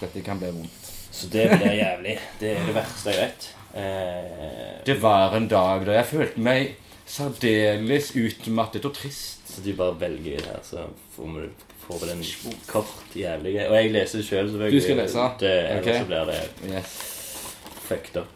Dette 0.00 0.22
kan 0.26 0.38
bli 0.40 0.50
vondt. 0.50 0.90
Så 1.10 1.28
det 1.32 1.46
blir 1.50 1.72
jævlig. 1.78 2.18
Det 2.40 2.50
er 2.56 2.66
det 2.66 2.74
verste 2.74 3.14
jeg 3.14 3.22
vet. 3.22 3.46
Eh, 3.74 4.84
Det 4.86 5.02
var 5.02 5.34
en 5.36 5.48
dag 5.48 5.86
da 5.86 5.96
jeg 5.98 6.06
følte 6.06 6.40
meg 6.40 6.76
særdeles 7.08 8.12
utmattet 8.16 8.84
og 8.84 8.94
trist. 8.94 9.48
så 9.48 9.62
du 9.64 9.72
bare 9.76 9.96
velger 10.00 10.36
det 10.36 10.46
her, 10.46 10.60
så 10.62 10.86
får 11.16 11.32
vi 11.34 11.48
får 11.88 11.98
vi 12.02 12.08
den 12.10 12.24
kort 12.66 13.16
jævlig. 13.16 13.54
Og 13.68 13.74
jeg 13.76 13.90
leser 13.92 14.22
sjøl, 14.22 14.50
selvfølgelig. 14.50 14.80
Du 14.80 14.84
skal 14.84 14.96
lese? 14.96 15.28
Det, 15.40 15.52
ellers 15.70 15.80
okay. 15.86 15.98
så 15.98 16.06
blir 16.06 16.24
det 16.24 16.74
Yes. 16.74 16.96
fucked 17.88 18.20
up. 18.20 18.28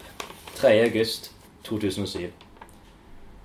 3. 0.57 0.73
august 0.85 1.31
2007. 1.65 2.31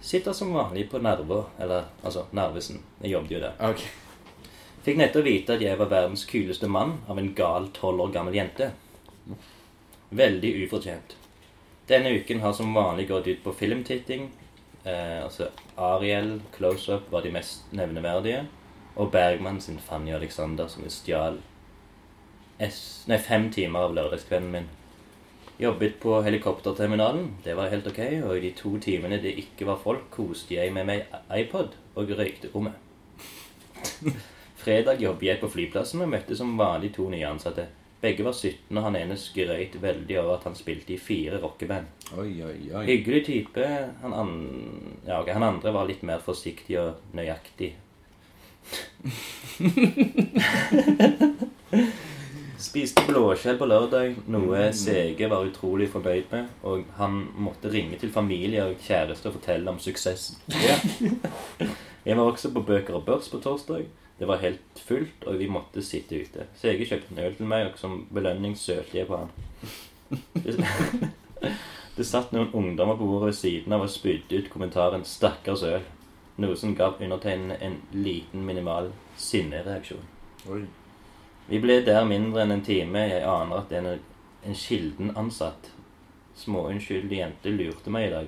Sitter 0.01 0.33
som 0.33 0.53
vanlig 0.53 0.89
på 0.91 0.99
Nerver, 0.99 1.43
eller 1.60 1.83
altså 2.03 2.25
Narvesen. 2.31 2.83
Jeg 3.01 3.12
jobbet 3.12 3.31
jo 3.31 3.39
der. 3.41 3.55
Okay. 3.69 3.89
Fikk 4.86 4.99
nettopp 5.01 5.25
vite 5.25 5.55
at 5.57 5.63
jeg 5.65 5.79
var 5.79 5.89
verdens 5.91 6.25
kuleste 6.29 6.69
mann 6.71 6.99
av 7.12 7.17
en 7.19 7.33
gal 7.36 7.71
tolv 7.75 8.05
år 8.05 8.13
gammel 8.13 8.38
jente. 8.38 8.69
Veldig 10.10 10.53
ufortjent. 10.63 11.17
Denne 11.89 12.13
uken 12.15 12.39
har 12.43 12.53
som 12.53 12.73
vanlig 12.75 13.10
gått 13.10 13.27
ut 13.27 13.43
på 13.43 13.55
filmtitting. 13.55 14.29
Eh, 14.83 15.23
altså 15.23 15.49
Ariel, 15.75 16.41
Close 16.55 16.93
Up 16.93 17.12
var 17.12 17.25
de 17.25 17.33
mest 17.36 17.67
nevneverdige. 17.75 18.45
Og 18.95 19.12
Bergman 19.12 19.62
sin 19.62 19.79
Fanny 19.79 20.13
Alexander, 20.15 20.67
som 20.67 20.88
stjal 20.89 21.41
fem 23.27 23.51
timer 23.51 23.79
av 23.79 23.93
lørdagskvelden 23.93 24.51
min. 24.51 24.69
Jobbet 25.60 26.00
på 26.00 26.22
helikopterterminalen. 26.22 27.32
Det 27.43 27.56
var 27.58 27.70
helt 27.70 27.88
ok. 27.88 28.00
Og 28.30 28.38
i 28.38 28.41
de 28.46 28.52
to 28.54 28.78
timene 28.78 29.17
det 29.22 29.34
ikke 29.41 29.65
var 29.65 29.80
folk, 29.82 30.06
koste 30.13 30.54
jeg 30.54 30.74
med 30.74 30.86
meg 30.86 31.06
iPod 31.34 31.74
og 31.98 32.12
røykte 32.20 32.52
rommet. 32.54 32.74
Fredag 34.62 35.02
jobbet 35.02 35.28
jeg 35.32 35.41
på 35.41 35.50
flyplassen 35.50 36.04
og 36.06 36.12
møtte 36.13 36.38
som 36.38 36.58
vanlig 36.60 36.91
to 36.93 37.10
nye 37.10 37.26
ansatte. 37.26 37.65
Begge 38.02 38.22
var 38.22 38.36
17, 38.38 38.78
og 38.78 38.84
han 38.86 38.96
ene 39.00 39.17
skrøt 39.17 39.82
veldig 39.82 40.20
over 40.22 40.36
at 40.36 40.43
han 40.46 40.56
spilte 40.56 40.93
i 40.93 41.02
fire 41.02 41.41
rockeband. 41.41 41.86
Oi, 42.13 42.30
oi, 42.46 42.70
oi. 42.70 42.86
Hyggelig 42.86 43.26
type. 43.26 43.65
Han, 44.04 44.13
an... 44.13 44.36
ja, 45.08 45.17
okay. 45.24 45.34
han 45.34 45.43
andre 45.48 45.74
var 45.74 45.89
litt 45.89 46.06
mer 46.06 46.22
forsiktig 46.22 46.78
og 46.84 47.17
nøyaktig. 47.17 47.74
Spiste 52.78 53.02
blåskjell 53.08 53.56
på 53.58 53.66
lørdag, 53.66 54.20
noe 54.30 54.68
CG 54.70 55.24
var 55.32 55.48
utrolig 55.48 55.88
fornøyd 55.90 56.28
med. 56.30 56.52
Og 56.70 56.84
han 57.00 57.16
måtte 57.42 57.72
ringe 57.74 57.98
til 57.98 58.12
familie 58.13 58.68
og 58.70 58.84
kjæreste 58.86 59.32
og 59.32 59.40
fortelle 59.40 59.72
om 59.72 59.80
suksessen. 59.82 60.38
Ja. 60.62 60.76
Jeg 62.06 62.20
var 62.20 62.30
også 62.30 62.52
på 62.54 62.62
Bøker 62.70 63.00
og 63.00 63.08
Børs 63.10 63.32
på 63.34 63.42
torsdag. 63.42 63.90
Det 64.20 64.30
var 64.30 64.44
helt 64.46 64.84
fullt, 64.86 65.26
og 65.26 65.42
vi 65.42 65.50
måtte 65.50 65.82
sitte 65.82 66.22
ute. 66.22 66.46
CG 66.62 66.86
kjøpte 66.86 67.16
en 67.16 67.26
øl 67.26 67.36
til 67.42 67.50
meg, 67.50 67.72
og 67.72 67.82
som 67.82 68.00
belønning 68.13 68.54
sølte 68.54 69.02
jeg 69.02 69.10
på 69.10 69.24
han. 69.26 69.34
Det, 70.38 70.60
det 71.98 72.06
satt 72.13 72.30
noen 72.30 72.54
ungdommer 72.54 73.00
på 73.00 73.10
bordet 73.10 73.34
ved 73.34 73.40
siden 73.42 73.74
av 73.74 73.88
og 73.88 73.90
spydde 73.90 74.38
ut 74.38 74.52
kommentaren 74.54 75.02
'stakkars 75.02 75.66
øl'. 75.66 75.94
Noe 76.38 76.56
som 76.56 76.78
gav 76.78 77.02
undertegnede 77.02 77.58
en 77.58 77.82
liten, 77.92 78.46
minimal 78.46 78.94
sinnereaksjon. 79.18 80.12
Oi. 80.46 80.68
Vi 81.47 81.60
ble 81.63 81.79
der 81.86 82.03
mindre 82.03 82.43
enn 82.43 82.51
en 82.57 82.63
time. 82.63 83.05
Jeg 83.07 83.23
aner 83.23 83.62
at 83.62 83.71
en, 83.77 83.88
en 84.43 84.57
Kilden-ansatt, 84.57 85.71
småunnskyldig 86.36 87.21
jente, 87.21 87.53
lurte 87.55 87.93
meg 87.93 88.10
i 88.10 88.13
dag. 88.13 88.27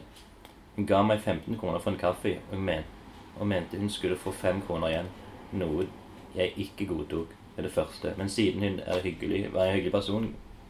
Hun 0.77 0.87
ga 0.87 1.01
meg 1.03 1.19
15 1.19 1.59
kroner 1.59 1.83
for 1.83 1.91
en 1.91 1.99
kaffe 1.99 2.37
og, 2.51 2.57
men, 2.63 2.87
og 3.35 3.47
mente 3.51 3.77
hun 3.77 3.91
skulle 3.91 4.15
få 4.17 4.31
5 4.31 4.63
kroner 4.67 4.93
igjen. 4.93 5.11
Noe 5.59 5.89
jeg 6.35 6.53
ikke 6.63 6.87
godtok 6.93 7.35
med 7.57 7.67
det 7.67 7.73
første. 7.75 8.13
Men 8.17 8.29
siden 8.31 8.63
hun 8.63 8.79
er 8.85 9.03
hyggelig, 9.03 9.49
var 9.53 9.67
en 9.67 9.75
hyggelig 9.75 9.91
person, 9.91 10.29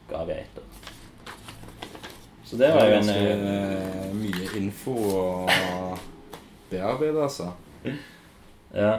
gav 0.10 0.30
jeg 0.34 0.48
etter. 0.48 0.64
Så 2.44 2.58
det 2.58 2.68
Det 2.68 2.76
var 2.76 2.82
er 2.82 2.96
jo 2.96 3.02
en 3.04 3.10
eh, 3.14 4.14
mye 4.16 4.48
info 4.58 4.96
å 4.98 5.98
bearbeide, 6.72 7.22
altså. 7.22 7.52
Ja. 8.74 8.96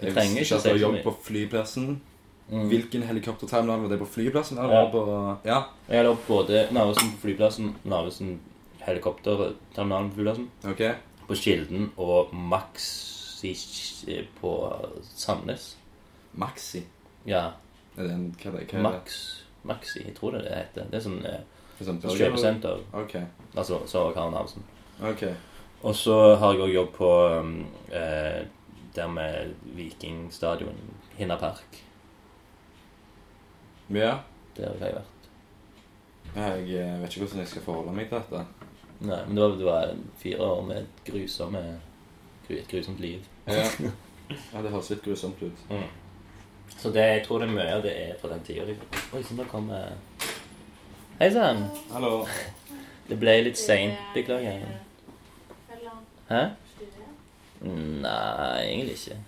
Du 0.00 0.08
Jeg 0.08 0.16
trenger 0.16 0.42
ikke 0.42 0.56
å 0.56 0.64
si 0.64 0.72
så 0.72 0.74
jobb 0.80 0.96
på 1.04 1.12
flyplassen. 1.22 2.00
Mm. 2.52 2.66
Hvilken 2.68 3.02
helikopterterminal 3.08 3.80
var 3.80 3.88
det 3.88 3.98
på 4.02 4.06
flyplassen? 4.12 4.58
Eller 4.60 4.74
Ja. 4.74 4.90
på... 4.92 5.36
Ja. 5.48 5.60
Jeg 5.88 6.04
lå 6.04 6.16
både 6.28 6.66
Narvesen 6.70 7.12
på 7.14 7.20
flyplassen, 7.22 7.70
Narvesen 7.84 8.40
helikopterterminalen 8.84 10.10
på 10.10 10.14
flyplassen. 10.20 10.50
Ok. 10.68 10.82
på 11.26 11.34
Kilden 11.34 11.92
og 11.96 12.34
Maxi 12.34 13.54
på 14.40 14.52
Sandnes. 15.02 15.76
Maxi. 16.32 16.82
Ja, 17.26 17.52
Er 17.96 18.02
det 18.02 18.10
en... 18.12 18.34
Hva 18.42 18.50
er 18.50 18.58
det? 18.58 18.66
Hva 18.72 18.78
er? 18.78 18.82
Max, 18.82 19.16
Maxi, 19.64 20.02
jeg 20.04 20.14
tror 20.16 20.32
det 20.32 20.42
det 20.44 20.56
heter. 20.56 20.88
Det 20.90 20.98
er 20.98 21.04
sånn 21.04 21.24
eh, 21.28 21.40
sånn 21.80 22.00
kjøpesenter. 22.02 22.82
Ok. 22.92 23.16
Altså, 23.56 23.80
Sara 23.86 24.12
Karen 24.12 24.32
Narvesen. 24.32 24.64
Okay. 25.00 25.32
Og 25.82 25.94
så 25.96 26.36
har 26.36 26.52
jeg 26.52 26.62
òg 26.66 26.74
jobb 26.74 26.92
på 26.96 27.10
um, 27.38 27.54
eh, 27.90 28.42
der 28.96 29.08
med 29.08 29.54
Vikingstadion, 29.76 30.76
Hinna 31.16 31.36
Park. 31.36 31.80
Ja. 33.92 34.16
Der 34.56 34.74
har 34.78 34.86
jeg 34.86 34.98
vært. 34.98 35.30
Jeg 36.32 36.76
eh, 36.80 36.98
vet 37.00 37.14
ikke 37.14 37.26
hvordan 37.26 37.42
jeg 37.44 37.48
skal 37.48 37.64
forholde 37.66 37.96
meg 37.96 38.08
til 38.08 38.20
dette. 38.20 38.68
Nei, 39.02 39.22
men 39.26 39.36
det 39.36 39.42
var, 39.42 39.56
det 39.58 39.66
var 39.66 39.96
fire 40.22 40.44
år 40.46 40.62
med 40.68 40.84
et 40.84 41.02
grusomme 41.08 41.64
et 42.52 42.68
grusomt 42.68 43.00
liv. 43.00 43.20
Ja. 43.46 43.64
ja, 44.52 44.62
det 44.62 44.70
høres 44.70 44.90
litt 44.90 45.02
grusomt 45.04 45.42
ut. 45.42 45.64
Mm. 45.70 45.84
Så 46.76 46.90
det, 46.90 47.00
jeg 47.00 47.24
tror 47.26 47.42
det 47.42 47.48
er 47.48 47.54
mye 47.54 47.74
av 47.76 47.82
det 47.84 47.92
er 47.96 48.14
fra 48.20 48.32
den 48.32 48.44
tida. 48.46 48.64
Liksom. 48.68 48.98
Oi, 49.12 49.22
sånn, 49.26 49.40
da 49.40 49.46
kommer 49.50 49.92
Hei 51.20 51.28
sann! 51.30 51.66
Hallo. 51.92 52.24
Det 53.08 53.18
ble 53.20 53.34
litt 53.44 53.60
seint, 53.60 53.98
beklager. 54.14 54.64
Hæ? 56.30 56.42
Nei, 57.62 58.62
egentlig 58.64 58.96
ikke. 58.96 59.18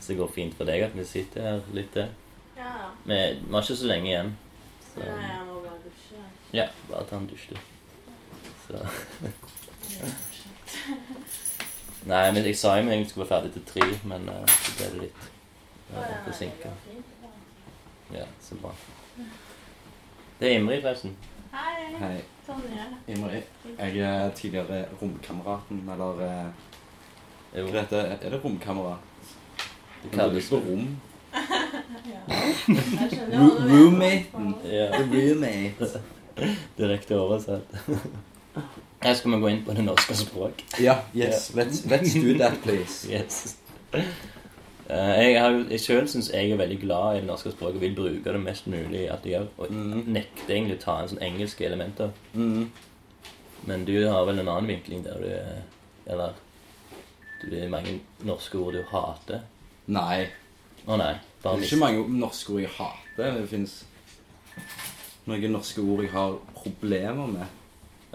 Så 0.00 0.12
det 0.12 0.18
går 0.18 0.30
fint 0.34 0.54
for 0.56 0.68
deg 0.68 0.82
at 0.86 0.96
vi 0.96 1.04
sitter 1.08 1.42
her 1.48 1.60
litt 1.76 1.92
til. 1.92 2.08
Ja. 2.56 2.72
Vi 3.04 3.18
vi 3.40 3.52
har 3.52 3.62
ikke 3.62 3.76
så 3.76 3.86
lenge 3.90 4.10
igjen. 4.10 4.32
Så 4.94 5.00
Nei, 5.00 5.30
jeg 5.30 5.46
må 5.48 5.60
bare 5.64 5.78
dusje. 5.84 6.24
ja, 6.52 6.66
bare 6.90 7.04
ta 7.10 7.16
en 7.16 7.26
dusj, 7.26 7.50
du. 7.50 7.56
Så 8.66 8.74
Nei, 12.04 12.32
men 12.32 12.44
jeg 12.44 12.56
sa 12.60 12.76
jo 12.76 12.90
at 12.90 12.98
vi 12.98 13.08
skulle 13.08 13.24
være 13.24 13.40
ferdig 13.40 13.52
til 13.52 13.64
tre, 13.64 13.88
men 14.04 14.28
uh, 14.28 14.44
så 14.46 14.72
ble 14.76 14.88
det 14.92 15.00
litt 15.06 15.22
uh, 15.94 16.16
forsinka. 16.26 16.72
Ja, 18.12 18.26
så 18.44 18.58
bra. 18.60 18.74
Det 20.40 20.50
er 20.50 20.58
Imri, 20.58 20.80
forresten. 20.82 21.16
Hei. 21.54 21.96
Hei, 21.98 22.16
Tonje. 22.46 22.84
Imri. 23.08 23.40
Jeg 23.78 23.98
er 23.98 24.30
tidligere 24.36 24.84
romkameraten, 25.00 25.88
eller 25.94 26.22
eh, 26.26 26.48
Jo, 27.54 27.66
Grete. 27.70 27.96
Er 28.22 28.30
det 28.30 28.40
romkamera? 28.44 28.96
det 30.04 30.10
kalles 30.12 30.48
for 30.48 30.60
rom? 30.60 30.88
Ro- 33.32 33.58
roommaten. 33.68 34.54
Ja, 34.64 34.88
Roommate. 35.12 36.00
direkte 36.78 37.16
oversett. 37.18 37.62
Her 39.04 39.14
skal 39.14 39.30
vi 39.34 39.40
gå 39.42 39.48
inn 39.52 39.64
på 39.66 39.74
det 39.76 39.84
norske 39.84 40.14
språk. 40.16 40.62
Ja, 40.80 40.94
yes. 41.16 41.50
Let's, 41.56 41.82
let's 41.90 42.14
do 42.14 42.36
that, 42.38 42.54
please. 42.62 43.08
Yes. 43.12 43.56
Eh, 43.94 45.20
jeg 45.32 45.40
har 45.40 45.50
jo, 45.52 45.64
jeg 45.70 45.80
selv 45.80 46.08
syns 46.08 46.30
jeg 46.32 46.50
er 46.52 46.56
veldig 46.60 46.78
glad 46.82 47.16
i 47.16 47.20
det 47.22 47.28
norske 47.28 47.52
språket 47.52 47.76
og 47.80 47.84
vil 47.84 47.94
bruke 47.96 48.32
det 48.36 48.40
mest 48.44 48.66
mulig. 48.66 49.06
at 49.12 49.24
jeg 49.24 49.32
gjør, 49.32 49.46
Og 49.58 49.70
Mm. 49.70 50.02
nekter 50.06 50.54
egentlig 50.54 50.76
å 50.78 50.84
ta 50.84 50.96
inn 51.02 51.08
sånne 51.08 51.22
engelske 51.28 51.64
elementer. 51.66 52.10
Mm. 52.32 52.70
Men 53.66 53.84
du 53.84 53.94
har 54.08 54.24
vel 54.24 54.38
en 54.38 54.48
annen 54.48 54.66
vinkling 54.68 55.04
der 55.04 55.18
du 55.20 55.26
er 55.28 55.62
Eller 56.06 56.32
det 57.42 57.64
er 57.64 57.68
mange 57.72 58.00
norske 58.24 58.58
ord 58.58 58.72
du 58.76 58.82
hater. 58.90 59.40
Nei. 59.86 60.26
Å 60.86 60.96
nei. 60.96 61.14
Det 61.42 61.50
er 61.50 61.56
mis- 61.60 61.72
ikke 61.72 61.80
mange 61.80 62.04
norske 62.08 62.52
ord 62.54 62.60
jeg 62.60 62.70
hater. 62.78 63.34
Det 63.40 63.48
fins 63.48 63.84
noen 65.26 65.52
norske 65.52 65.80
ord 65.82 66.02
jeg 66.04 66.12
har 66.12 66.36
problemer 66.56 67.26
med. 67.26 67.46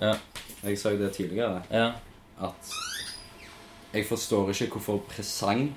Ja. 0.01 0.13
Jeg 0.63 0.77
sa 0.79 0.91
jo 0.93 0.97
det 0.99 1.13
tidligere, 1.15 1.61
ja. 1.71 1.93
at 2.41 2.71
jeg 3.93 4.05
forstår 4.07 4.49
ikke 4.51 4.67
hvorfor 4.77 4.97
presang 5.09 5.69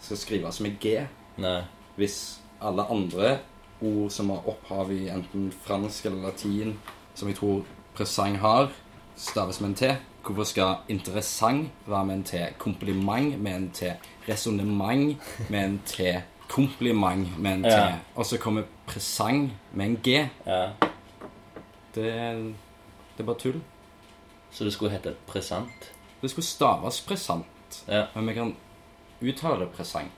skal 0.00 0.16
skrives 0.16 0.60
med 0.60 0.78
G, 0.80 1.06
Nei. 1.42 1.64
hvis 1.96 2.38
alle 2.62 2.84
andre 2.90 3.38
ord 3.82 4.10
som 4.10 4.30
har 4.30 4.46
opphav 4.48 4.92
i 4.94 5.08
enten 5.12 5.50
fransk 5.64 6.06
eller 6.06 6.28
latin, 6.30 6.76
som 7.14 7.28
jeg 7.28 7.36
tror 7.40 7.64
presang 7.96 8.38
har, 8.38 8.70
staves 9.16 9.60
med 9.60 9.70
en 9.70 9.74
T. 9.74 9.90
Hvorfor 10.22 10.44
skal 10.44 10.74
interessant 10.88 11.70
være 11.86 12.04
med 12.06 12.14
en 12.14 12.24
T? 12.24 12.34
Kompliment 12.58 13.38
med 13.40 13.54
en 13.56 13.70
T. 13.74 13.82
Resonnement 14.28 15.16
med 15.50 15.64
en 15.64 15.78
T. 15.86 16.00
Kompliment 16.48 17.38
med 17.38 17.52
en 17.52 17.62
T. 17.62 17.72
Ja. 17.72 17.94
Og 18.14 18.26
så 18.26 18.38
kommer 18.38 18.62
presang 18.86 19.52
med 19.72 19.86
en 19.86 19.96
G. 20.04 20.08
Ja. 20.46 20.60
Det, 21.94 22.04
det 23.16 23.22
er 23.22 23.26
bare 23.26 23.38
tull. 23.38 23.60
Så 24.50 24.64
det 24.64 24.72
skulle 24.72 24.92
hete 24.92 25.14
presant? 25.26 25.92
Det 26.22 26.30
skulle 26.30 26.46
staves 26.46 27.00
presant, 27.00 27.84
Ja. 27.88 28.04
men 28.14 28.26
vi 28.28 28.34
kan 28.34 28.56
uttale 29.22 29.60
det 29.64 29.72
presang. 29.72 30.10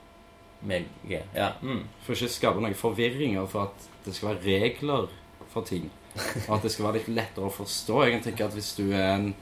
Med 0.61 0.83
G. 1.07 1.19
Ja. 1.35 1.49
Mm. 1.61 1.83
For 2.01 2.13
ikke 2.15 2.29
skape 2.31 2.61
noen 2.61 2.75
forvirringer, 2.75 3.45
for 3.47 3.63
at 3.69 3.89
det 4.05 4.15
skal 4.15 4.29
være 4.33 4.43
regler 4.63 5.07
for 5.51 5.61
ting. 5.61 5.91
Og 6.47 6.55
at 6.55 6.63
det 6.63 6.71
skal 6.71 6.85
være 6.85 6.99
litt 7.01 7.09
lettere 7.09 7.45
å 7.49 7.51
forstå. 7.53 8.03
Jeg 8.03 8.11
kan 8.15 8.23
tenke 8.23 8.45
at 8.45 8.53
Hvis 8.53 8.73
du 8.77 8.91
er 8.91 9.15
en 9.15 9.33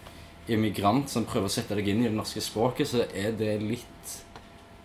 immigrant 0.50 1.10
som 1.10 1.26
prøver 1.26 1.46
å 1.48 1.54
sette 1.54 1.76
deg 1.78 1.88
inn 1.88 2.02
i 2.06 2.10
det 2.10 2.16
norske 2.16 2.42
språket, 2.42 2.88
så 2.88 3.04
er 3.14 3.32
det 3.38 3.60
litt, 3.62 4.16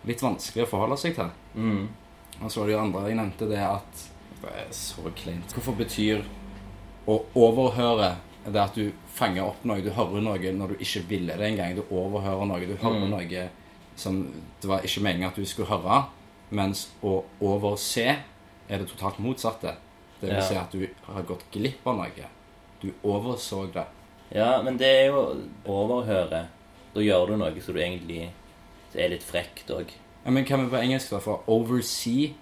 litt 0.07 0.21
vanskelig 0.23 0.65
å 0.65 0.69
forholde 0.69 0.97
seg 1.01 1.15
til. 1.15 1.31
Mm. 1.55 1.87
Og 2.43 2.51
så 2.51 2.59
var 2.61 2.67
det 2.69 2.73
jo 2.75 2.79
andre 2.83 3.07
jeg 3.09 3.17
nevnte, 3.17 3.49
det 3.49 3.57
at 3.65 4.05
Det 4.41 4.51
er 4.53 4.67
så 4.71 5.01
kleint. 5.17 5.49
Hvorfor 5.55 5.73
betyr 5.79 6.19
å 7.09 7.15
overhøre 7.35 8.11
det 8.45 8.61
at 8.61 8.75
du 8.77 8.91
fanger 9.17 9.43
opp 9.47 9.63
noe, 9.65 9.81
du 9.81 9.89
hører 9.89 10.21
noe 10.21 10.51
når 10.53 10.75
du 10.75 10.83
ikke 10.85 11.01
ville 11.09 11.33
det 11.39 11.47
engang. 11.49 11.73
Du 11.75 11.81
overhører 11.89 12.45
noe, 12.45 12.59
du 12.69 12.75
hører 12.77 12.99
Mm. 13.01 13.09
noe 13.09 13.49
som 13.95 14.31
det 14.61 14.69
var 14.69 14.81
ikke 14.85 15.01
meningen 15.01 15.27
at 15.29 15.35
du 15.35 15.43
skulle 15.45 15.67
høre. 15.67 16.05
Mens 16.51 16.87
å 17.03 17.23
overse 17.41 18.05
er 18.69 18.77
det 18.77 18.87
totalt 18.87 19.17
motsatte. 19.19 19.73
Det 20.21 20.29
vil 20.29 20.37
Ja. 20.37 20.41
si 20.41 20.55
at 20.55 20.71
du 20.71 20.87
har 21.07 21.23
gått 21.23 21.43
glipp 21.51 21.85
av 21.87 21.97
noe. 21.97 22.27
Du 22.79 22.93
overså 23.03 23.73
det. 23.73 23.85
Ja, 24.35 24.61
men 24.61 24.77
det 24.77 24.87
er 24.87 25.05
jo 25.07 25.35
overhøre. 25.65 26.47
Da 26.95 26.99
gjør 27.03 27.27
du 27.27 27.37
noe 27.37 27.61
som 27.61 27.73
du 27.75 27.79
egentlig 27.81 28.29
det 28.93 29.03
er 29.03 29.09
litt 29.09 29.23
frekt 29.23 29.69
òg. 29.69 29.91
Ja, 30.25 30.31
men 30.31 30.45
hva 30.45 30.57
med 30.57 30.71
på 30.71 30.79
engelsk, 30.81 31.09
da? 31.11 31.19
For 31.19 31.43
oversee 31.47 32.33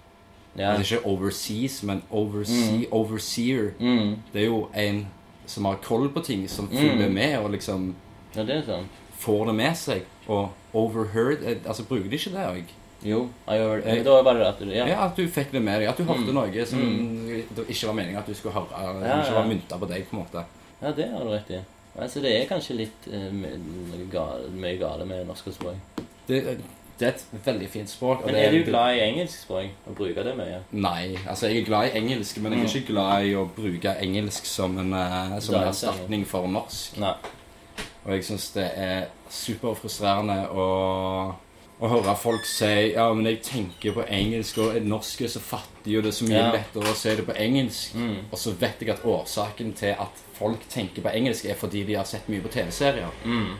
Ja. 0.56 0.70
Det 0.72 0.86
er 0.90 0.96
ikke 0.96 1.06
overseas, 1.06 1.82
men 1.82 2.02
oversee, 2.10 2.86
overseer. 2.90 3.74
Mm. 3.78 4.14
Det 4.32 4.40
er 4.42 4.46
jo 4.46 4.68
en 4.74 5.06
som 5.46 5.64
har 5.68 5.76
koll 5.84 6.08
på 6.08 6.22
ting, 6.24 6.48
som 6.48 6.66
Mm. 6.72 7.12
med 7.12 7.38
og 7.38 7.50
liksom 7.50 7.94
ja, 8.34 8.42
det 8.42 8.56
er 8.56 8.62
sånn. 8.62 8.86
får 9.18 9.46
det 9.46 9.54
med 9.54 9.76
seg. 9.76 10.02
Og 10.28 10.50
overheard 10.74 11.42
eh, 11.44 11.56
Altså, 11.66 11.84
bruker 11.84 12.08
de 12.10 12.16
ikke 12.16 12.30
det 12.32 12.46
òg? 12.48 12.64
Jo. 13.04 13.28
I 13.46 13.58
heard, 13.58 13.84
jeg, 13.84 14.04
da 14.04 14.22
var 14.22 14.32
det 14.34 14.46
at 14.46 14.58
du 14.58 14.64
Ja. 14.64 14.86
Ja. 14.86 15.04
at 15.06 15.16
du 15.16 15.28
fikk 15.28 15.52
det 15.52 15.62
med 15.62 15.80
deg. 15.80 15.88
At 15.90 15.96
du 15.98 16.04
hørte 16.04 16.24
Mm. 16.32 16.34
noe 16.34 16.66
som 16.66 16.78
Mm. 16.78 17.42
det 17.54 17.68
ikke 17.68 17.86
var 17.86 17.94
meningen 17.94 18.16
at 18.18 18.26
du 18.26 18.34
skulle 18.34 18.54
høre. 18.54 18.66
Eller 18.80 19.06
Ja, 19.06 19.22
ikke 19.22 19.34
var 19.34 19.44
mynta 19.44 19.78
på 19.78 19.88
deg, 19.88 20.08
på 20.10 20.16
en 20.16 20.24
måte. 20.24 20.44
ja, 20.82 20.90
det 20.92 21.10
har 21.10 21.18
du 21.24 21.30
rett 21.30 21.50
i. 21.50 21.60
Altså, 21.98 22.20
det 22.20 22.32
er 22.42 22.48
kanskje 22.50 22.74
litt 22.76 23.06
eh, 23.12 23.30
my- 23.32 24.08
gale, 24.12 24.50
mye 24.52 24.76
gale 24.80 25.06
med 25.08 25.24
norsk 25.26 25.52
språk. 25.54 25.76
Det, 26.28 26.40
det 26.98 27.06
er 27.08 27.12
et 27.14 27.24
veldig 27.46 27.68
fint 27.72 27.88
språk. 27.90 28.24
Men 28.26 28.34
det 28.34 28.42
er 28.44 28.50
du 28.58 28.64
glad 28.70 28.96
i 28.96 29.00
engelsk 29.06 29.42
språk 29.46 29.70
og 29.86 29.94
bruker 29.96 30.22
det 30.24 30.34
mye? 30.36 30.58
Nei. 30.72 31.16
Altså, 31.28 31.46
jeg 31.48 31.62
er 31.62 31.66
glad 31.70 31.86
i 31.88 31.98
engelsk, 32.02 32.38
men 32.42 32.52
jeg 32.52 32.60
er 32.60 32.64
Mm. 32.66 32.74
ikke 32.76 32.92
glad 32.92 33.24
i 33.24 33.34
å 33.34 33.46
bruke 33.56 33.96
engelsk 34.02 34.44
som 34.46 34.78
en, 34.78 34.92
eh, 34.92 35.38
som 35.40 35.54
en 35.54 35.60
er 35.62 35.68
erstatning 35.72 36.26
for 36.26 36.46
norsk. 36.48 36.98
Nei. 37.00 37.14
Og 38.04 38.12
jeg 38.12 38.24
syns 38.24 38.50
det 38.54 38.70
er 38.76 39.06
superfrustrerende 39.30 40.48
å, 40.50 41.34
å 41.80 41.88
høre 41.90 42.14
folk 42.16 42.46
si 42.48 42.92
Ja, 42.94 43.12
men 43.14 43.26
jeg 43.28 43.42
tenker 43.44 43.92
på 43.96 44.04
engelsk, 44.08 44.58
og 44.64 44.78
norsk 44.88 45.26
er 45.26 45.32
så 45.32 45.42
fattig, 45.44 45.96
og 45.98 46.06
det 46.06 46.12
er 46.12 46.16
så 46.18 46.28
mye 46.28 46.38
Ja. 46.40 46.52
lettere 46.52 46.92
å 46.92 46.96
si 46.96 47.14
det 47.16 47.26
på 47.26 47.36
engelsk. 47.36 47.94
Mm. 47.94 48.16
Og 48.32 48.38
så 48.38 48.54
vet 48.58 48.80
jeg 48.80 48.90
at 48.90 49.04
årsaken 49.04 49.74
til 49.76 49.92
at 49.92 50.22
folk 50.38 50.68
tenker 50.68 51.02
på 51.02 51.12
engelsk, 51.12 51.44
er 51.44 51.54
fordi 51.54 51.84
de 51.84 51.94
har 51.94 52.04
sett 52.04 52.28
mye 52.28 52.40
på 52.40 52.48
TV-serier. 52.52 53.10
Mm. 53.24 53.56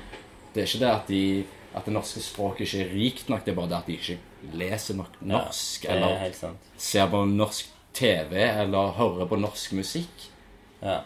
Det 0.54 0.62
er 0.62 0.66
ikke 0.66 0.84
det 0.84 0.94
at, 0.94 1.06
de, 1.08 1.44
at 1.74 1.84
det 1.84 1.92
norske 1.92 2.20
språket 2.20 2.66
ikke 2.66 2.84
er 2.84 2.94
rikt 2.94 3.28
nok, 3.28 3.44
det 3.44 3.52
er 3.52 3.56
bare 3.56 3.68
det 3.68 3.76
at 3.76 3.86
de 3.86 3.92
ikke 3.92 4.18
leser 4.54 4.94
nok 4.94 5.20
norsk, 5.20 5.84
Ja, 5.84 5.90
er 5.90 5.96
eller 5.96 6.56
ser 6.78 7.06
på 7.12 7.24
norsk 7.28 7.66
TV, 7.92 8.32
eller 8.36 8.92
hører 8.96 9.26
på 9.28 9.36
norsk 9.40 9.72
musikk. 9.72 10.30
Ja. 10.82 11.00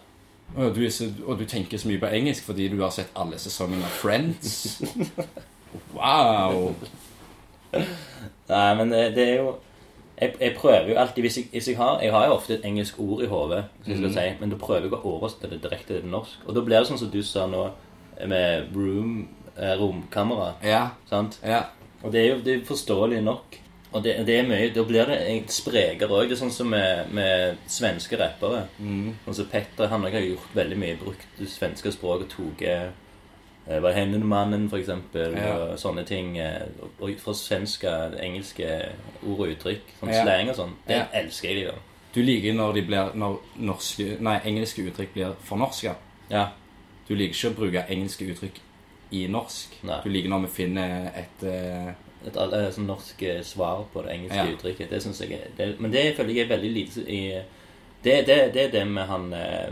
Og 0.56 0.74
du, 0.74 0.90
så, 0.90 1.06
og 1.26 1.38
du 1.38 1.44
tenker 1.46 1.78
så 1.78 1.86
mye 1.88 2.00
på 2.02 2.10
engelsk 2.10 2.42
fordi 2.44 2.68
du 2.68 2.80
har 2.82 2.90
sett 2.90 3.10
alle 3.14 3.38
sesongene 3.38 3.84
av 3.86 3.90
Friends. 3.90 4.80
Wow! 5.94 6.74
Nei, 8.50 8.70
men 8.78 8.90
det, 8.90 9.02
det 9.16 9.26
er 9.28 9.36
jo 9.42 9.50
jeg, 10.20 10.34
jeg 10.40 10.54
prøver 10.56 10.90
jo 10.90 10.96
alltid 11.00 11.22
hvis 11.24 11.36
jeg, 11.38 11.46
hvis 11.52 11.68
jeg 11.68 11.76
har 11.76 12.00
Jeg 12.02 12.12
har 12.12 12.26
jo 12.26 12.34
ofte 12.34 12.54
et 12.54 12.64
engelsk 12.64 12.98
ord 13.00 13.22
i 13.22 13.26
hodet, 13.26 13.64
mm. 13.86 14.10
si, 14.12 14.26
men 14.40 14.50
da 14.50 14.58
prøver 14.60 14.88
jeg 14.88 14.98
å 14.98 15.14
oversette 15.14 15.48
det 15.48 15.62
direkte 15.64 15.96
til 15.96 16.10
norsk. 16.12 16.42
Og 16.46 16.54
da 16.56 16.64
blir 16.64 16.78
det 16.78 16.90
sånn 16.90 17.00
som 17.00 17.12
du 17.12 17.22
sa 17.24 17.46
nå, 17.48 17.62
med 18.28 18.74
room, 18.76 19.28
eh, 19.56 19.72
romkamera. 19.80 20.52
Ja, 20.64 20.90
Sant? 21.08 21.40
ja. 21.46 21.62
Og 22.02 22.12
det 22.12 22.20
er 22.20 22.28
jo 22.34 22.38
det 22.44 22.54
er 22.54 22.68
forståelig 22.68 23.22
nok. 23.24 23.56
Og 23.92 24.04
det, 24.04 24.12
det 24.26 24.36
er 24.38 24.46
mye 24.46 24.68
Da 24.74 24.84
blir 24.86 25.08
det 25.08 25.18
sprekere 25.52 26.14
òg. 26.14 26.28
Det 26.28 26.36
er 26.36 26.42
sånn 26.44 26.54
som 26.54 26.68
med, 26.70 27.10
med 27.16 27.58
svenske 27.68 28.18
rappere. 28.20 28.66
Mm. 28.78 29.16
Sånn 29.24 29.40
som 29.40 29.48
Petter 29.50 29.90
han 29.90 30.04
har 30.06 30.20
gjort 30.20 30.54
veldig 30.54 30.78
mye. 30.78 30.98
Brukt 31.00 31.40
det 31.40 31.48
svenske 31.50 31.92
språket. 31.96 32.36
Tatt 32.36 32.66
eh, 32.68 32.90
Hva 33.66 33.92
hender 33.94 34.18
mannen, 34.24 34.68
for 34.70 34.78
eksempel. 34.78 35.34
Ja. 35.36 35.50
Og 35.56 35.78
sånne 35.78 36.04
ting. 36.06 36.38
eh, 36.38 36.62
Og, 37.00 37.10
fra 37.20 37.32
svenske, 37.34 37.88
engelske 38.20 38.88
ord 39.26 39.40
og 39.40 39.48
uttrykk. 39.48 39.80
Sånn 40.00 40.12
Ja. 40.12 40.22
slang 40.24 40.48
og 40.48 40.56
sånn. 40.56 40.72
Det 40.86 40.96
Ja. 40.96 41.06
elsker 41.12 41.48
jeg. 41.54 41.66
da. 41.66 41.74
Du 42.14 42.22
liker 42.22 42.52
når, 42.54 42.72
de 42.74 42.82
blir, 42.82 43.12
når 43.14 43.38
norske, 43.58 44.16
nei, 44.20 44.40
engelske 44.44 44.82
uttrykk 44.90 45.12
blir 45.14 45.34
fornorska. 45.44 45.94
Ja. 46.30 46.48
Du 47.08 47.14
liker 47.14 47.34
ikke 47.34 47.50
å 47.54 47.56
bruke 47.56 47.84
engelske 47.88 48.24
uttrykk 48.34 48.58
i 49.12 49.26
norsk. 49.28 49.68
Nei. 49.84 50.00
Du 50.04 50.08
liker 50.10 50.28
når 50.28 50.40
vi 50.40 50.46
finner 50.48 51.12
et 51.14 51.42
uh... 51.44 51.92
Et 52.26 52.36
alle, 52.36 52.70
sånn 52.72 52.86
norsk 52.86 53.22
eh, 53.22 53.42
svar 53.42 53.84
på 53.94 54.02
det 54.02 54.12
engelske 54.12 54.36
Ja. 54.36 54.44
uttrykket. 54.56 54.90
Det 54.90 55.02
synes 55.02 55.20
jeg 55.20 55.40
det, 55.56 55.80
Men 55.80 55.90
det 55.90 56.16
føler 56.16 56.34
jeg 56.34 56.50
er 56.50 56.56
veldig 56.56 56.72
lite 56.74 57.08
i 57.08 57.42
Det, 58.02 58.26
det, 58.26 58.52
det 58.54 58.62
er 58.66 58.70
det 58.70 58.86
med 58.88 59.06
han 59.06 59.32
eh, 59.32 59.70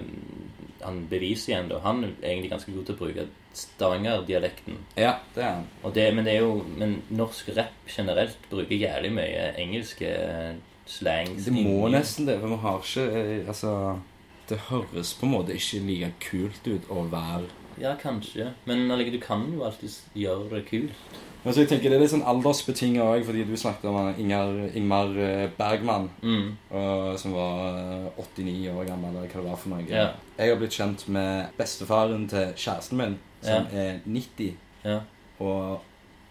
Han 0.84 1.04
beviser 1.10 1.52
igjen, 1.52 1.70
da. 1.72 1.82
Han 1.84 2.04
er 2.04 2.12
egentlig 2.22 2.52
ganske 2.52 2.72
god 2.74 2.86
til 2.86 2.96
å 2.96 3.00
bruke 3.02 3.26
Stavanger-dialekten. 3.58 4.76
Ja, 4.98 5.16
det 5.34 5.42
er 5.42 5.54
han. 5.56 5.68
Og 5.82 5.94
det, 5.96 6.06
men 6.14 6.26
det 6.28 6.36
er 6.36 6.44
jo 6.44 6.60
Men 6.78 7.00
norsk 7.10 7.50
rap 7.56 7.90
generelt 7.90 8.50
bruker 8.50 8.76
jævlig 8.76 9.12
mye 9.16 9.48
engelske 9.58 10.12
slangs. 10.88 11.48
Det 11.48 11.54
må 11.56 11.88
nesten 11.92 12.28
det, 12.28 12.38
for 12.40 12.54
vi 12.54 12.60
har 12.64 12.84
ikke 12.84 13.06
eh, 13.20 13.48
Altså 13.48 13.72
Det 14.48 14.60
høres 14.70 15.14
på 15.18 15.26
en 15.26 15.34
måte 15.34 15.56
ikke 15.56 15.82
like 15.84 16.12
kult 16.30 16.68
ut 16.68 16.92
å 16.92 17.02
være 17.12 17.48
ja, 17.78 17.92
kanskje. 17.94 18.52
Men 18.66 18.88
like, 18.88 19.12
du 19.14 19.20
kan 19.22 19.44
jo 19.54 19.62
alltid 19.62 19.92
gjøre 20.18 20.48
det 20.56 20.64
kult. 20.66 21.18
Men 21.48 21.54
så 21.56 21.62
jeg 21.62 21.68
tenker 21.70 21.88
Det 21.88 21.96
er 21.96 22.02
litt 22.02 22.12
sånn 22.12 22.26
aldersbetinget 22.28 23.00
òg, 23.00 23.22
fordi 23.24 23.44
du 23.48 23.54
snakket 23.56 23.86
om 23.88 24.08
Inger, 24.20 24.50
Ingmar 24.76 25.14
eh, 25.16 25.46
Bergman, 25.56 26.10
Mm. 26.20 26.50
og, 26.76 27.14
som 27.18 27.32
var 27.32 27.78
eh, 27.78 28.18
89 28.20 28.68
år 28.74 28.84
gammel, 28.90 29.16
eller 29.16 29.30
hva 29.32 29.40
det 29.40 29.44
var 29.48 29.56
for 29.62 29.72
noe. 29.72 29.86
Yeah. 29.88 30.10
Jeg 30.36 30.52
har 30.52 30.60
blitt 30.60 30.76
kjent 30.76 31.06
med 31.08 31.48
bestefaren 31.56 32.26
til 32.28 32.52
kjæresten 32.52 33.00
min, 33.00 33.16
som 33.40 33.64
er 33.72 34.02
90, 34.04 34.50
Yeah. 34.84 35.00
og 35.40 35.80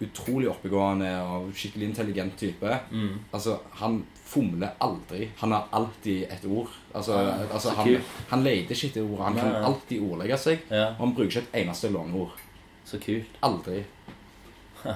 utrolig 0.05 0.51
oppegående 0.51 1.09
og 1.25 1.49
skikkelig 1.57 1.89
intelligent 1.89 2.37
type. 2.37 2.77
Mm. 2.91 3.17
Altså, 3.33 3.57
han 3.81 4.03
fomler 4.27 4.77
aldri. 4.85 5.31
Han 5.41 5.51
har 5.51 5.65
alltid 5.73 6.27
et 6.29 6.45
ord. 6.45 6.69
Altså, 6.93 7.17
mm. 7.17 7.47
altså 7.57 7.73
han, 7.73 7.95
han 8.29 8.43
leter 8.45 8.75
ikke 8.77 8.91
etter 8.93 9.09
ord. 9.09 9.25
Han 9.31 9.41
kan 9.41 9.63
alltid 9.71 10.05
ordlegge 10.11 10.37
seg. 10.37 10.61
Og 10.69 11.01
han 11.01 11.15
bruker 11.17 11.39
ikke 11.39 11.47
et 11.49 11.61
eneste 11.65 11.89
låneord. 11.89 12.37
Så 12.85 13.01
kult. 13.01 13.41
Aldri. 13.41 13.81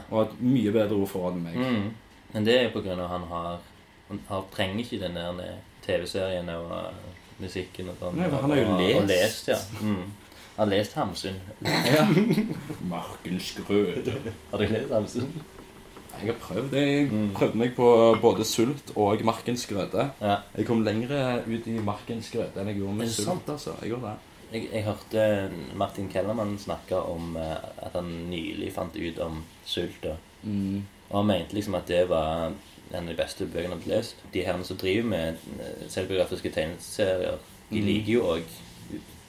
Og 0.10 0.18
har 0.18 0.26
et 0.30 0.42
mye 0.42 0.72
bedre 0.72 0.96
ordforråd 1.02 1.34
enn 1.38 1.44
meg. 1.44 1.56
Mm. 1.58 1.92
Men 2.34 2.46
det 2.48 2.56
er 2.58 2.64
jo 2.70 2.74
på 2.80 2.84
grunn 2.86 3.00
av 3.00 3.06
at 3.06 3.12
han 3.20 3.28
har 3.30 3.60
Han 4.12 4.20
har, 4.28 4.42
trenger 4.52 4.80
ikke 4.84 5.00
den 5.00 5.14
der 5.16 5.54
TV-serien 5.86 6.50
og 6.50 6.72
uh, 6.72 7.12
musikken 7.40 7.88
og 7.90 7.96
sånn. 8.02 8.18
Nei, 8.20 8.28
for 8.30 8.42
han 8.44 8.52
har 8.52 8.58
jo 8.60 8.66
Og- 8.74 8.82
lest. 8.82 9.00
Og 9.02 9.08
lest, 9.08 9.48
ja. 9.48 9.58
Mm. 9.82 10.02
Han 10.58 10.68
har 10.68 10.72
lest 10.78 10.94
Hamsun. 11.00 11.38
Ja. 11.64 12.04
Markens 12.96 13.54
grøde. 13.68 14.14
Har 14.52 14.58
du 14.58 14.66
lest 14.68 14.92
Hamsun? 14.92 15.32
Jeg 16.22 16.28
har 16.34 16.40
prøvd. 16.44 16.74
Jeg 16.76 17.08
Mm. 17.12 17.30
prøvde 17.34 17.58
meg 17.58 17.72
på 17.76 17.88
både 18.22 18.44
sult 18.46 18.92
og 18.96 19.24
markens 19.26 19.66
grøde. 19.66 20.10
Ja. 20.22 20.36
Jeg 20.58 20.66
kom 20.68 20.84
lengre 20.84 21.42
ut 21.48 21.68
i 21.68 21.80
markens 21.80 22.30
grøde 22.32 22.52
enn 22.62 22.68
jeg 22.68 22.78
gjorde 22.82 22.94
med 23.00 23.08
sult. 23.10 23.26
sant? 23.28 23.50
altså. 23.50 23.72
Jeg 23.82 23.90
gjorde 23.94 24.12
det. 24.12 24.18
Jeg, 24.52 24.68
jeg 24.74 24.84
hørte 24.84 25.52
Martin 25.76 26.10
Kellermann 26.12 26.58
snakke 26.60 26.96
om 27.00 27.38
eh, 27.40 27.56
at 27.86 27.94
han 27.96 28.10
nylig 28.30 28.74
fant 28.76 28.96
ut 28.96 29.20
om 29.24 29.44
sult. 29.66 30.02
Da. 30.04 30.16
Mm. 30.44 30.84
Og 31.10 31.18
han 31.22 31.28
mente 31.28 31.56
liksom 31.56 31.76
at 31.76 31.88
det 31.88 32.10
var 32.10 32.52
en 32.92 33.06
av 33.06 33.08
de 33.08 33.16
beste 33.16 33.46
bøkene 33.48 33.70
han 33.76 33.80
hadde 33.80 33.94
lest. 33.94 34.16
De 34.34 34.44
her 34.44 34.64
som 34.68 34.78
driver 34.78 35.08
med 35.08 35.38
eh, 35.60 35.88
selvbiografiske 35.90 36.52
tegneserier, 36.52 37.38
de 37.72 37.80
Mm. 37.80 37.86
liker 37.88 38.12
jo 38.12 38.24
òg 38.34 38.42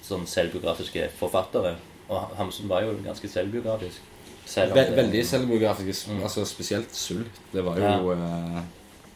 sånn 0.03 0.25
selvbiografiske 0.27 1.05
forfattere. 1.15 1.77
Og 2.11 2.33
Hamsun 2.37 2.67
var 2.69 2.83
jo 2.83 2.97
ganske 3.05 3.29
selvbiografisk. 3.31 4.01
Selv 4.45 4.75
Ve 4.75 4.83
veldig 4.97 5.21
selvbiografisk. 5.27 6.09
Mm. 6.11 6.23
Altså 6.27 6.43
Spesielt 6.45 6.91
sult. 6.99 7.39
Det 7.53 7.63
var 7.65 7.79
jo, 7.79 8.11
eh, 8.11 8.59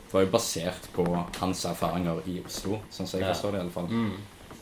det 0.06 0.12
var 0.14 0.20
jo 0.22 0.30
basert 0.30 0.86
på 0.94 1.04
hans 1.40 1.64
erfaringer 1.64 2.22
i 2.30 2.38
Oslo, 2.46 2.78
sånn 2.90 3.06
som 3.10 3.18
jeg 3.20 3.26
Ja. 3.26 3.32
forstår 3.34 3.50
det. 3.52 3.58
i 3.58 3.60
alle 3.64 3.70
fall. 3.74 3.88
Mm. 3.90 4.12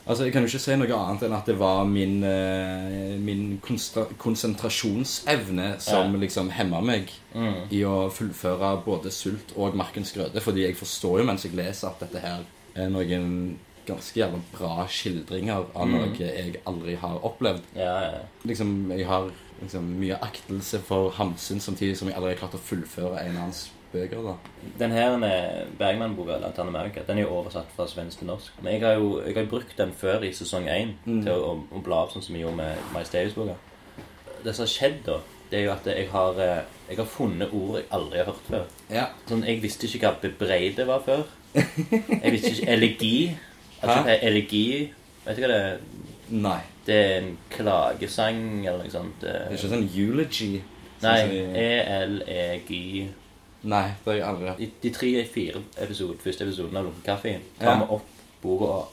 Altså, 0.07 0.23
Jeg 0.23 0.33
kan 0.33 0.41
jo 0.43 0.47
ikke 0.47 0.59
si 0.61 0.75
noe 0.77 0.93
annet 0.93 1.23
enn 1.25 1.33
at 1.33 1.45
det 1.49 1.55
var 1.57 1.83
min, 1.89 2.23
eh, 2.23 3.17
min 3.17 3.59
konsentrasjonsevne 4.17 5.79
som 5.81 6.13
Ja. 6.13 6.19
liksom 6.19 6.49
hemma 6.51 6.81
meg 6.81 7.09
Mm. 7.33 7.67
i 7.71 7.81
å 7.83 8.09
fullføre 8.11 8.83
både 8.85 9.11
Sult 9.11 9.53
og 9.57 9.73
Markens 9.75 10.11
grøde. 10.13 10.39
Fordi 10.41 10.61
jeg 10.67 10.75
forstår 10.77 11.19
jo 11.19 11.23
mens 11.25 11.43
jeg 11.43 11.53
leser 11.55 11.87
at 11.87 11.99
dette 11.99 12.19
her 12.21 12.39
er 12.75 12.89
noen 12.89 13.57
ganske 13.87 14.13
jævla 14.15 14.39
bra 14.57 14.85
skildringer 14.87 15.65
av 15.75 15.87
noe 15.87 16.07
Mm. 16.07 16.17
jeg 16.17 16.55
aldri 16.65 16.95
har 16.97 17.19
opplevd. 17.23 17.61
Ja, 17.75 18.01
ja. 18.01 18.11
Liksom, 18.45 18.89
Jeg 18.97 19.05
har 19.07 19.31
liksom 19.63 19.83
mye 19.99 20.19
aktelse 20.21 20.79
for 20.81 21.11
Hamsun 21.11 21.59
samtidig 21.59 21.97
som 21.97 22.07
jeg 22.09 22.17
aldri 22.17 22.35
har 22.35 22.47
klart 22.47 22.53
å 22.53 22.59
fullføre 22.59 23.21
en 23.25 23.35
av 23.37 23.41
hans 23.43 23.69
bøker. 23.95 24.21
da. 24.27 24.35
Den 24.79 24.91
her 24.91 25.15
Bergman-boka, 25.79 26.37
'Lantern 26.41 26.67
America, 26.71 27.01
den 27.07 27.17
er 27.17 27.21
jo 27.25 27.35
oversatt 27.39 27.71
fra 27.75 27.87
svensk 27.87 28.19
til 28.21 28.27
norsk. 28.27 28.51
Men 28.61 28.73
jeg 28.73 28.81
har 28.83 28.93
jo 28.99 29.21
jeg 29.25 29.35
har 29.35 29.45
brukt 29.51 29.77
den 29.77 29.91
før 29.95 30.23
i 30.23 30.31
sesong 30.33 30.67
én 30.69 30.93
Mm. 31.05 31.23
til 31.23 31.31
å, 31.31 31.55
å 31.71 31.81
bla 31.83 32.03
opp 32.03 32.11
sånn 32.13 32.21
som 32.23 32.35
vi 32.35 32.41
gjorde 32.41 32.57
med 32.57 32.77
Miles 32.93 33.09
Davis-boka. 33.09 33.55
Det 34.43 34.53
som 34.55 34.63
har 34.65 34.73
skjedd 34.73 34.99
da, 35.05 35.17
det 35.51 35.59
er 35.59 35.63
jo 35.65 35.71
at 35.71 35.85
jeg 35.85 36.07
har, 36.11 36.39
eh, 36.39 36.63
jeg 36.89 36.97
har 36.97 37.05
funnet 37.05 37.53
ord 37.53 37.75
jeg 37.79 37.85
aldri 37.91 38.17
har 38.17 38.25
hørt 38.25 38.45
før. 38.49 38.63
Ja. 38.89 39.05
Sånn, 39.27 39.43
Jeg 39.45 39.61
visste 39.61 39.87
ikke 39.87 40.07
hva 40.07 40.21
bebreide 40.21 40.85
var 40.87 40.99
før. 41.05 41.23
Jeg 41.55 42.31
visste 42.31 42.51
ikke 42.55 42.71
elegi. 42.71 43.17
Altså, 43.83 44.03
Hæ? 44.07 44.19
elegi 44.23 44.89
Vet 45.25 45.35
du 45.35 45.41
hva 45.41 45.47
det 45.51 45.57
er? 45.61 45.77
Nei. 46.29 46.59
Det 46.87 46.95
er 46.95 47.17
en 47.21 47.37
klagesang 47.51 48.65
eller 48.65 48.83
noe 48.83 48.89
sånt. 48.93 49.19
Det 49.21 49.29
er 49.29 49.49
eh. 49.49 49.57
ikke 49.57 49.69
sånn 49.69 49.89
eulogy. 49.97 50.61
sånn 51.01 51.11
Nei, 51.11 51.59
E-L-E-G 51.65 53.09
Nei, 53.65 53.85
det 54.03 54.11
har 54.11 54.17
jeg 54.19 54.27
aldri 54.29 54.49
hatt. 54.51 54.59
De, 54.61 54.67
de 54.83 54.91
tre-fire 54.93 55.61
episode, 55.81 56.17
første 56.21 56.45
episoden 56.45 56.77
av 56.77 56.85
Lunkenkaffen 56.85 57.45
tar 57.59 57.71
Ja. 57.71 57.77
vi 57.81 57.87
opp 57.97 58.11
boka 58.43 58.65
og 58.65 58.91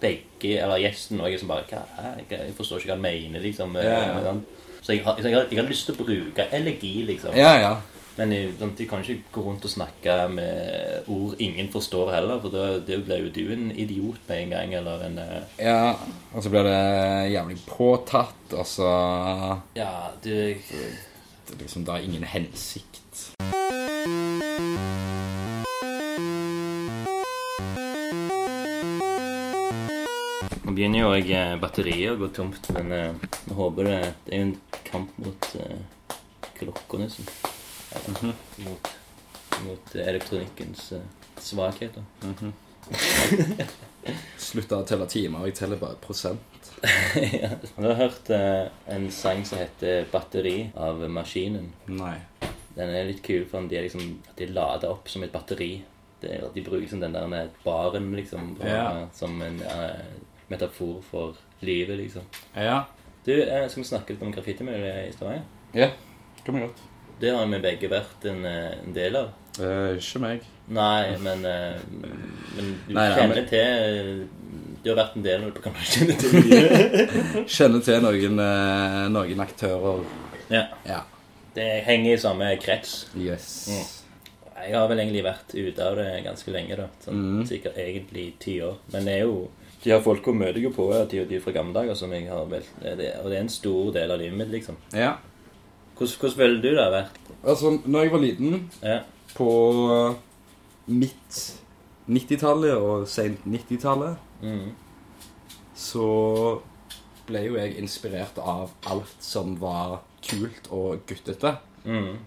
begge, 0.00 0.56
eller 0.60 0.80
gjesten 0.82 1.20
og 1.20 1.28
jeg 1.28 1.38
er 1.38 1.42
som 1.42 1.48
bare 1.52 1.64
Hva 1.70 1.84
er 2.00 2.18
det? 2.20 2.40
Jeg 2.48 2.56
forstår 2.58 2.80
ikke 2.82 2.90
hva 2.92 2.98
han 2.98 3.06
mener, 3.06 3.40
liksom. 3.44 3.76
Ja, 3.80 4.00
ja. 4.10 4.18
Sånn. 4.26 4.42
Så 4.80 4.92
jeg 4.94 5.04
har, 5.04 5.16
jeg, 5.20 5.34
har, 5.34 5.46
jeg 5.50 5.60
har 5.60 5.68
lyst 5.68 5.88
til 5.88 5.96
å 5.96 6.04
bruke 6.04 6.46
elegi, 6.56 6.92
liksom. 7.08 7.34
Ja, 7.36 7.54
ja. 7.60 7.72
Men 8.18 8.32
jeg, 8.34 8.52
sånn, 8.58 8.72
de 8.76 8.86
kan 8.90 9.00
ikke 9.04 9.32
gå 9.32 9.42
rundt 9.46 9.64
og 9.64 9.72
snakke 9.72 10.14
med 10.34 11.08
ord 11.08 11.40
ingen 11.40 11.68
forstår 11.72 12.10
heller, 12.12 12.40
for 12.42 12.52
da 12.52 12.64
det 12.84 12.98
blir 13.06 13.22
jo 13.24 13.30
du 13.32 13.52
en 13.54 13.70
idiot 13.72 14.18
med 14.28 14.42
en 14.42 14.50
gang, 14.56 14.74
eller 14.80 15.04
en 15.06 15.18
eh, 15.22 15.36
Ja, 15.64 15.94
og 16.34 16.42
så 16.44 16.52
blir 16.52 16.66
det 16.68 16.80
jævlig 17.32 17.56
påtatt, 17.68 18.52
og 18.52 18.66
så 18.68 18.90
Ja, 19.78 20.10
det 20.24 20.40
det 20.60 21.56
er 21.56 21.62
liksom, 21.64 21.86
har 21.88 21.98
ingen 22.04 22.22
hensikt. 22.30 22.99
Nå 30.70 30.74
begynner 30.76 31.00
jo 31.00 31.14
jeg 31.16 31.32
eh, 31.34 31.56
batteriet 31.58 32.12
å 32.12 32.18
gå 32.20 32.28
tomt, 32.30 32.68
men 32.76 32.92
eh, 32.94 33.30
jeg 33.48 33.56
håper 33.58 33.88
det 33.88 33.96
Det 34.22 34.36
er 34.36 34.38
jo 34.38 34.44
en 34.44 34.52
kamp 34.86 35.16
mot 35.18 35.48
uh, 35.58 35.80
klokka, 36.58 36.96
Mm 36.96 38.14
-hmm. 38.14 38.32
Mot, 38.56 38.88
mot 39.66 39.94
eh, 39.94 40.08
elektronikkens 40.08 40.92
uh, 40.92 41.00
svakheter. 41.38 42.02
Slutta 44.38 44.76
å 44.76 44.86
telle 44.86 45.06
timer, 45.06 45.46
jeg 45.46 45.54
teller 45.54 45.76
bare 45.76 45.94
prosent. 45.94 46.72
ja. 47.42 47.50
Du 47.76 47.86
har 47.86 47.94
hørt 47.94 48.30
uh, 48.30 48.70
en 48.86 49.10
sang 49.10 49.44
som 49.44 49.58
heter 49.58 50.04
'Batteri' 50.12 50.70
av 50.76 51.10
Maskinen. 51.10 51.72
Nei. 51.86 52.29
Den 52.80 52.94
er 52.96 53.08
litt 53.10 53.22
kul, 53.26 53.44
for 53.50 53.68
de 53.68 53.76
er 53.76 53.84
liksom 53.86 54.04
at 54.30 54.36
de 54.40 54.46
lader 54.56 54.90
opp 54.94 55.08
som 55.12 55.22
et 55.26 55.32
batteri. 55.34 55.72
Det 56.20 56.30
er, 56.36 56.46
de 56.54 56.62
bruker 56.64 56.82
liksom 56.84 57.00
den 57.00 57.14
der 57.16 57.26
med 57.28 57.48
baren 57.64 58.10
liksom 58.16 58.54
på, 58.58 58.66
Ja. 58.68 59.06
som 59.16 59.36
en 59.42 59.60
uh, 59.64 60.00
metafor 60.52 60.98
for 61.10 61.36
livet, 61.64 61.96
liksom. 62.00 62.24
Ja. 62.56 62.82
Du, 63.26 63.32
uh, 63.36 63.66
skal 63.68 63.82
vi 63.82 63.88
snakke 63.88 64.14
litt 64.14 64.22
om 64.24 64.32
graffitimiljøet 64.32 65.08
i 65.08 65.12
Stavanger? 65.16 65.44
Ja, 65.76 65.90
kan 66.44 66.56
vi 66.56 66.64
godt. 66.66 66.80
Det 67.20 67.34
har 67.36 67.46
vi 67.52 67.58
begge 67.60 67.88
vært 67.92 68.24
en, 68.30 68.44
eh, 68.48 68.78
en 68.84 68.94
del 68.96 69.16
av. 69.20 69.26
Uh, 69.60 69.96
ikke 70.00 70.20
meg. 70.22 70.44
Nei, 70.72 71.16
men, 71.20 71.42
men 71.42 72.68
du 72.86 72.94
Nei, 72.94 72.94
nei, 72.94 73.06
kjenner 73.16 73.40
men- 73.40 73.48
til 73.50 74.28
Du 74.84 74.90
har 74.92 74.96
vært 75.02 75.16
en 75.18 75.24
del 75.26 75.42
av 75.42 75.50
det, 75.50 75.54
på 75.58 75.64
kanalen. 75.66 75.88
Kjenner 75.92 76.20
til 76.20 76.30
mye? 76.36 77.44
Kjenner 77.56 77.82
til 77.84 78.04
noen, 78.06 78.40
noen 79.12 79.42
aktører. 79.44 80.04
ja. 80.50 80.62
Ja. 80.88 81.00
Det 81.54 81.68
henger 81.86 82.14
i 82.14 82.20
samme 82.20 82.50
krets. 82.62 83.06
Yes. 83.18 83.46
Mm. 83.70 83.86
Jeg 84.60 84.74
har 84.76 84.88
vel 84.90 84.98
egentlig 85.00 85.22
vært 85.24 85.54
ute 85.56 85.86
av 85.86 85.96
det 85.96 86.08
ganske 86.24 86.52
lenge, 86.52 86.76
da. 86.76 86.86
Sånn, 87.04 87.16
mm. 87.40 87.46
Sikkert 87.48 87.78
egentlig 87.80 88.26
ti 88.42 88.58
år. 88.62 88.76
Men 88.92 89.04
det 89.08 89.14
er 89.18 89.24
jo 89.24 89.48
De 89.82 89.90
har 89.94 90.02
folk 90.04 90.26
å 90.28 90.34
møte 90.36 90.70
på 90.76 90.86
de 91.08 91.22
og 91.22 91.28
de 91.30 91.38
fra 91.40 91.52
gamle 91.56 91.72
dager, 91.72 91.94
som 91.96 92.12
jeg 92.12 92.26
har 92.28 92.44
vel 92.50 92.62
Og 92.84 92.98
det 93.00 93.36
er 93.36 93.40
en 93.40 93.48
stor 93.48 93.92
del 93.96 94.10
av 94.12 94.20
livet 94.20 94.36
mitt, 94.36 94.50
liksom. 94.52 94.76
Ja. 94.92 95.14
Hvordan, 95.96 96.18
hvordan 96.20 96.36
føler 96.36 96.60
du 96.60 96.68
det 96.68 96.82
har 96.84 96.92
vært? 96.92 97.16
Altså, 97.44 97.70
når 97.86 98.02
jeg 98.02 98.12
var 98.12 98.20
liten, 98.20 98.70
Ja. 98.82 98.98
på 99.34 99.48
midt 100.86 101.40
90-tallet 102.08 102.76
og 102.76 103.08
sent 103.08 103.44
90-tallet, 103.46 104.16
Mm. 104.42 104.70
så 105.76 106.60
ble 107.26 107.42
jo 107.46 107.56
jeg 107.58 107.76
inspirert 107.78 108.38
av 108.38 108.70
alt 108.86 109.16
som 109.20 109.56
var 109.60 110.00
kult 110.22 110.68
og 110.70 111.06
guttete. 111.08 111.54
Mm. 111.84 112.18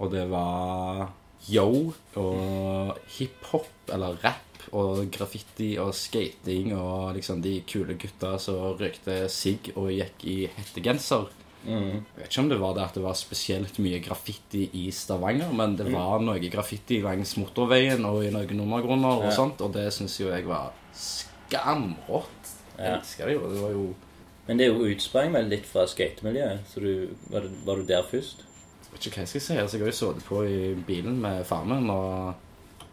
Og 0.00 0.10
det 0.14 0.24
var 0.30 1.10
yo 1.50 1.92
og 2.16 2.98
hiphop 3.18 3.68
eller 3.92 4.16
rap 4.22 4.48
og 4.72 5.08
graffiti 5.12 5.74
og 5.82 5.90
skating 5.94 6.70
og 6.76 7.14
liksom 7.16 7.42
de 7.42 7.56
kule 7.68 7.96
gutta 7.98 8.36
som 8.40 8.76
røykte 8.78 9.24
sigg 9.32 9.72
og 9.76 9.90
gikk 9.92 10.22
i 10.30 10.36
hettegenser. 10.54 11.26
Mm. 11.62 12.00
Jeg 12.02 12.18
vet 12.18 12.28
ikke 12.30 12.42
om 12.42 12.48
det 12.50 12.58
var 12.62 12.74
det 12.74 12.84
at 12.88 12.94
det 12.98 13.02
var 13.04 13.14
spesielt 13.18 13.76
mye 13.82 14.00
graffiti 14.02 14.64
i 14.80 14.88
Stavanger, 14.94 15.52
men 15.54 15.76
det 15.78 15.86
var 15.92 16.18
noe 16.22 16.40
graffiti 16.50 16.98
langs 17.04 17.36
motorveien 17.38 18.02
og 18.08 18.24
i 18.24 18.30
noen 18.34 18.64
undergrunner 18.64 19.20
og 19.20 19.28
Ja. 19.30 19.34
sånt, 19.36 19.60
og 19.62 19.72
det 19.74 19.92
syns 19.94 20.18
jo 20.18 20.30
jeg 20.30 20.46
var 20.46 20.72
skamrått. 20.94 22.50
Jeg 22.78 22.96
elsker 22.98 23.26
det 23.28 23.34
jo. 23.36 23.48
Det 23.52 23.60
var 23.62 23.70
jo 23.76 23.84
Men 24.46 24.58
det 24.58 24.66
er 24.66 24.72
jo 24.74 24.88
utsprang 24.90 25.32
vel 25.34 25.46
litt 25.52 25.66
fra 25.70 25.84
skatemiljøet, 25.86 26.64
så 26.72 26.80
du, 26.82 27.08
var, 27.30 27.44
du, 27.46 27.58
var 27.66 27.76
du 27.78 27.84
der 27.86 28.02
først? 28.02 28.42
Jeg 28.82 28.96
vet 28.96 29.06
ikke 29.06 29.16
hva 29.16 29.22
jeg 29.22 29.28
skal 29.32 29.44
si. 29.46 29.58
Altså, 29.62 29.76
jeg 29.78 29.84
har 29.86 29.92
jo 29.92 29.98
sittet 30.00 30.24
på 30.26 30.40
i 30.44 30.56
bilen 30.86 31.20
med 31.22 31.44
farmen 31.48 31.84
min, 31.86 31.90
og 31.94 32.34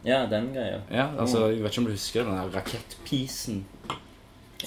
Ja, 0.06 0.22
den 0.32 0.52
greia. 0.56 0.78
Ja, 0.93 1.08
altså, 1.20 1.47
jeg 1.50 1.64
vet 1.64 1.74
ikke 1.74 1.82
om 1.82 1.88
du 1.89 1.91
husker 1.95 2.24
den 2.24 2.38
der 2.38 2.54
rakettpisen. 2.56 3.66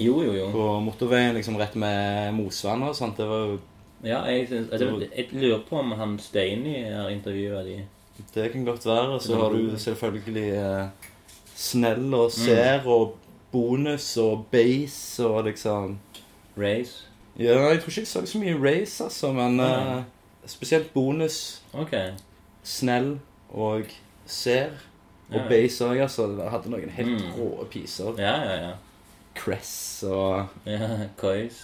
Jo, 0.00 0.18
jo, 0.24 0.32
jo. 0.36 0.50
På 0.52 0.66
motorveien 0.84 1.34
liksom 1.36 1.56
rett 1.60 1.74
med 1.76 2.34
Mosvann 2.36 2.82
og 2.84 2.94
sånt. 2.96 3.16
Det 3.20 3.28
var 3.30 3.54
Ja, 4.04 4.24
jeg, 4.26 4.48
syns- 4.50 4.72
altså, 4.72 5.06
jeg 5.16 5.28
lurer 5.32 5.60
på 5.68 5.78
om 5.78 5.92
han 5.96 6.18
Steini 6.18 6.82
har 6.90 7.08
intervjua 7.14 7.62
de. 7.64 7.78
Det 8.34 8.50
kan 8.52 8.64
godt 8.64 8.84
være. 8.86 9.20
Så 9.20 9.36
har 9.38 9.50
du 9.54 9.76
selvfølgelig 9.78 10.48
eh, 10.58 10.86
Snell 11.56 12.14
og 12.14 12.32
Ser 12.32 12.82
og 12.90 13.14
Bonus 13.52 14.16
og 14.20 14.46
Base 14.50 15.24
og 15.26 15.44
liksom 15.44 15.98
Race. 16.58 17.06
Ja, 17.38 17.68
jeg 17.68 17.80
tror 17.80 17.88
ikke 17.88 18.00
jeg 18.00 18.06
så 18.06 18.26
så 18.26 18.38
mye 18.38 18.56
Race, 18.60 19.04
altså, 19.04 19.32
men 19.32 19.60
eh, 19.60 20.02
spesielt 20.46 20.92
Bonus, 20.94 21.62
Ok. 21.74 21.92
Snell 22.62 23.18
og 23.50 23.84
Ser. 24.26 24.68
Og 25.30 25.36
Ja. 25.40 25.48
Base 25.48 25.84
òg, 25.84 26.00
altså. 26.02 26.26
Det 26.36 26.50
hadde 26.50 26.70
noen 26.70 26.90
helt 26.90 27.22
Mm. 27.22 27.32
rå 27.38 27.64
piser. 27.70 28.12
Ja, 28.18 28.34
ja, 28.44 28.54
ja. 28.66 28.72
Cress 29.34 30.02
og 30.04 30.46
ja 30.66 30.78
Kois. 31.16 31.62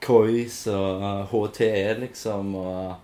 Kois 0.00 0.66
og 0.66 1.26
HTE, 1.28 2.00
liksom, 2.00 2.54
og 2.54 2.94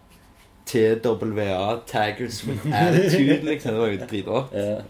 TWA, 0.67 1.79
Taggers 1.87 2.47
with 2.47 2.67
Attitude, 2.75 3.43
liksom. 3.45 3.73
Det 3.75 3.81
var 3.81 3.87
jo 3.87 4.07
dritbra. 4.07 4.45
Ja. 4.53 4.81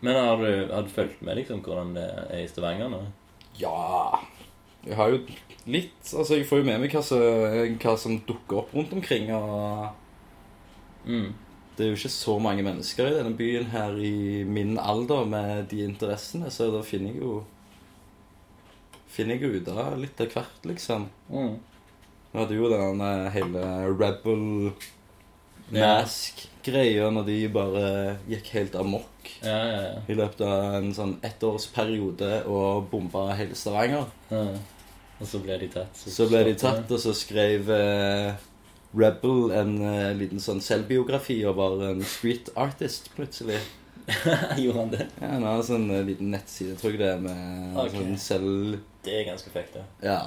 Men 0.00 0.14
har 0.16 0.36
du, 0.36 0.74
har 0.74 0.82
du 0.82 0.88
fulgt 0.88 1.22
med 1.22 1.36
liksom 1.36 1.60
hvordan 1.64 1.94
det 1.94 2.04
er 2.30 2.38
i 2.44 2.48
Stavanger 2.48 2.88
nå? 2.88 3.00
Ja 3.60 4.18
Jeg 4.88 4.96
har 4.96 5.10
jo 5.12 5.18
litt 5.68 6.12
Altså, 6.16 6.38
jeg 6.38 6.46
får 6.48 6.62
jo 6.62 6.64
med 6.70 6.80
meg 6.80 6.94
hva 6.96 7.02
som, 7.04 7.20
hva 7.82 7.94
som 8.00 8.16
dukker 8.26 8.62
opp 8.62 8.74
rundt 8.74 8.92
omkring, 8.96 9.30
og 9.36 9.88
Mm. 11.08 11.32
det 11.76 11.84
er 11.86 11.90
jo 11.92 11.96
ikke 11.96 12.10
så 12.12 12.38
mange 12.42 12.62
mennesker 12.66 13.06
i 13.06 13.14
denne 13.14 13.36
byen 13.38 13.68
her 13.72 13.94
i 14.02 14.42
min 14.44 14.74
alder 14.78 15.24
med 15.24 15.68
de 15.70 15.84
interessene, 15.86 16.50
så 16.50 16.70
da 16.74 16.82
finner 16.82 17.12
jeg 17.14 17.22
jo 17.22 17.44
Finner 19.08 19.34
jeg 19.38 19.42
jo 19.42 19.60
ut 19.60 19.68
av 19.72 19.94
litt 19.98 20.20
av 20.20 20.28
hvert, 20.34 20.58
liksom. 20.68 21.06
Mm. 21.32 21.54
Vi 22.32 22.38
hadde 22.38 22.54
jo 22.58 22.68
den 22.68 23.00
eh, 23.00 23.30
hele 23.32 23.62
Rebel. 23.98 24.72
Mask-greia 25.72 27.08
når 27.12 27.24
de 27.28 27.36
bare 27.52 27.84
gikk 28.30 28.46
helt 28.56 28.76
amok 28.80 29.30
Ja, 29.42 29.56
ja, 29.56 29.80
ja. 29.84 29.94
i 30.08 30.16
løpet 30.16 30.40
av 30.46 30.76
en 30.78 30.90
sånn 30.96 31.16
ettårsperiode 31.26 32.30
og 32.48 32.86
bomba 32.92 33.26
hele 33.38 33.56
Stavanger. 33.58 34.06
ja. 34.32 34.44
Og 35.20 35.26
så 35.26 35.40
ble 35.42 35.56
de 35.58 35.68
tatt. 35.72 35.96
Så 35.98 36.28
ble 36.30 36.44
de 36.46 36.54
tatt, 36.58 36.90
og 36.94 37.00
så 37.02 37.12
skrev 37.16 37.68
eh, 37.74 38.34
Rebel 38.96 39.50
en 39.58 39.72
eh, 39.82 40.12
liten 40.16 40.40
sånn 40.40 40.60
selvbiografi 40.64 41.40
og 41.48 41.56
var 41.58 41.82
en 41.90 42.04
street 42.06 42.52
artist 42.56 43.10
plutselig. 43.16 43.58
Gjorde 44.62 44.78
han 44.78 44.92
det? 44.94 45.06
Ja, 45.20 45.32
Han 45.34 45.42
har 45.44 45.64
sånn 45.66 45.90
eh, 45.92 46.04
liten 46.06 46.30
nettside, 46.32 46.76
tror 46.80 46.94
jeg 46.94 47.02
det 47.02 47.10
er, 47.16 47.18
med 47.26 47.76
Ok. 47.82 47.90
sånn 47.98 48.14
selv... 48.22 48.78
Det 49.04 49.18
er 49.20 49.26
ganske 49.32 49.50
fucked, 49.52 49.74
det. 49.74 49.84
Ja, 50.06 50.20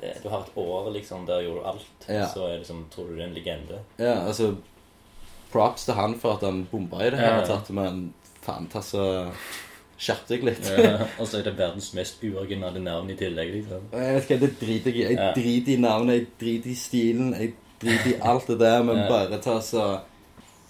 det. 0.00 0.14
Du 0.24 0.26
har 0.32 0.42
et 0.44 0.56
år 0.60 0.88
liksom 0.96 1.22
der 1.28 1.44
gjorde 1.46 1.60
du 1.62 1.68
alt, 1.74 2.08
Ja. 2.08 2.26
så 2.32 2.48
er 2.48 2.56
det 2.56 2.64
liksom, 2.64 2.82
tror 2.92 3.08
du 3.08 3.14
det 3.16 3.22
er 3.22 3.28
en 3.30 3.36
legende. 3.36 3.78
ja, 4.00 4.16
altså 4.26 4.54
Props 5.52 5.84
til 5.86 5.94
han 5.94 6.16
for 6.20 6.34
at 6.36 6.42
han 6.44 6.64
bomba 6.68 6.98
i 7.06 7.10
det 7.14 7.20
Ja, 7.22 7.28
hele 7.36 7.44
ja. 7.44 7.46
tatt, 7.52 7.70
men 7.70 8.08
faen, 8.44 8.66
ta 8.72 8.82
så 8.84 9.04
Skjerp 9.96 10.26
deg 10.28 10.42
litt. 10.44 10.66
Ja, 10.68 11.06
og 11.16 11.28
så 11.28 11.38
er 11.38 11.46
det 11.46 11.54
verdens 11.56 11.88
mest 11.96 12.20
uoriginale 12.26 12.82
navn 12.84 13.08
i 13.12 13.16
tillegg, 13.16 13.54
liksom. 13.54 13.86
Jeg 13.96 14.16
vet 14.16 14.26
ikke, 14.26 14.40
det 14.42 14.50
driter 14.60 14.98
jeg 14.98 15.06
i. 15.06 15.14
Jeg 15.16 15.36
driter 15.38 15.72
i 15.72 15.78
navnet, 15.80 16.18
jeg 16.18 16.26
driter 16.42 16.72
i 16.72 16.76
stilen, 16.76 17.30
jeg 17.32 17.54
driter 17.80 18.10
i 18.10 18.18
alt 18.32 18.50
det 18.52 18.58
der, 18.60 18.84
men 18.84 19.00
bare 19.08 19.40
ta 19.44 19.56
så 19.64 19.86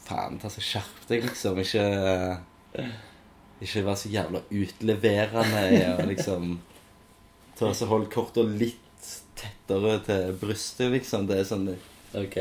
Faen, 0.06 0.38
ta 0.38 0.46
så 0.52 0.62
skjerp 0.62 1.08
deg, 1.10 1.26
liksom. 1.26 1.58
Ikke 1.58 1.82
Ikke 3.66 3.82
være 3.88 3.98
så 3.98 4.12
jævla 4.12 4.44
utleverende 4.54 5.64
og 5.96 6.06
liksom 6.12 6.56
Ta 7.58 7.72
så 7.74 7.88
Hold 7.90 8.06
korta 8.12 8.44
litt 8.46 9.10
tettere 9.36 9.98
til 10.06 10.38
brystet, 10.38 10.92
liksom. 10.94 11.26
Det 11.26 11.40
er 11.40 11.50
sånn 11.50 11.66
Ok. 12.16 12.38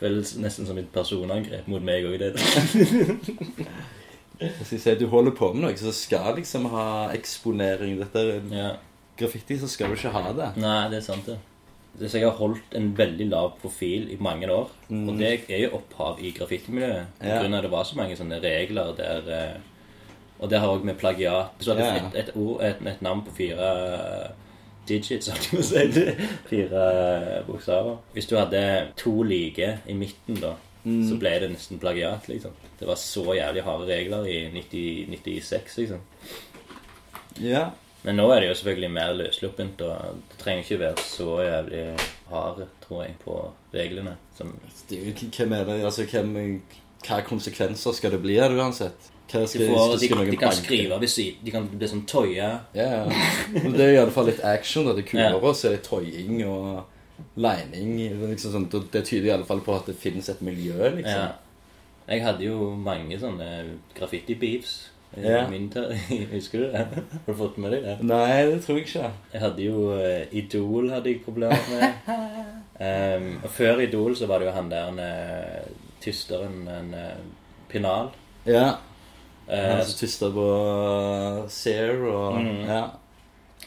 Føles 0.00 0.34
nesten 0.40 0.66
som 0.66 0.78
et 0.80 0.90
personangrep 0.90 1.68
mot 1.70 1.84
meg 1.84 2.08
òg, 2.08 2.18
det. 2.18 2.34
Hvis 4.40 4.72
jeg 4.72 4.80
sier 4.80 4.94
at 4.96 5.00
du 5.02 5.06
holder 5.12 5.34
på 5.36 5.52
med 5.52 5.62
noe, 5.66 5.76
så 5.76 5.92
skal 5.92 6.34
liksom 6.38 6.66
ha 6.72 6.84
eksponering. 7.12 7.98
Dette 8.00 8.18
er 8.24 8.40
Ja. 8.56 8.70
graffiti, 9.20 9.58
så 9.60 9.68
skal 9.68 9.88
du 9.92 9.96
ikke 9.98 10.12
ha 10.14 10.32
det. 10.32 10.56
Nei, 10.56 10.88
det 10.88 10.98
er 10.98 11.04
sant, 11.04 11.26
det. 11.26 11.38
Så 12.00 12.14
jeg 12.18 12.24
har 12.28 12.36
holdt 12.38 12.72
en 12.78 12.92
veldig 12.96 13.26
lav 13.28 13.50
profil 13.60 14.08
i 14.12 14.16
mange 14.20 14.48
år. 14.48 14.70
Og 14.90 15.18
det 15.18 15.44
er 15.50 15.64
jo 15.66 15.76
opphav 15.80 16.20
i 16.22 16.30
graffitimiljøet. 16.32 17.06
Pga. 17.20 17.28
Ja. 17.28 17.56
av 17.56 17.62
det 17.62 17.70
var 17.70 17.84
så 17.84 17.96
mange 17.98 18.16
sånne 18.16 18.38
regler 18.40 18.94
der 18.96 19.28
eh, 19.28 19.56
Og 20.40 20.48
det 20.48 20.60
har 20.60 20.68
òg 20.72 20.84
med 20.84 20.96
plagiat 20.96 21.50
Så 21.60 21.74
hadde 21.74 21.84
Ja. 21.84 21.96
et, 22.06 22.14
et, 22.28 22.36
ord, 22.36 22.62
et, 22.62 22.76
et 22.86 23.02
navn 23.02 23.20
på 23.26 23.34
fire 23.36 23.66
eh, 23.66 24.30
digits, 24.88 25.26
sånn. 25.28 25.62
Fire 26.48 26.84
eh, 26.86 27.42
bokstaver. 27.46 27.98
Hvis 28.14 28.26
du 28.30 28.36
hadde 28.38 28.62
to 28.96 29.22
like 29.22 29.68
i 29.86 29.92
midten, 29.92 30.40
da, 30.40 30.54
så 30.84 31.18
ble 31.20 31.30
det 31.42 31.50
nesten 31.52 31.78
plagiat, 31.82 32.28
liksom. 32.28 32.52
Det 32.80 32.86
var 32.88 32.96
så 32.96 33.24
jævlig 33.36 33.62
harde 33.66 33.86
regler 33.90 34.24
i 34.26 34.38
90, 34.54 35.06
96, 35.10 35.76
liksom. 35.82 36.00
Ja. 37.40 37.70
Men 38.02 38.16
nå 38.16 38.30
er 38.32 38.40
det 38.40 38.48
jo 38.48 38.54
selvfølgelig 38.56 38.90
mer 38.94 39.12
løssluppent, 39.18 39.80
og 39.84 40.20
det 40.30 40.38
trenger 40.40 40.64
ikke 40.64 40.78
være 40.80 41.02
så 41.04 41.34
jævlig 41.44 41.82
hard, 42.30 42.62
tror 42.86 43.02
jeg, 43.04 43.14
på 43.24 43.36
reglene. 43.74 44.14
Som, 44.38 44.54
Det 44.88 44.98
er 44.98 45.04
jo- 45.10 45.28
Hvem 45.36 45.52
er 45.52 45.64
det? 45.64 45.84
Altså, 45.84 46.04
hvem, 46.04 46.62
hva 47.06 47.20
konsekvenser 47.26 47.92
skal 47.92 48.10
det 48.10 48.22
bli 48.22 48.38
av 48.40 48.50
det 48.50 48.58
uansett? 48.58 49.10
Hva 49.30 49.40
de, 49.42 49.46
skal, 49.46 49.66
får, 49.68 49.98
skal 49.98 50.24
de, 50.24 50.30
de 50.30 50.36
kan 50.36 50.52
skrive 50.52 51.00
ved 51.00 51.08
siden, 51.08 51.36
de 51.44 51.50
kan 51.50 51.68
bli 51.68 51.86
sånn 51.88 52.06
tøye. 52.06 52.34
Ja, 52.34 52.62
ja. 52.74 53.04
Men 53.52 53.72
det 53.76 53.80
er 53.84 53.92
i 53.92 54.00
alle 54.00 54.10
fall 54.10 54.26
litt 54.26 54.40
action. 54.42 54.86
da. 54.88 54.92
Det 54.96 55.04
er 55.04 55.10
kulere, 55.10 55.52
så 55.54 55.68
er 55.68 55.76
det 55.76 55.84
tøying 55.86 56.40
og 56.48 56.84
er 57.48 58.28
Liksom 58.30 58.52
sånn, 58.54 58.68
det 58.92 59.04
tyder 59.08 59.30
i 59.30 59.34
alle 59.34 59.48
fall 59.48 59.62
på 59.64 59.74
at 59.76 59.88
det 59.90 59.96
finnes 59.98 60.28
et 60.28 60.42
miljø, 60.44 60.76
liksom. 60.96 61.26
Ja. 61.26 61.30
Jeg 62.10 62.24
hadde 62.24 62.46
jo 62.46 62.72
mange 62.74 63.18
sånne 63.22 63.46
graffiti-beefs. 63.96 64.74
Ja. 65.18 65.42
Husker 66.34 66.62
du 66.62 66.66
det? 66.70 66.84
Har 66.86 67.26
du 67.26 67.34
fått 67.38 67.58
med 67.58 67.74
deg 67.74 67.86
det? 67.86 67.96
Nei, 68.06 68.44
det 68.50 68.60
tror 68.64 68.78
jeg 68.78 68.88
ikke. 68.88 69.10
Jeg 69.32 69.42
hadde 69.42 69.64
jo 69.64 69.88
uh, 69.94 70.36
Idol 70.38 70.90
hadde 70.92 71.10
jeg 71.10 71.22
problemer 71.24 71.66
med. 71.70 72.12
um, 72.78 73.32
og 73.44 73.50
før 73.54 73.82
Idol 73.86 74.14
så 74.18 74.30
var 74.30 74.42
det 74.42 74.50
jo 74.50 74.54
han 74.58 74.70
der 74.70 75.00
uh, 75.00 75.72
tysteren, 76.02 76.62
en 76.70 76.94
uh, 76.94 77.18
Pinal. 77.70 78.12
Ja. 78.46 78.78
Eh, 79.50 79.76
Han 79.76 79.84
som 79.84 79.98
tysta 79.98 80.30
på 80.30 80.46
Sear 81.48 82.04
og 82.06 82.40
mm. 82.40 82.64
Ja. 82.68 82.82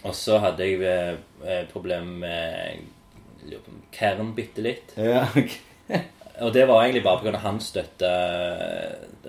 Og 0.03 0.15
så 0.15 0.37
hadde 0.43 0.67
jeg 0.67 0.81
eh, 0.87 1.15
eh, 1.43 1.63
problem 1.71 2.07
med 2.23 2.83
Kern 3.91 4.33
bitte 4.37 4.61
litt. 4.65 4.93
ja. 4.97 5.25
ok. 5.35 5.59
Og 6.41 6.49
det 6.55 6.63
var 6.67 6.81
egentlig 6.81 7.03
bare 7.05 7.21
pga. 7.21 7.37
han 7.43 7.59
støtta 7.61 8.09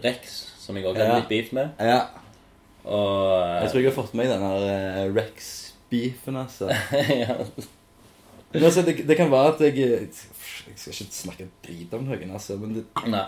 Rex, 0.03 0.37
som 0.59 0.77
jeg 0.79 0.87
òg 0.89 0.97
hadde 0.97 1.09
Ja. 1.11 1.17
litt 1.21 1.29
beef 1.29 1.51
med. 1.53 1.75
ja. 1.79 1.99
Og 2.85 3.62
Jeg 3.62 3.71
tror 3.71 3.81
jeg 3.81 3.89
har 3.91 3.97
fått 3.97 4.15
med 4.15 4.29
den 4.29 4.43
her 4.45 5.07
uh, 5.09 5.15
Rex-beefen, 5.17 6.37
altså. 6.37 6.69
ja. 7.25 7.37
Altså, 8.55 8.83
det, 8.87 9.07
det 9.09 9.17
kan 9.19 9.31
være 9.33 9.53
at 9.55 9.61
jeg 9.67 9.77
Jeg 9.85 10.77
skal 10.77 10.93
ikke 10.93 11.15
snakke 11.17 11.47
drit 11.65 11.95
om 11.97 12.05
noen, 12.09 12.31
altså, 12.37 12.57
men 12.61 12.75
det, 12.79 12.85
Nei. 13.09 13.25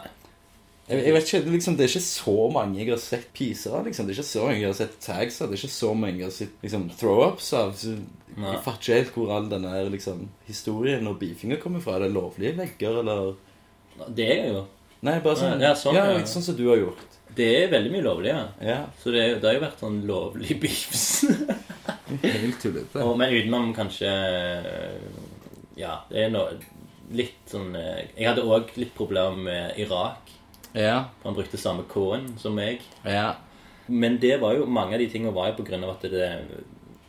Jeg, 0.86 1.00
jeg 1.02 1.14
vet 1.16 1.26
ikke, 1.26 1.50
liksom, 1.50 1.76
Det 1.76 1.84
er 1.86 1.90
ikke 1.90 2.04
så 2.06 2.34
mange 2.54 2.78
jeg 2.78 2.90
har 2.92 3.00
sett 3.02 3.26
piser 3.34 3.74
av. 3.74 3.86
liksom. 3.88 4.06
Det 4.06 4.14
er 4.14 4.20
ikke 4.20 4.28
så 4.30 4.44
mange 4.46 4.60
jeg 4.60 4.68
har 4.70 4.78
sett 4.78 5.00
tags 5.02 5.40
av. 5.42 5.48
Det 5.50 5.56
er 5.58 5.62
ikke 5.64 5.74
så 5.76 5.90
mange 5.98 6.20
jeg 6.22 6.28
har 6.28 6.36
sett 6.36 6.62
liksom, 6.66 6.86
throw-ups 7.00 7.50
av. 7.58 7.74
Så 7.80 7.96
jeg 8.36 8.62
fatter 8.62 8.84
ikke 8.84 9.00
helt 9.00 9.16
hvor 9.16 9.34
all 9.34 9.50
denne 9.50 9.72
liksom, 9.90 10.28
historien 10.46 11.10
og 11.10 11.18
beefinga 11.22 11.58
kommer 11.62 11.82
fra. 11.82 11.96
Er 11.98 12.06
det 12.06 12.14
lovlige 12.14 12.54
vegger, 12.60 13.00
eller 13.02 13.34
Det 14.14 14.30
er 14.30 14.48
jo 14.52 14.64
Nei, 15.06 15.18
bare 15.22 15.36
sånn 15.38 15.60
Ja, 15.60 15.74
sånn, 15.76 15.94
ja, 15.94 16.06
sånn 16.26 16.42
som 16.42 16.56
du 16.56 16.64
har 16.70 16.78
gjort. 16.80 17.12
Det 17.36 17.46
er 17.58 17.66
veldig 17.70 17.90
mye 17.92 18.04
lovlig, 18.06 18.30
ja. 18.32 18.44
Ja. 18.64 18.78
Så 19.02 19.12
det, 19.12 19.26
det 19.42 19.48
har 19.50 19.58
jo 19.58 19.64
vært 19.66 19.82
sånn 19.82 19.98
lovlig 20.08 20.56
beefs. 20.62 21.26
Helt 22.22 22.62
tullete. 22.62 23.04
Men 23.18 23.34
utenom 23.34 23.74
kanskje 23.76 24.10
Ja, 25.76 25.98
det 26.08 26.24
er 26.26 26.32
noe 26.32 26.56
litt 27.14 27.50
sånn 27.50 27.74
eh, 27.78 28.06
Jeg 28.16 28.30
hadde 28.30 28.46
òg 28.48 28.72
litt 28.80 28.94
problemer 28.96 29.36
med 29.38 29.78
Irak. 29.82 30.25
Ja. 30.76 30.96
Han 31.24 31.36
brukte 31.36 31.58
samme 31.60 31.86
K-en 31.88 32.34
som 32.40 32.56
meg. 32.56 32.84
Ja. 33.02 33.34
Men 33.86 34.18
det 34.20 34.36
var 34.42 34.56
jo, 34.58 34.66
mange 34.66 34.96
av 34.96 35.02
de 35.02 35.08
tingene 35.10 35.34
var 35.34 35.50
jo 35.50 35.60
på 35.60 35.66
grunn 35.68 35.84
av 35.86 35.94
at 35.94 36.06
det, 36.10 36.30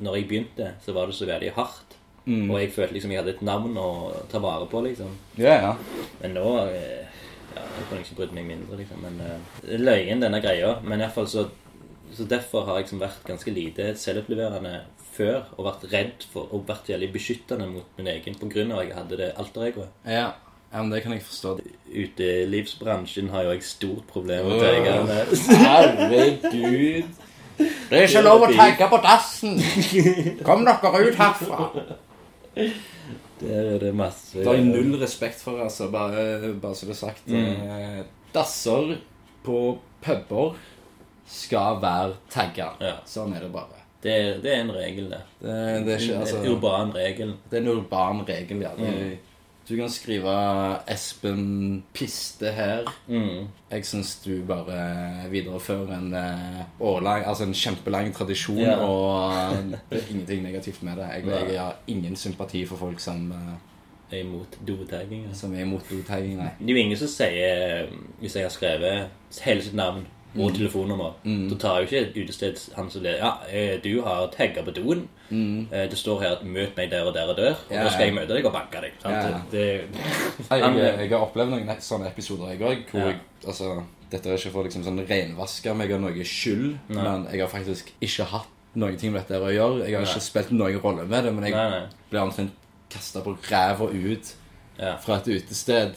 når 0.04 0.20
jeg 0.20 0.30
begynte, 0.30 0.72
så 0.86 0.94
var 0.96 1.10
det 1.10 1.18
så 1.18 1.28
veldig 1.30 1.54
hardt. 1.58 1.98
Mm. 2.28 2.50
Og 2.52 2.60
jeg 2.60 2.74
følte 2.76 2.98
liksom 2.98 3.14
jeg 3.14 3.22
hadde 3.22 3.34
et 3.38 3.46
navn 3.48 3.78
å 3.80 3.90
ta 4.32 4.42
vare 4.44 4.68
på, 4.70 4.82
liksom. 4.84 5.14
Ja, 5.40 5.56
ja. 5.56 5.76
Men 6.22 6.36
nå 6.38 6.48
eh, 6.66 7.06
Ja, 7.56 7.64
jeg 7.64 7.86
kunne 7.90 8.04
ikke 8.04 8.18
brydd 8.20 8.36
meg 8.38 8.50
mindre, 8.50 8.78
liksom. 8.78 9.00
Men 9.02 9.22
uh, 9.24 9.62
løyen, 9.80 10.22
denne 10.22 10.42
greia. 10.44 10.76
Men 10.84 11.02
iallfall 11.02 11.30
så 11.32 11.48
Så 12.14 12.24
derfor 12.24 12.64
har 12.66 12.78
jeg 12.78 12.86
liksom 12.86 13.02
vært 13.02 13.26
ganske 13.28 13.52
lite 13.52 13.88
selvoppleverende 14.00 14.76
før. 15.16 15.48
Og 15.56 15.66
vært 15.66 15.88
redd 15.92 16.28
for 16.32 16.52
Og 16.54 16.68
vært 16.68 16.92
veldig 16.92 17.10
beskyttende 17.16 17.70
mot 17.72 17.98
min 17.98 18.12
egen 18.12 18.38
av 18.38 18.80
at 18.80 18.86
jeg 18.86 18.98
hadde 19.00 19.22
det 19.24 19.32
alteregoet. 19.40 19.96
Ja. 20.06 20.28
Ja, 20.72 20.82
men 20.82 20.90
det 20.92 21.02
kan 21.04 21.14
jeg 21.16 21.24
forstå. 21.24 21.54
Utelivsbransjen 21.88 23.30
har 23.34 23.48
jo 23.48 23.54
jeg 23.56 23.64
stort 23.64 24.08
problem 24.12 24.46
med. 24.46 25.08
Med. 25.08 25.32
Herregud. 25.64 27.08
Det 27.58 27.98
er 27.98 28.04
ikke 28.06 28.22
lov 28.22 28.44
å 28.46 28.52
tagge 28.54 28.88
på 28.92 29.00
dassen! 29.02 29.56
Kom 30.46 30.66
dere 30.68 31.00
ut 31.08 31.16
herfra! 31.18 31.70
Der 33.38 33.70
er 33.76 33.80
det 33.82 33.94
masse 33.98 34.42
Det 34.42 34.50
er 34.50 34.64
null 34.66 34.96
respekt 35.02 35.42
for, 35.42 35.60
altså. 35.62 35.90
Bare, 35.94 36.54
bare 36.62 36.76
så 36.78 36.88
det 36.90 36.96
er 36.96 37.00
sagt. 37.00 37.28
Mm. 37.30 38.06
Dasser 38.34 38.96
på 39.46 39.60
puber 40.04 40.58
skal 41.28 41.80
være 41.82 42.16
tagga. 42.34 42.72
Ja. 42.82 42.96
Sånn 43.10 43.34
er 43.38 43.46
det 43.46 43.52
bare. 43.54 43.84
Det 44.04 44.14
er, 44.14 44.28
det 44.44 44.52
er 44.54 44.62
en 44.62 44.74
regel, 44.76 45.08
det. 45.12 45.22
Det, 45.42 45.56
det 45.86 45.94
er 45.96 46.04
ikke 46.04 46.20
altså, 46.22 46.38
En 46.42 46.52
urban 46.52 46.92
regel. 46.96 47.34
Det 47.50 47.58
er 47.58 47.64
en 47.66 47.72
urban 47.74 48.22
regel, 48.28 48.62
ja. 48.68 48.76
Det, 48.78 48.94
Mm. 48.94 49.18
Du 49.70 49.76
kan 49.76 49.90
skrive 49.90 50.32
'Espen 50.88 51.84
Piste' 51.94 52.52
her. 52.52 52.88
Mm. 53.08 53.48
Jeg 53.72 53.86
syns 53.86 54.16
du 54.26 54.44
bare 54.48 55.30
viderefører 55.30 55.98
en 55.98 56.14
eh, 56.14 56.62
årlang, 56.80 57.26
altså 57.28 57.44
en 57.44 57.54
kjempelang 57.54 58.14
tradisjon, 58.16 58.58
yeah. 58.58 58.90
og 58.90 59.34
eh, 59.34 59.80
det 59.90 60.00
er 60.00 60.10
ingenting 60.10 60.44
negativt 60.44 60.84
med 60.84 60.96
det. 60.96 61.10
Jeg, 61.16 61.52
jeg 61.52 61.62
har 61.62 61.76
ingen 61.88 62.16
sympati 62.16 62.66
for 62.66 62.76
folk 62.76 63.00
som, 63.00 63.32
eh, 63.32 64.18
er 64.18 64.24
imot 64.24 64.58
dotagging. 64.68 65.28
som 65.34 65.56
er 65.56 65.62
imot 65.62 65.90
dotagging, 65.90 66.38
nei. 66.38 66.50
Det 66.60 66.70
er 66.70 66.74
jo 66.74 66.84
ingen 66.86 66.98
som 66.98 67.08
sier 67.08 67.90
Hvis 68.20 68.36
jeg 68.36 68.44
har 68.44 68.50
skrevet 68.50 69.10
hele 69.44 69.64
sitt 69.64 69.76
navn 69.76 70.06
og 70.36 70.54
telefonnummer, 70.54 71.14
Mm. 71.24 71.50
Da 71.50 71.56
tar 71.56 71.80
jo 71.82 71.86
ikke 71.88 72.24
utested 72.24 72.60
han 72.76 72.90
som 72.92 73.02
leder 73.02 73.18
Ja, 73.18 73.32
eh, 73.52 73.80
du 73.84 74.02
har 74.02 74.28
tagga 74.28 74.62
på 74.64 74.72
doen. 74.76 75.08
Mm. 75.32 75.68
Det 75.72 75.98
står 75.98 76.20
her 76.22 76.32
at 76.36 76.44
'møt 76.44 76.76
meg 76.78 76.90
der 76.92 77.04
og 77.04 77.14
der 77.14 77.28
og 77.30 77.38
der', 77.38 77.50
og 77.56 77.70
Mm. 77.70 77.76
Ja, 77.76 77.84
da 77.84 77.90
skal 77.90 78.06
jeg 78.06 78.14
møte 78.14 78.34
deg 78.36 78.46
og 78.46 78.54
banke 78.54 78.82
deg. 78.82 78.92
Ja. 79.06 79.40
Det, 79.52 79.82
Han- 80.50 80.78
jeg, 80.78 81.00
jeg 81.00 81.10
har 81.10 81.18
opplevd 81.26 81.50
noen 81.50 81.70
sånne 81.80 82.08
episoder, 82.08 82.50
jeg 82.50 82.60
òg. 82.62 82.78
Hvor 82.92 83.00
Ja. 83.00 83.06
jeg 83.08 83.20
altså, 83.48 83.84
Dette 84.12 84.30
er 84.30 84.34
ikke 84.38 84.52
for 84.52 84.64
liksom 84.64 84.84
sånn 84.84 85.08
renvaske 85.10 85.74
meg 85.76 85.92
av 85.92 86.00
noe 86.02 86.24
skyld, 86.24 86.78
Nei. 86.90 87.04
men 87.04 87.28
jeg 87.32 87.40
har 87.42 87.48
faktisk 87.50 87.92
ikke 88.02 88.24
hatt 88.24 88.48
noen 88.76 88.96
ting 88.98 89.12
med 89.12 89.28
dette 89.28 89.42
å 89.42 89.52
gjøre. 89.52 89.84
Jeg 89.86 89.96
har 89.98 90.06
Nei. 90.06 90.14
ikke 90.14 90.22
spilt 90.22 90.52
noen 90.52 90.80
rolle 90.82 91.06
med 91.06 91.24
det, 91.24 91.34
men 91.34 91.44
jeg 91.44 91.52
nei, 91.54 91.82
ble 92.10 92.20
omtrent 92.20 92.52
kasta 92.90 93.20
på 93.22 93.36
ræva 93.52 93.84
ut 93.92 94.36
fra 95.02 95.16
et 95.18 95.28
utested 95.28 95.94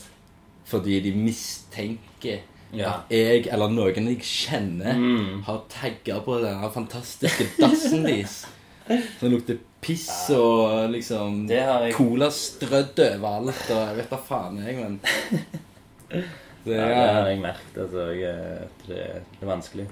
fordi 0.65 1.01
de 1.03 1.13
mistenker 1.13 2.39
Ja. 2.73 2.91
at 3.01 3.11
jeg 3.11 3.47
eller 3.53 3.69
noen 3.69 4.09
jeg 4.13 4.21
kjenner, 4.23 4.95
Mm. 4.95 5.43
har 5.43 5.63
tagga 5.69 6.21
på 6.21 6.41
denne 6.43 6.71
fantastiske 6.71 7.49
dassen 7.59 8.05
deres. 8.07 8.47
Det 8.89 9.31
lukter 9.31 9.59
piss 9.81 10.31
og 10.35 10.91
liksom 10.91 11.49
jeg- 11.49 11.93
Cola 11.95 12.29
strødd 12.31 12.99
overalt, 13.17 13.71
og 13.71 13.87
jeg 13.89 13.97
vet 13.97 14.11
da 14.11 14.17
faen, 14.17 14.59
jeg, 14.67 14.77
men 14.77 15.01
Det 16.65 16.77
Ja, 16.77 16.89
det 16.89 17.13
har 17.15 17.27
jeg 17.31 17.41
merket. 17.41 17.77
Altså, 17.79 18.07
jeg, 18.13 18.69
det, 18.87 18.97
det 19.41 19.43
er 19.43 19.47
vanskelig. 19.49 19.87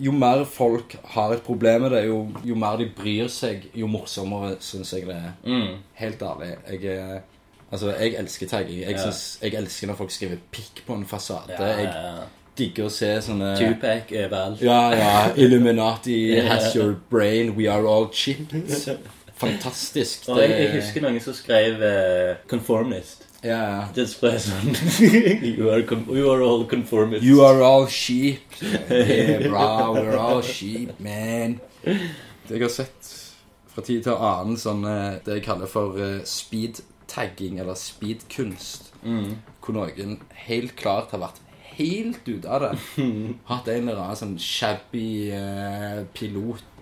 Jo 0.00 0.12
mer 0.16 0.44
folk 0.48 0.94
har 1.12 1.34
et 1.34 1.42
problem 1.44 1.82
med 1.84 1.90
det, 1.92 2.06
jo, 2.08 2.22
jo 2.48 2.54
mer 2.56 2.78
de 2.80 2.86
bryr 2.96 3.28
seg, 3.28 3.66
jo 3.76 3.86
morsommere 3.86 4.54
syns 4.64 4.94
jeg 4.96 5.04
det 5.10 5.18
er. 5.18 5.34
Mm. 5.44 5.74
Helt 6.00 6.22
ærlig. 6.24 6.54
Jeg 6.70 6.96
er 6.96 7.20
Altså, 7.74 7.90
jeg 7.90 8.14
elsker 8.18 8.46
tagging. 8.46 8.80
Jeg, 8.80 9.00
synes, 9.00 9.38
jeg 9.42 9.54
elsker 9.58 9.86
når 9.90 9.94
folk 9.98 10.10
skriver 10.14 10.36
pikk 10.54 10.84
på 10.86 10.94
en 10.94 11.06
fasade. 11.10 11.56
Jeg 11.58 11.88
digger 12.54 12.86
å 12.86 12.92
se 12.94 13.08
sånne 13.26 13.48
Tupac 13.58 14.12
overalt. 14.14 14.62
Ja, 14.62 14.78
ja. 14.94 15.16
Illuminati 15.34 16.18
has 16.48 16.76
your 16.76 16.94
brain. 17.10 17.56
We 17.58 17.66
are 17.66 17.82
all 17.90 18.06
chipped. 18.14 18.54
Fantastisk. 19.42 20.28
Og 20.30 20.38
jeg, 20.38 20.54
jeg 20.60 20.70
husker 20.76 21.02
noen 21.02 21.18
som 21.20 21.34
skrev 21.34 21.82
uh, 21.82 22.36
'conformist'. 22.46 23.26
Ja, 23.42 23.58
ja. 23.58 23.80
Det 23.96 24.06
skrev 24.08 24.38
sånn 24.40 24.70
you, 25.58 25.66
are 25.68 25.82
you 25.82 26.30
are 26.30 26.46
all 26.46 26.62
conformists. 26.70 27.26
You 27.26 27.42
are 27.44 27.58
all 27.66 27.88
sheep. 27.90 28.54
Yeah, 28.62 29.50
bra, 29.50 29.90
we're 29.92 30.16
all 30.16 30.46
sheep, 30.46 30.94
man. 31.02 31.58
Jeg 31.82 32.62
har 32.62 32.72
sett 32.72 33.10
fra 33.74 33.82
tid 33.82 34.06
til 34.06 34.14
annen 34.14 34.56
sånn 34.60 34.86
eh, 34.86 35.18
det 35.26 35.40
jeg 35.40 35.44
kaller 35.48 35.68
for 35.68 35.98
eh, 35.98 36.20
speed-tagging, 37.04 37.58
eller 37.60 37.74
speed-kunst. 37.74 38.92
Mm. 39.02 39.36
Hvor 39.60 39.74
noen 39.74 40.20
helt 40.46 40.76
klart 40.76 41.10
har 41.12 41.20
vært 41.20 41.40
helt 41.76 42.28
ute 42.28 42.48
av 42.48 42.60
det. 42.62 42.78
Hatt 43.50 43.68
en 43.68 43.88
eller 43.88 44.00
annen 44.00 44.16
sånn 44.16 44.38
shabby 44.38 45.30
eh, 45.32 46.04
pilottusj. 46.14 46.74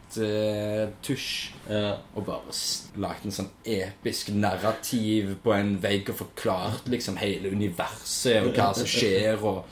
Ja. 1.69 1.97
Og 2.15 2.27
bare 2.27 2.53
lagd 3.01 3.25
en 3.27 3.33
sånn 3.33 3.51
episk 3.65 4.29
narrativ 4.35 5.37
på 5.43 5.53
en 5.57 5.79
vegg 5.83 6.11
og 6.13 6.17
forklart 6.25 6.89
liksom 6.93 7.17
hele 7.21 7.49
universet 7.53 8.43
og 8.43 8.53
hva 8.57 8.73
som 8.77 8.87
skjer, 8.87 9.41
og 9.41 9.65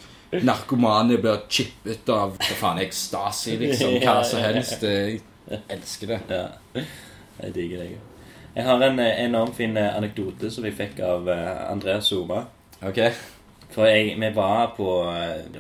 narkomane 0.46 1.18
blir 1.20 1.44
chippet 1.50 2.08
av 2.14 2.36
hva 2.38 2.54
faen, 2.56 2.78
er 2.78 2.86
ekstasi, 2.86 3.58
liksom. 3.60 3.98
Hva 4.04 4.22
som 4.24 4.40
helst. 4.44 4.82
Jeg 4.86 5.60
elsker 5.68 6.06
det. 6.14 6.20
ja. 6.30 6.84
Jeg 7.40 7.54
digger 7.56 7.78
det. 7.82 8.09
Jeg 8.54 8.66
har 8.66 8.82
en 8.82 8.98
eh, 8.98 9.24
enormt 9.24 9.56
fin 9.56 9.76
eh, 9.78 9.96
anekdote 9.96 10.50
som 10.50 10.64
vi 10.66 10.74
fikk 10.74 10.98
av 11.06 11.28
eh, 11.30 11.70
Andreas 11.70 12.10
Zuma. 12.10 12.42
Ok? 12.82 12.98
For 13.70 13.86
jeg, 13.86 14.16
vi 14.18 14.30
var 14.34 14.72
på 14.74 14.86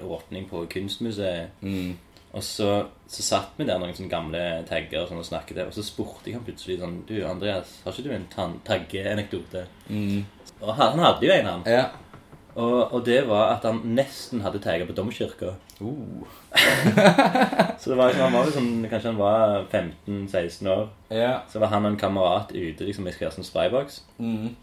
åpning 0.02 0.48
på 0.50 0.64
Kunstmuseet. 0.70 1.60
Mm. 1.62 1.92
Og 2.32 2.42
så, 2.46 2.70
så 3.10 3.22
satt 3.22 3.54
vi 3.58 3.66
der 3.66 3.78
noen 3.78 3.94
sånne 3.94 4.10
gamle 4.10 4.42
tagger 4.66 5.02
og, 5.02 5.08
sånn, 5.10 5.22
og 5.22 5.26
snakket, 5.26 5.64
og 5.66 5.74
så 5.74 5.82
spurte 5.82 6.30
jeg 6.30 6.38
han 6.38 6.44
plutselig 6.46 6.76
sånn 6.78 7.00
Du, 7.06 7.16
Andreas, 7.26 7.72
har 7.82 7.94
ikke 7.94 8.06
du 8.06 8.12
en 8.14 8.58
taggeanekdote? 8.66 9.64
Mm. 9.90 10.26
Og 10.60 10.70
han, 10.74 10.92
han 10.94 11.04
hadde 11.06 11.26
jo 11.26 11.34
en, 11.34 11.50
han. 11.50 11.64
Ja. 11.70 11.84
Og, 12.54 12.92
og 12.92 13.04
det 13.06 13.20
var 13.28 13.54
at 13.54 13.66
han 13.68 13.82
nesten 13.94 14.42
hadde 14.44 14.58
tatt 14.62 14.82
på 14.88 14.96
domkirka. 14.96 15.54
Uh. 15.80 16.24
Så 17.80 17.90
det 17.90 17.96
var, 17.96 18.10
liksom- 18.10 18.24
han 18.24 18.32
var 18.32 18.48
liksom, 18.48 18.70
kanskje 18.90 19.12
han 19.12 19.20
var 19.20 19.66
15-16 19.72 20.68
år. 20.68 20.88
Yeah. 21.12 21.40
Så 21.52 21.58
var 21.62 21.66
han 21.74 21.84
og 21.84 21.92
en 21.92 22.00
kamerat 22.00 22.52
ute 22.52 22.84
liksom, 22.84 23.06
i 23.08 23.14
Skjersen 23.14 23.46
Spybox. 23.46 24.02
Mm. 24.18 24.56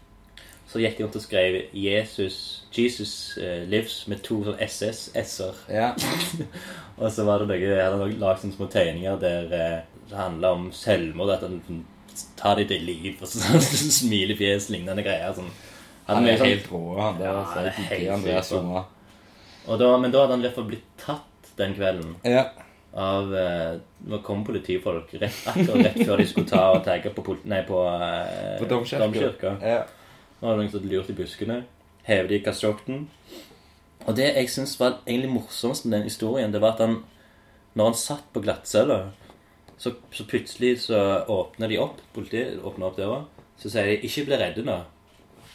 Så 0.68 0.82
gikk 0.82 0.98
de 0.98 1.04
rundt 1.04 1.16
og 1.16 1.22
skrev 1.22 1.62
'Jesus, 1.72 2.64
Jesus 2.76 3.38
uh, 3.40 3.64
lives' 3.64 4.04
med 4.08 4.20
to 4.22 4.42
sånn 4.44 4.58
SS-s-er. 4.60 5.54
Yeah. 5.70 5.96
Og 6.98 7.12
så 7.12 7.24
var 7.24 7.38
det 7.40 7.48
noe, 7.48 7.56
jeg 7.62 7.84
hadde 7.84 8.18
lagd 8.20 8.42
sånne 8.42 8.56
små 8.56 8.66
tegninger 8.68 9.16
der 9.22 9.46
uh, 9.48 9.78
det 10.10 10.18
handla 10.18 10.50
om 10.52 10.68
selvmord. 10.72 11.30
At 11.30 11.46
han 11.46 11.84
tar 12.36 12.58
de 12.58 12.66
til 12.68 12.84
liv, 12.84 13.16
og 13.20 13.30
sånn 13.30 13.64
smilefjes, 14.00 14.68
lignende 14.74 15.04
greier. 15.06 15.32
Sånn. 15.36 15.48
Han 16.16 16.24
mye 16.24 16.32
er 16.32 16.38
sånn- 16.38 16.46
helt 16.52 16.70
rå, 16.72 17.00
han 17.00 17.18
der. 17.18 17.24
Ja, 17.24 17.40
Altså. 17.40 17.54
han 17.54 17.92
er 17.92 18.12
Andreas 18.12 18.52
da, 19.78 19.98
men 19.98 20.10
da 20.10 20.20
hadde 20.22 20.30
han 20.36 20.40
i 20.40 20.46
hvert 20.48 20.54
fall 20.54 20.64
blitt 20.70 20.86
tatt 20.96 21.50
den 21.58 21.74
kvelden 21.74 22.14
Ja. 22.24 22.44
av 22.94 23.34
eh, 23.34 23.78
Nå 24.08 24.22
kom 24.24 24.44
politifolk 24.44 25.12
rett, 25.20 25.42
akkurat 25.46 25.84
rett 25.84 26.06
før 26.06 26.16
de 26.16 26.26
skulle 26.26 26.48
ta 26.48 26.70
og 26.72 26.84
tagge 26.84 27.10
på, 27.12 27.36
nei, 27.44 27.62
på, 27.68 27.82
eh, 27.84 28.58
På 28.58 28.64
domkirka. 28.68 29.58
Ja. 29.60 29.82
Nå 30.40 30.48
hadde 30.48 30.56
noen 30.62 30.70
hadde 30.72 30.88
lurt 30.88 31.10
i 31.10 31.12
buskene. 31.18 31.64
Hevet 32.06 32.28
de 32.30 32.34
i 32.38 32.44
kasjotten. 32.44 33.08
Og 34.06 34.14
det 34.16 34.34
jeg 34.34 34.48
syns 34.48 34.78
var 34.80 35.00
egentlig 35.06 35.30
morsomst 35.34 35.84
med 35.84 35.98
den 35.98 36.08
historien, 36.08 36.52
det 36.52 36.60
var 36.62 36.72
at 36.72 36.78
han 36.86 37.02
Når 37.76 37.84
han 37.84 37.94
satt 37.94 38.24
på 38.32 38.40
glattcella, 38.42 39.10
så, 39.78 39.92
så 40.10 40.24
plutselig 40.26 40.78
så 40.88 41.24
åpner 41.28 41.68
de 41.68 41.76
opp, 41.78 42.00
politiet 42.14 42.58
åpner 42.64 42.86
opp 42.86 42.96
døra, 42.96 43.24
så 43.60 43.70
sier 43.70 43.84
de 43.84 43.98
'ikke 44.08 44.24
bli 44.26 44.36
redde 44.36 44.64
nå'. 44.64 44.80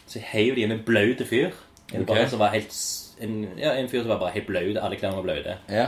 Så 0.06 0.20
heiv 0.32 0.54
de 0.56 0.64
inn 0.66 0.72
en 0.74 0.82
blaut 0.86 1.22
fyr. 1.28 1.50
En, 1.92 2.02
okay. 2.02 2.06
bare 2.14 2.28
som 2.30 2.38
var 2.40 2.52
helt, 2.54 2.74
en, 3.20 3.38
ja, 3.58 3.72
en 3.78 3.88
fyr 3.88 4.02
som 4.02 4.08
var 4.14 4.18
bare 4.22 4.34
helt 4.36 4.46
blaut. 4.46 4.76
Alle 4.80 4.96
klærne 5.00 5.16
var 5.16 5.22
blaute. 5.28 5.58
ja. 5.70 5.86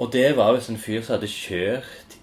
Og 0.00 0.08
det 0.14 0.30
var 0.36 0.54
visst 0.56 0.70
en 0.72 0.78
fyr 0.80 1.02
som 1.04 1.18
hadde 1.18 1.28
kjørt 1.28 2.14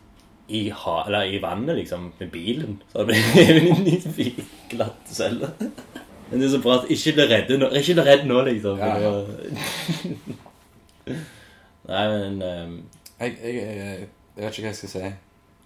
i, 0.49 0.70
ha, 0.74 0.93
eller 1.05 1.28
i 1.30 1.38
vannet, 1.43 1.76
liksom, 1.78 2.07
med 2.20 2.32
bilen. 2.34 2.80
Så 2.89 3.03
hadde 3.03 3.11
blitt 3.11 3.36
inn 3.43 4.24
i 4.24 4.32
glatte 4.72 5.13
celler. 5.13 5.51
Men 6.32 6.41
det 6.41 6.47
er 6.47 6.53
så 6.55 6.61
bra 6.63 6.80
at 6.80 6.89
ikke 6.89 7.13
bli 7.20 7.28
redd 7.30 7.51
nå. 7.61 7.70
Ikke 7.78 7.93
bli 7.99 8.05
redd 8.07 8.26
nå, 8.26 8.39
liksom. 8.47 8.82
Ja. 8.82 9.11
Nei, 11.91 12.03
men 12.11 12.41
um... 12.41 12.74
Jeg, 13.20 13.38
jeg, 13.43 13.53
jeg, 13.55 14.07
jeg 14.38 14.43
vet 14.45 14.57
ikke 14.57 14.65
hva 14.65 14.72
jeg 14.74 14.80
skal 14.82 14.91
si. 14.95 15.11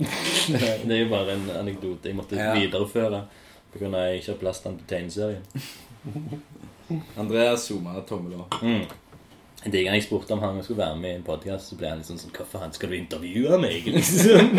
Det 0.88 0.96
er 0.96 1.02
jo 1.02 1.10
bare 1.12 1.34
en 1.38 1.48
anekdote 1.62 2.10
jeg 2.12 2.18
måtte 2.18 2.36
Ja. 2.40 2.52
videreføre. 2.58 3.24
At 3.74 3.82
jeg 3.82 4.16
ikke 4.20 4.32
har 4.32 4.40
plass 4.42 4.60
til 4.60 4.72
den 4.72 4.80
på 4.82 4.90
tegneserien. 4.90 5.44
Andreas 7.22 7.68
Zuma, 7.70 8.02
tommel 8.08 8.40
opp. 8.42 8.58
Mm. 8.62 8.84
Jeg 9.62 9.86
gang 9.86 9.94
jeg 9.94 10.04
spurte 10.08 10.34
om 10.34 10.40
han 10.42 10.64
skulle 10.64 10.80
være 10.82 10.98
med 10.98 11.10
i 11.12 11.16
en 11.20 11.24
podkast, 11.24 11.68
så 11.70 11.76
ble 11.78 11.90
han 11.92 12.00
liksom 12.02 12.18
sånn 12.18 12.32
Hva 12.34 12.46
faen, 12.50 12.72
skal 12.74 12.90
du 12.90 12.96
intervjue 12.98 13.60
meg, 13.62 13.86
liksom? 13.94 14.56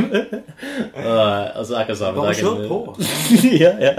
og, 1.08 1.22
og 1.58 1.64
så 1.66 1.80
akkurat 1.80 1.98
samme 1.98 2.20
Bare 2.20 2.30
dagen- 2.30 2.44
kjør 2.46 2.68
på. 2.70 2.78
ja, 3.64 3.72
ja. 3.82 3.92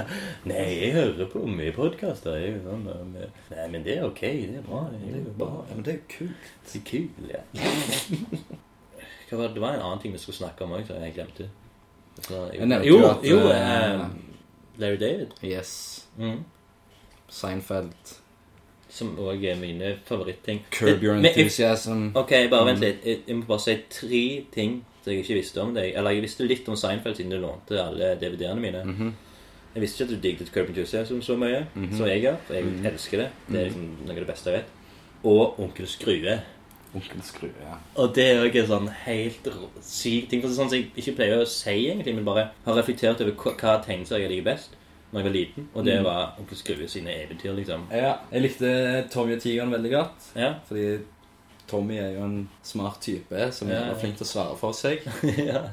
Nei, 0.47 0.63
jeg 0.79 0.93
hører 0.95 1.27
på 1.33 1.43
mye 1.43 1.75
podkaster. 1.75 2.39
Sånn, 2.63 2.87
nei, 3.17 3.67
men 3.75 3.83
det 3.83 3.97
er 3.97 4.07
ok. 4.07 4.23
Det 4.23 4.61
er 4.61 4.65
bra. 4.69 4.85
Det 4.93 5.11
er 5.11 5.19
jo 5.19 5.35
bra. 5.43 5.51
Ja, 5.67 5.75
men 5.75 5.83
det 5.89 5.97
er 5.97 5.99
jo 5.99 6.05
kult. 6.15 6.51
Det 6.71 6.79
er 6.79 6.87
kul, 6.87 7.33
ja. 7.35 7.43
Hva 9.27 9.41
var 9.41 9.49
det? 9.49 9.53
det 9.57 9.65
var 9.67 9.75
en 9.75 9.83
annen 9.89 10.03
ting 10.05 10.15
vi 10.15 10.23
skulle 10.23 10.39
snakke 10.39 10.63
om 10.63 10.77
òg, 10.79 10.87
som 10.87 11.03
jeg 11.03 11.17
glemte. 11.19 11.51
Så, 12.21 12.45
Jeg 12.53 12.85
jo, 12.87 12.95
jo 12.95 13.09
at, 13.09 13.27
jo 13.27 13.43
eh, 13.51 13.57
eh, 13.59 14.32
Larry 14.77 14.97
David. 14.97 15.33
Yes. 15.43 16.05
Mm. 16.19 16.43
Seinfeld. 17.29 18.19
Som 18.93 19.15
òg 19.17 19.41
er 19.49 19.55
mine 19.57 19.95
favoritting. 20.05 20.61
Curb 20.71 21.01
Your 21.03 21.13
Men- 21.13 21.21
men- 21.23 21.31
Enthusiasm. 21.31 22.11
Ok, 22.15 22.29
bare 22.49 22.65
vent 22.65 22.79
litt. 22.79 23.03
Jeg, 23.05 23.19
jeg 23.27 23.35
må 23.35 23.45
bare 23.47 23.59
si 23.59 23.75
tre 23.89 24.45
ting 24.53 24.85
som 25.03 25.13
jeg 25.13 25.23
ikke 25.23 25.33
visste 25.41 25.61
om 25.61 25.73
deg. 25.73 25.93
Eller 25.95 26.11
jeg 26.11 26.21
visste 26.21 26.47
litt 26.47 26.67
om 26.69 26.75
Seinfeld 26.75 27.15
siden 27.17 27.31
du 27.31 27.39
lånte 27.39 27.79
alle 27.81 28.15
DVD-ene 28.21 28.61
mine. 28.61 28.83
Mhm. 28.85 29.13
Jeg 29.75 29.81
visste 29.81 30.03
ikke 30.03 30.13
at 30.13 30.21
du 30.21 30.27
digget 30.27 30.51
Curb 30.53 30.67
Enthusiasm 30.69 31.21
så 31.21 31.35
mye 31.35 31.65
som 31.97 32.05
jeg 32.05 32.21
gjør. 32.21 32.37
For 32.45 32.53
jeg 32.53 32.63
elsker 32.93 33.17
det. 33.17 33.29
Det 33.49 33.59
er 33.59 33.65
liksom 33.69 33.97
noe 34.05 34.11
av 34.11 34.15
det 34.15 34.27
beste 34.27 34.51
jeg 34.51 34.59
vet. 34.59 34.65
Og 35.23 35.59
Onkel 35.59 35.87
Skrue. 35.87 36.41
Onkel 36.95 37.21
Skrue, 37.25 37.49
ja. 37.61 37.77
Og 37.97 38.11
det 38.15 38.23
er 38.29 38.35
jo 38.39 38.49
ikke 38.51 38.67
sånn 38.69 38.87
helt 39.05 39.47
syk 39.81 40.27
ting. 40.29 40.41
For 40.43 40.49
sånn 40.53 40.69
som 40.69 40.77
jeg 40.77 40.91
ikke 40.95 41.15
pleier 41.17 41.41
å 41.41 41.47
si 41.49 41.73
egentlig, 41.87 42.13
men 42.15 42.25
bare 42.27 42.49
har 42.65 42.77
reflektert 42.77 43.21
over 43.25 43.33
hva, 43.33 43.55
hva 43.57 43.77
tegneserier 43.85 44.27
jeg 44.27 44.35
liker 44.37 44.49
best 44.51 44.75
når 45.13 45.19
jeg 45.21 45.25
var 45.27 45.33
liten. 45.37 45.65
Og 45.73 45.85
det 45.85 45.95
var 46.05 46.37
Onkel 46.41 46.57
Skrue 46.57 46.87
sine 46.89 47.13
eventyr, 47.23 47.53
liksom. 47.57 47.87
Ja, 47.93 48.15
jeg 48.33 48.45
likte 48.47 48.69
Tommy 49.13 49.35
og 49.35 49.41
Tigeren 49.43 49.73
veldig 49.73 49.91
godt. 49.93 50.29
Ja. 50.37 50.53
Fordi 50.69 50.85
Tommy 51.69 51.97
er 52.01 52.15
jo 52.17 52.23
en 52.25 52.37
smart 52.65 53.01
type 53.01 53.51
som 53.53 53.69
Ja. 53.69 53.83
er 53.91 53.99
flink 54.01 54.17
til 54.17 54.25
å 54.25 54.31
svare 54.31 54.57
for 54.57 54.73
seg. 54.73 55.05
ja. 55.37 55.67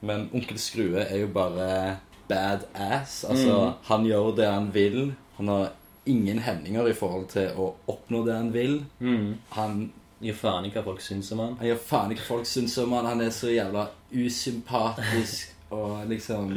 Men 0.00 0.28
Onkel 0.32 0.58
Skrue 0.60 1.00
er 1.04 1.16
jo 1.24 1.30
bare 1.34 1.98
badass. 2.28 3.24
Altså, 3.28 3.74
han 3.88 4.04
gjør 4.06 4.34
det 4.36 4.46
han 4.52 4.68
vil. 4.74 5.12
Han 5.38 5.48
har 5.48 5.70
ingen 6.08 6.38
hemninger 6.44 6.88
i 6.88 6.94
forhold 6.96 7.26
til 7.32 7.50
å 7.56 7.72
oppnå 7.88 8.22
det 8.26 8.34
han 8.36 8.52
vil. 8.54 8.78
Mm. 9.00 9.34
Han, 9.56 9.78
Gir 10.20 10.34
faen 10.34 10.64
i 10.66 10.70
hva 10.74 10.82
folk 10.82 11.00
syns 11.00 11.30
om 11.32 11.38
han. 11.44 11.56
han 11.60 11.66
gir 11.68 11.76
faen 11.78 12.10
ikke 12.14 12.26
folk 12.26 12.46
syns 12.46 12.76
om 12.82 12.92
han. 12.96 13.06
Han 13.06 13.20
er 13.22 13.30
så 13.30 13.52
jævla 13.52 13.84
usympatisk 14.12 15.52
og 15.76 16.06
liksom 16.10 16.52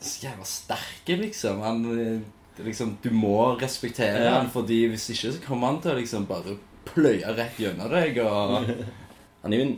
Så 0.00 0.24
jævla 0.26 0.44
sterke, 0.44 1.16
liksom. 1.20 1.60
Han 1.62 1.84
eh, 1.98 2.64
liksom 2.64 2.96
Du 3.02 3.10
må 3.14 3.56
respektere 3.60 4.24
Ja. 4.24 4.38
han, 4.40 4.50
fordi 4.50 4.86
hvis 4.90 5.10
ikke 5.10 5.32
så 5.36 5.44
kommer 5.46 5.66
han 5.72 5.80
til 5.82 5.92
å 5.92 5.98
liksom 6.00 6.26
bare 6.26 6.56
pløye 6.88 7.36
rett 7.36 7.58
gjennom 7.60 7.90
deg 7.92 8.18
og 8.24 8.66
Han 9.42 9.52
er 9.54 9.58
jo 9.60 9.66
en 9.68 9.76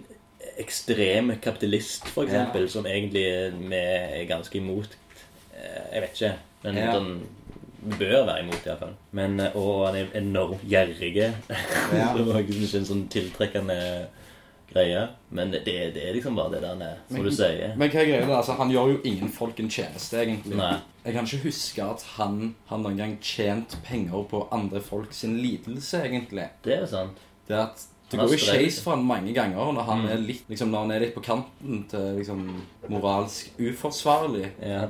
ekstrem 0.61 1.35
kapitalist, 1.41 2.07
for 2.09 2.25
eksempel, 2.25 2.62
Ja. 2.64 2.68
som 2.73 2.87
egentlig 2.89 3.23
vi 3.68 3.77
er 3.77 4.25
ganske 4.29 4.57
imot. 4.57 4.95
Eh, 5.55 5.85
Jeg 5.95 6.01
vet 6.03 6.14
ikke, 6.16 6.33
men 6.64 6.77
Ja. 6.77 6.93
sånn 6.95 7.21
vi 7.21 7.27
bør 7.81 8.26
være 8.26 8.41
imot, 8.45 8.66
iallfall. 8.66 8.95
Men, 9.12 9.41
eh, 9.41 9.57
Og 9.57 9.87
han 9.87 9.97
er 9.97 10.07
enormt 10.20 10.62
gjerrig. 10.68 11.14
Ja. 11.16 11.33
det 12.16 12.26
var 12.26 12.41
ikke 12.41 12.76
en 12.78 12.85
sånn 12.89 13.07
tiltrekkende 13.12 13.76
greie. 14.72 15.09
Men 15.35 15.51
det, 15.51 15.64
det 15.66 16.03
er 16.09 16.14
liksom 16.14 16.37
bare 16.39 16.53
det 16.55 16.61
der, 16.62 16.68
han 16.74 16.83
er, 16.83 16.97
som 17.09 17.16
Men- 17.16 17.24
du 17.24 17.31
sier. 17.35 17.72
Men 17.76 17.91
hva 17.91 18.01
er 18.03 18.07
greia? 18.12 18.26
Altså, 18.37 18.53
han 18.59 18.70
gjør 18.70 18.93
jo 18.93 19.01
ingen 19.05 19.28
folk 19.35 19.59
en 19.61 19.70
tjeneste, 19.70 20.20
egentlig. 20.22 20.57
Nei. 20.61 20.76
Jeg 21.05 21.14
kan 21.16 21.24
ikke 21.26 21.45
huske 21.49 21.83
at 21.83 22.03
han 22.18 22.55
har 22.68 22.78
noen 22.78 22.97
gang 23.01 23.16
tjent 23.24 23.78
penger 23.87 24.26
på 24.31 24.45
andre 24.53 24.81
folk 24.85 25.12
sin 25.16 25.39
lidelse, 25.41 26.03
egentlig. 26.05 26.49
Det 26.62 26.76
er 26.83 26.87
sant. 26.87 27.16
Det 27.49 27.57
at 27.57 27.87
det 28.11 28.18
går 28.18 28.33
jo 28.35 28.39
skeis 28.43 28.81
for 28.83 28.97
han 28.97 29.05
mange 29.07 29.33
ganger 29.35 29.72
når 29.72 29.83
han, 29.87 30.01
Mm. 30.03 30.09
er 30.11 30.16
litt, 30.18 30.45
liksom, 30.51 30.70
når 30.70 30.78
han 30.81 30.91
er 30.91 31.01
litt 31.01 31.14
på 31.14 31.22
kanten 31.22 31.85
til 31.89 32.16
liksom, 32.18 32.41
moralsk 32.91 33.51
uforsvarlig. 33.59 34.51
Ja. 34.61 34.89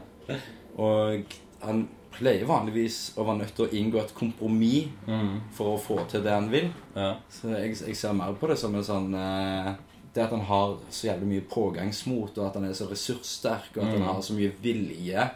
Og 0.78 1.24
han 1.62 1.88
pleier 2.12 2.44
vanligvis 2.46 3.12
å 3.16 3.24
være 3.26 3.38
nødt 3.38 3.54
til 3.56 3.66
å 3.66 3.72
inngå 3.72 4.00
et 4.02 4.14
kompromiss 4.14 4.88
Mm. 5.06 5.40
for 5.52 5.76
å 5.76 5.80
få 5.80 6.08
til 6.08 6.22
det 6.22 6.32
han 6.32 6.50
vil. 6.50 6.70
ja. 6.96 7.14
Så 7.30 7.48
jeg, 7.56 7.76
jeg 7.86 7.96
ser 7.96 8.12
mer 8.12 8.32
på 8.34 8.48
det 8.48 8.58
som 8.58 8.74
en 8.74 8.82
sånn 8.84 9.14
eh, 9.14 9.74
Det 10.14 10.24
at 10.24 10.30
han 10.30 10.40
har 10.40 10.76
så 10.90 11.06
jævlig 11.06 11.26
mye 11.28 11.40
pågangsmot, 11.48 12.36
og 12.38 12.46
at 12.48 12.54
han 12.54 12.64
er 12.64 12.72
så 12.74 12.88
ressurssterk, 12.90 13.76
og 13.76 13.84
at 13.84 13.90
han 13.92 14.00
Mm. 14.02 14.06
har 14.14 14.20
så 14.22 14.32
mye 14.34 14.50
vilje. 14.62 15.30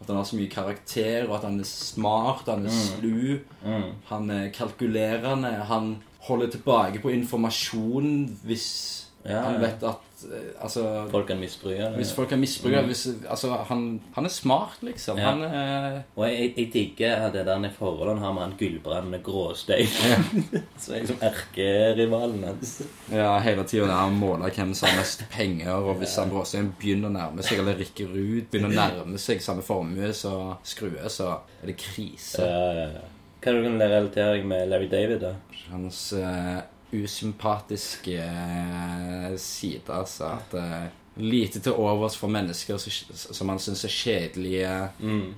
At 0.00 0.06
han 0.08 0.16
har 0.16 0.24
så 0.24 0.36
mye 0.36 0.50
karakter, 0.50 1.28
og 1.28 1.36
at 1.36 1.44
han 1.44 1.60
er 1.60 1.64
smart, 1.64 2.42
han 2.46 2.66
er 2.66 2.70
slu. 2.70 3.38
Mm. 3.64 3.92
Han 4.06 4.30
er 4.30 4.50
kalkulerende. 4.50 5.64
Han 5.68 6.02
holder 6.26 6.48
tilbake 6.50 7.00
på 7.00 7.12
informasjon 7.14 8.36
hvis 8.44 9.05
Ja, 9.28 9.40
han 9.46 9.60
vet 9.60 9.82
at 9.82 10.24
eh, 10.30 10.62
Altså 10.62 10.82
Folk 11.10 11.26
kan 11.28 11.40
misbruke 11.40 11.76
det. 11.78 11.88
Hvis 11.98 12.12
folk 12.14 12.28
kan 12.30 12.40
misbruke 12.40 12.82
hvis, 12.88 13.06
Altså, 13.28 13.50
han, 13.68 14.00
han 14.14 14.28
er 14.28 14.32
smart, 14.32 14.78
liksom. 14.86 15.18
Ja. 15.18 15.32
Han 15.32 15.42
er 15.44 16.02
Og 16.14 16.26
jeg, 16.28 16.52
jeg 16.56 16.70
digger 16.72 17.26
det 17.34 17.46
der 17.46 17.66
forholdet 17.76 18.16
han 18.16 18.24
har 18.24 18.36
med 18.36 18.42
han 18.42 18.54
Gullbrand 18.60 19.18
Gråstein. 19.24 19.90
Som 20.78 20.94
er 20.94 21.02
liksom 21.04 21.18
erkerivalen 21.20 22.44
hans. 22.44 22.76
Ja, 23.12 23.38
hele 23.44 23.64
tida 23.64 23.88
der 23.88 23.98
han 24.04 24.16
måler 24.20 24.54
hvem 24.54 24.74
som 24.74 24.88
har 24.90 25.00
mest 25.00 25.26
penger, 25.32 25.74
og 25.74 25.98
hvis 26.00 26.16
han 26.20 26.30
Bråstein 26.30 26.72
begynner 26.78 27.10
å 27.10 27.16
nærme 27.16 27.44
seg, 27.46 27.60
eller 27.62 27.78
Rikke 27.80 28.06
Ruud 28.08 28.48
begynner 28.52 28.72
å 28.72 28.78
nærme 28.78 29.20
seg 29.20 29.42
samme 29.44 29.64
formue 29.66 30.12
så 30.16 30.56
skrue, 30.66 31.10
så 31.12 31.36
er 31.62 31.72
det 31.72 31.78
krise. 31.80 32.44
Ja, 32.46 32.72
ja, 32.76 32.88
ja. 32.96 33.04
Hva 33.46 33.52
er 33.52 33.58
det 33.58 33.62
du 33.62 33.68
kan 33.68 33.82
relatere 33.82 34.30
deg 34.34 34.46
med 34.50 34.64
Larry 34.72 34.88
David, 34.90 35.20
da? 35.22 35.34
Hans 35.70 36.00
eh, 36.18 36.56
usympatiske 37.04 38.16
eh, 38.22 39.34
side, 39.36 39.88
altså. 39.88 40.24
At 40.38 40.54
eh, 40.60 40.86
lite 41.16 41.60
til 41.64 41.72
overs 41.72 42.16
for 42.16 42.28
mennesker 42.28 42.76
som- 42.76 43.46
man 43.46 43.58
syns 43.58 43.84
er 43.84 43.88
kjedelige. 43.88 44.74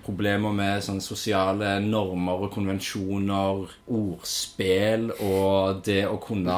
Problemer 0.05 0.53
med 0.53 0.83
sånne 0.83 1.01
sosiale 1.03 1.81
normer 1.85 2.33
og 2.47 2.51
konvensjoner. 2.53 3.69
Ordspill 3.89 5.11
og 5.21 5.83
det 5.87 6.05
å 6.09 6.19
kunne 6.21 6.51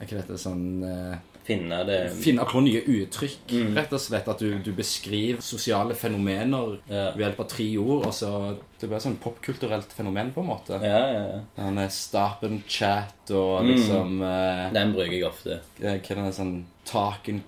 Er 0.00 0.06
ikke 0.06 0.20
dette 0.20 0.38
sånn 0.38 0.84
eh, 0.86 1.16
Finne 1.48 1.78
det 1.88 1.98
Finne 2.20 2.44
på 2.48 2.60
nye 2.60 2.82
uttrykk. 2.84 3.54
Rett 3.76 3.92
og 3.96 4.02
slett 4.04 4.28
at 4.28 4.42
du, 4.44 4.58
du 4.60 4.70
beskriver 4.76 5.40
sosiale 5.44 5.96
fenomener 5.96 6.74
Ja. 6.90 7.06
ved 7.16 7.24
hjelp 7.24 7.40
av 7.40 7.48
tre 7.48 7.68
ord. 7.80 8.06
Og 8.10 8.12
så 8.12 8.32
Det 8.78 8.86
blir 8.86 8.98
et 9.00 9.06
sånn 9.08 9.16
popkulturelt 9.18 9.90
fenomen, 9.96 10.30
på 10.34 10.44
en 10.44 10.50
måte. 10.52 10.76
Ja, 10.84 11.00
ja, 11.10 11.22
ja. 11.32 11.68
Er 11.82 11.88
stop 11.90 12.44
and 12.46 12.62
chat 12.68 13.32
og 13.34 13.64
liksom 13.66 14.20
eh, 14.22 14.68
Den 14.76 14.92
bruker 14.94 15.16
jeg 15.16 15.24
ofte. 15.26 15.60
Hva 15.80 15.96
er 15.98 16.24
det 16.28 16.34
sånn 16.36 16.58
talk 16.84 17.28
and 17.32 17.42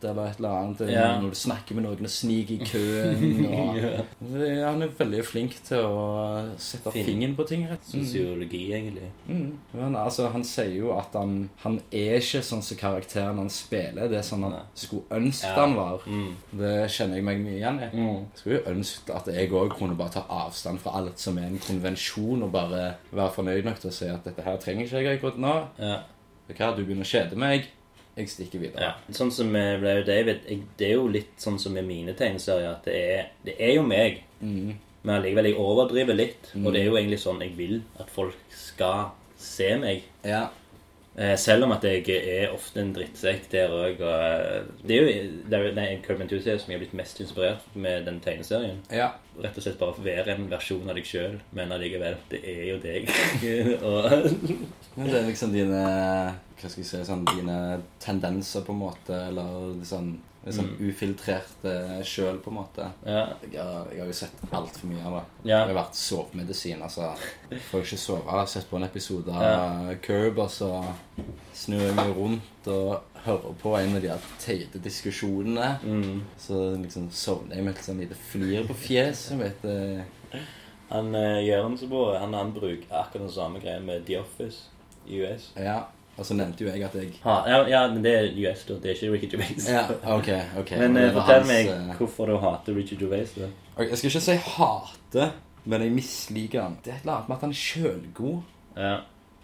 cut 0.00 0.10
eller 0.10 0.26
et 0.30 0.38
eller 0.40 0.48
annet. 0.56 0.80
Ja. 0.90 1.20
Når 1.20 1.30
du 1.30 1.36
snakker 1.36 1.74
med 1.76 1.84
noen 1.84 2.04
og 2.08 2.10
sniker 2.10 2.54
i 2.54 2.66
køen. 2.72 3.46
Og, 3.46 3.76
Ja. 3.80 4.68
Han 4.70 4.82
er 4.82 4.88
veldig 4.98 5.24
flink 5.24 5.56
til 5.66 5.78
å 5.84 6.54
sette 6.60 6.92
Fin. 6.92 7.04
fingeren 7.06 7.36
på 7.36 7.46
ting. 7.48 7.66
rett 7.70 7.84
Sosiologi, 7.84 8.72
egentlig. 8.72 9.10
Mm. 9.28 9.58
Men 9.74 9.96
altså, 9.96 10.28
han 10.32 10.44
sier 10.44 10.72
jo 10.78 10.92
at 10.96 11.12
han, 11.18 11.50
han 11.64 11.80
er 11.92 12.16
ikke 12.20 12.42
sånn 12.46 12.62
som 12.62 12.76
karakteren 12.80 13.38
han 13.42 13.50
spiller. 13.50 14.08
Det 14.08 14.18
er 14.20 14.26
sånn 14.26 14.44
han 14.46 14.52
Nei. 14.58 14.62
skulle 14.74 15.20
ønske 15.20 15.46
Ja. 15.50 15.54
han 15.60 15.74
var. 15.76 16.00
Mm. 16.06 16.34
Det 16.60 16.74
kjenner 16.90 17.16
jeg 17.20 17.24
meg 17.24 17.40
mye 17.44 17.56
igjen 17.58 17.80
i. 17.80 17.90
Mm. 17.96 18.24
Skulle 18.34 18.60
jo 18.60 18.70
ønske 18.74 19.16
at 19.16 19.26
jeg 19.34 19.50
òg 19.50 19.74
kunne 19.78 19.96
bare 19.98 20.10
ta 20.18 20.24
avstand 20.28 20.80
fra 20.80 20.96
alt 21.00 21.18
som 21.18 21.38
er 21.38 21.48
en 21.50 21.58
konvensjon, 21.58 22.42
og 22.42 22.52
bare 22.52 22.94
være 23.12 23.32
fornøyd 23.34 23.64
nok 23.64 23.80
til 23.82 23.90
å 23.90 23.92
si 23.94 24.08
at 24.08 24.24
dette 24.24 24.42
her 24.46 24.56
trenger 24.62 24.86
ikke 24.86 25.02
jeg 25.04 25.18
akkurat 25.18 25.38
nå. 25.38 25.54
Ja. 25.78 25.98
Hva, 26.50 26.72
du 26.74 26.82
begynner 26.84 27.06
å 27.06 27.10
kjede 27.10 27.36
meg. 27.38 27.68
Jeg 28.16 28.28
stikker 28.32 28.62
videre. 28.62 28.90
ja. 28.90 29.14
Sånn 29.16 29.30
som 29.32 29.50
med 29.54 29.84
Larry 29.84 30.04
David, 30.06 30.46
jeg, 30.48 30.64
det 30.78 30.88
er 30.90 30.96
jo 30.98 31.08
litt 31.08 31.34
sånn 31.40 31.58
som 31.62 31.74
med 31.76 31.86
mine 31.88 32.14
tegneserier, 32.18 32.74
at 32.74 32.88
det 32.88 32.96
er, 33.14 33.28
det 33.46 33.56
er 33.62 33.76
jo 33.76 33.84
meg. 33.86 34.22
Mm. 34.40 34.74
Men 35.02 35.14
allikevel, 35.16 35.48
jeg 35.48 35.60
overdriver 35.62 36.18
litt. 36.18 36.50
Og 36.60 36.72
det 36.74 36.82
er 36.82 36.90
jo 36.90 36.98
egentlig 36.98 37.20
sånn 37.22 37.40
jeg 37.40 37.54
vil 37.56 37.78
at 38.02 38.10
folk 38.12 38.36
skal 38.52 39.14
se 39.40 39.70
meg. 39.80 40.04
Ja. 40.26 40.48
Eh, 41.18 41.34
selv 41.36 41.66
om 41.66 41.72
at 41.74 41.82
jeg 41.84 42.04
er 42.14 42.52
ofte 42.54 42.80
en 42.80 42.92
drittsekk 42.94 43.48
der 43.50 43.72
òg. 43.74 43.98
Det 44.86 44.94
er 44.94 45.00
jo 45.00 45.24
det 45.50 45.58
er, 45.58 45.72
nei, 45.74 45.88
Curb 46.04 46.22
Enthusiast 46.22 46.64
som 46.64 46.70
jeg 46.72 46.78
har 46.78 46.84
blitt 46.84 46.94
mest 47.00 47.18
inspirert 47.20 47.66
med 47.74 48.06
den 48.06 48.20
tegneserien. 48.24 48.78
ja. 48.94 49.10
Rett 49.40 49.56
og 49.56 49.62
slett 49.64 49.78
bare 49.80 50.02
være 50.04 50.34
en 50.34 50.50
versjon 50.50 50.88
av 50.90 50.98
deg 50.98 51.06
sjøl, 51.08 51.38
men 51.56 51.70
allikevel, 51.72 52.18
det 52.28 52.40
er 52.44 52.64
jo 52.66 52.80
deg. 52.82 53.06
Men 54.96 55.06
det 55.06 55.20
er 55.20 55.28
liksom 55.28 55.52
dine 55.54 55.80
Hva 55.80 56.66
skal 56.68 56.82
jeg 56.82 56.88
si 56.88 57.00
sånn, 57.06 57.22
Dine 57.30 57.78
tendenser, 58.02 58.64
på 58.66 58.74
en 58.74 58.82
måte, 58.82 59.16
eller 59.30 59.78
sånn, 59.86 60.10
er 60.48 60.54
sånn 60.56 60.70
ufiltrerte 60.80 61.72
sjøl, 62.08 62.38
på 62.40 62.48
en 62.48 62.56
måte. 62.56 62.86
ja, 63.04 63.26
Jeg 63.44 63.60
har, 63.60 63.90
jeg 63.92 64.00
har 64.00 64.06
jo 64.08 64.16
sett 64.16 64.44
altfor 64.56 64.88
mye 64.88 65.02
av 65.04 65.16
det. 65.18 65.24
Ja. 65.50 65.58
Det 65.66 65.74
har 65.74 65.78
vært 65.82 65.98
sovemedisin. 66.00 66.82
altså. 66.82 67.10
Får 67.50 67.82
jeg 67.82 67.86
ikke 67.90 67.98
sove. 68.00 68.22
Jeg 68.24 68.38
har 68.38 68.46
sett 68.54 68.70
på 68.70 68.76
en 68.80 68.88
episode 68.88 69.34
av 69.36 69.90
Curb, 70.06 70.38
og 70.38 70.50
så 70.50 70.70
snur 71.52 71.84
jeg 71.84 71.98
meg 71.98 72.14
rundt 72.16 72.70
og 72.72 73.02
hører 73.26 73.54
på 73.60 73.74
en 73.76 73.96
av 73.98 74.02
de 74.06 74.16
teite 74.40 74.80
diskusjonene. 74.80 75.74
mm. 75.84 76.22
Så 76.40 76.62
liksom 76.80 77.10
sovner 77.12 77.56
jeg 77.60 77.64
med 77.68 77.76
et 77.76 77.84
sånt 77.84 78.00
lite 78.00 78.16
flir 78.30 78.64
på 78.68 78.78
fjeset 78.88 79.36
mitt. 79.40 79.64
eh. 79.64 80.40
Han 80.90 81.14
uh, 81.14 81.38
Jørgensen 81.44 81.92
han, 82.18 82.34
han 82.34 82.52
bruker 82.52 82.88
akkurat 82.90 83.26
den 83.28 83.30
samme 83.30 83.60
greia 83.62 83.80
med 83.80 84.06
The 84.06 84.18
Office 84.24 84.70
i 85.06 85.20
US. 85.22 85.52
Ja. 85.54 85.84
Og 86.20 86.26
så 86.28 86.34
nevnte 86.36 86.66
jo 86.66 86.68
jeg 86.68 86.82
at 86.84 86.94
jeg 87.00 87.14
Ha, 87.24 87.34
ja, 87.48 87.58
ja, 87.70 87.78
men 87.88 88.02
det 88.04 88.10
er 88.12 88.26
US, 88.42 88.64
da. 88.68 88.74
Det 88.82 88.90
er 88.90 88.96
ikke 88.98 89.12
Ricky 89.14 89.28
Gervais. 89.32 89.68
Ja, 89.72 89.86
ok. 90.16 90.28
ok. 90.60 90.72
Men 90.82 90.96
eh, 91.00 91.12
fortell 91.16 91.38
hans, 91.40 91.48
meg 91.48 91.70
eh, 91.72 91.94
hvorfor 91.96 92.28
du 92.28 92.36
hater 92.42 92.76
Ricky 92.76 92.98
Gervais. 93.00 93.32
da. 93.38 93.48
Ok, 93.78 93.86
Jeg 93.88 93.98
skal 94.02 94.10
ikke 94.10 94.20
si 94.26 94.36
hate, 94.50 95.30
men 95.64 95.82
jeg 95.86 95.92
misliker 95.96 96.60
han. 96.66 96.76
Det 96.84 96.92
er 96.92 96.98
et 96.98 97.06
eller 97.06 97.14
annet 97.22 97.28
med 97.32 97.36
at 97.38 97.46
han 97.46 97.54
er 97.56 97.60
sjølgod. 97.62 98.42
Ja. 98.76 98.92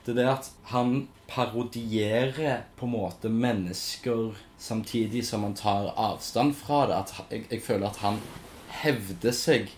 Det 0.04 0.12
er 0.12 0.18
det 0.20 0.28
at 0.34 0.50
han 0.74 0.92
parodierer 1.26 2.60
på 2.78 2.86
en 2.86 2.92
måte 2.92 3.28
mennesker 3.32 4.36
samtidig 4.58 5.24
som 5.26 5.42
han 5.42 5.54
tar 5.58 5.88
avstand 5.98 6.54
fra 6.54 6.84
det. 6.86 6.94
At 7.00 7.10
han- 7.16 7.26
jeg, 7.30 7.46
jeg 7.50 7.62
føler 7.62 7.86
at 7.88 7.96
han 8.04 8.20
hevder 8.84 9.32
seg 9.32 9.70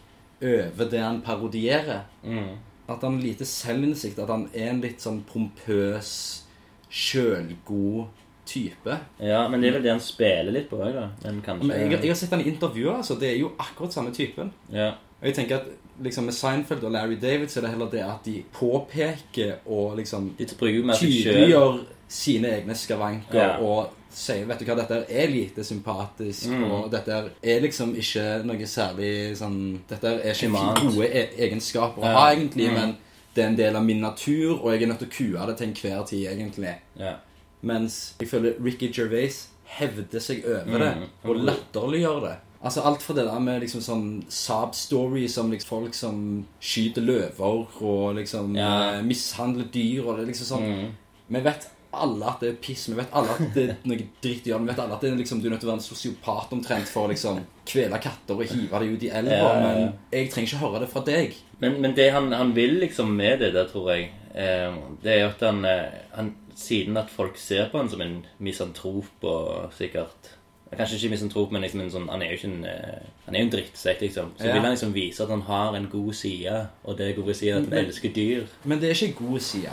over 0.42 0.90
det 0.90 1.00
han 1.00 1.22
parodierer. 1.22 2.02
Mm. 2.24 2.58
At 2.88 3.02
han 3.02 3.14
har 3.14 3.22
lite 3.22 3.44
selvinnsikt. 3.44 4.18
At 4.18 4.28
han 4.28 4.48
er 4.54 4.70
en 4.70 4.80
litt 4.80 5.00
sånn 5.00 5.22
pompøs, 5.24 6.42
sjølgod 6.90 8.06
type. 8.48 8.94
Ja, 9.20 9.42
men 9.48 9.60
det 9.60 9.68
er 9.68 9.72
vel 9.76 9.82
det 9.84 9.90
han 9.92 10.00
spiller 10.00 10.52
litt 10.54 10.70
på 10.70 10.78
òg, 10.80 10.94
da. 10.96 11.08
Men 11.24 11.42
kanskje 11.44 11.66
Men 11.68 11.90
jeg, 11.90 12.00
jeg 12.00 12.08
har 12.14 12.16
sett 12.16 12.30
han 12.32 12.40
i 12.40 12.48
intervjuer, 12.48 12.96
altså. 13.02 13.18
Det 13.20 13.28
er 13.34 13.38
jo 13.42 13.50
akkurat 13.60 13.92
samme 13.92 14.10
typen. 14.16 14.52
Ja. 14.72 14.94
Og 15.20 15.26
jeg 15.28 15.34
tenker 15.34 15.56
at 15.56 15.66
liksom 16.00 16.24
med 16.24 16.32
Seinfeld 16.34 16.84
og 16.84 16.92
Larry 16.94 17.16
David 17.20 17.48
så 17.50 17.58
er 17.60 17.66
det 17.66 17.70
heller 17.74 17.90
det 17.90 18.00
at 18.06 18.24
de 18.24 18.42
påpeker 18.54 19.56
og 19.66 19.96
liksom 19.98 20.30
tydeliggjør 20.38 21.80
sine 22.08 22.48
egne 22.56 22.74
skavanker 22.78 23.34
Ja. 23.38 23.56
og 23.60 23.90
sier 24.10 24.46
vet 24.48 24.58
du 24.60 24.64
hva, 24.64 24.76
dette 24.78 25.04
er 25.10 25.28
lite 25.28 25.64
sympatisk, 25.64 26.48
Mm. 26.48 26.70
og 26.70 26.90
dette 26.90 27.30
er 27.42 27.60
liksom 27.60 27.94
ikke 27.94 28.44
noe 28.46 28.66
særlig 28.66 29.36
sånn 29.36 29.80
Dette 29.88 30.06
er 30.24 30.32
ikke 30.32 30.48
gode 30.80 31.10
egenskaper 31.36 32.02
å 32.02 32.14
ha, 32.14 32.32
egentlig, 32.32 32.68
Mm. 32.70 32.74
men 32.74 32.96
det 33.34 33.44
er 33.44 33.48
en 33.48 33.56
del 33.58 33.76
av 33.76 33.84
min 33.84 34.00
natur, 34.00 34.58
og 34.62 34.72
jeg 34.72 34.82
er 34.82 34.86
nødt 34.92 34.98
til 35.04 35.08
å 35.08 35.16
kue 35.18 35.46
det 35.46 35.56
til 35.58 35.68
enhver 35.68 36.06
tid, 36.08 36.26
egentlig. 36.32 36.74
Yeah. 36.98 37.16
Mens 37.62 38.14
jeg 38.20 38.28
føler 38.30 38.54
Ricky 38.64 38.90
Gervais 38.94 39.48
hevder 39.78 40.20
seg 40.20 40.44
over 40.46 40.78
det, 40.78 40.92
Mm. 40.96 41.08
og 41.24 41.36
latterliggjør 41.36 42.20
det. 42.24 42.36
Altså 42.64 42.82
Alt 42.82 43.02
fra 43.02 43.14
det 43.14 43.24
der 43.26 43.38
med 43.38 43.60
liksom 43.62 43.80
sånn 43.80 44.24
Saab 44.28 44.74
story 44.74 45.28
som 45.28 45.50
liksom 45.52 45.68
folk 45.68 45.94
som 45.94 46.44
skyter 46.60 47.02
løver 47.02 47.66
og 47.80 48.16
liksom 48.16 48.56
eh, 48.56 49.02
mishandler 49.02 49.68
dyr 49.70 50.02
og 50.08 50.18
det 50.18 50.26
liksom 50.32 50.46
sånn 50.58 50.64
Mm. 50.68 50.88
Vi 51.30 51.40
vet 51.44 51.68
alle 51.92 52.26
at 52.26 52.40
det 52.40 52.48
er 52.48 52.56
piss. 52.60 52.88
Vi 52.88 52.94
vet 52.94 53.12
alle 53.12 53.30
at 53.30 53.54
det 53.54 53.68
er 53.70 53.76
noe 53.84 53.96
dritt 54.22 54.44
gjøre. 54.44 54.60
Vi 54.60 54.66
vet 54.72 54.78
alle 54.78 54.94
at 54.94 55.00
det 55.00 55.12
er 55.12 55.16
liksom, 55.16 55.40
du 55.40 55.46
er 55.46 55.50
nødt 55.50 55.60
til 55.60 55.68
å 55.68 55.72
være 55.72 55.80
en 55.80 55.86
sosiopat 55.86 56.52
omtrent 56.52 56.88
for 56.88 57.06
å 57.06 57.10
liksom 57.12 57.38
kvele 57.66 58.00
katter 58.00 58.34
og 58.34 58.42
hive 58.44 58.80
dem 58.80 58.94
ut 58.94 59.02
i 59.02 59.08
elva. 59.08 59.52
Men 59.60 59.92
jeg 60.12 60.30
trenger 60.30 60.48
ikke 60.48 60.62
høre 60.64 60.80
det 60.80 60.88
fra 60.90 61.00
deg. 61.04 61.34
Men, 61.60 61.80
men 61.82 61.94
det 61.96 62.10
han, 62.14 62.32
han 62.32 62.52
vil 62.56 62.78
liksom 62.84 63.10
med 63.18 63.40
det 63.42 63.52
der, 63.54 63.66
tror 63.70 63.90
jeg, 63.94 64.10
eh, 64.34 64.74
det 65.02 65.12
er 65.14 65.20
jo 65.24 65.30
at 65.32 65.40
han, 65.48 65.64
eh, 65.64 66.02
han 66.14 66.34
Siden 66.58 66.96
at 66.98 67.10
folk 67.10 67.36
ser 67.38 67.68
på 67.70 67.78
han 67.78 67.88
som 67.90 68.00
en 68.02 68.16
misantrop 68.42 69.22
og 69.22 69.72
sikkert 69.78 70.32
Kanskje 70.76 70.96
ikke 70.98 71.10
misantrop, 71.12 71.52
men 71.54 71.62
liksom 71.62 71.80
en 71.84 71.92
sånn 71.92 72.08
Han 72.10 72.22
er 72.22 72.32
jo 72.32 72.38
ikke 72.40 72.48
en 72.50 72.64
eh, 72.66 73.04
Han 73.26 73.36
er 73.36 73.40
jo 73.44 73.46
en 73.46 73.52
drittsekk, 73.52 74.02
liksom. 74.04 74.32
Så 74.36 74.48
Ja. 74.48 74.52
vil 74.56 74.66
han 74.66 74.74
liksom 74.74 74.92
vise 74.94 75.22
at 75.22 75.30
han 75.30 75.44
har 75.46 75.76
en 75.78 75.86
god 75.92 76.12
side, 76.18 76.56
og 76.84 76.98
det 76.98 77.14
gode 77.16 77.34
side 77.38 77.52
er 77.52 77.60
at 77.62 77.68
han 77.70 77.78
elsker 77.86 78.12
dyr. 78.14 78.44
Men 78.64 78.80
det 78.82 78.90
er 78.90 78.98
ikke 79.06 79.24
god 79.24 79.40
side. 79.40 79.70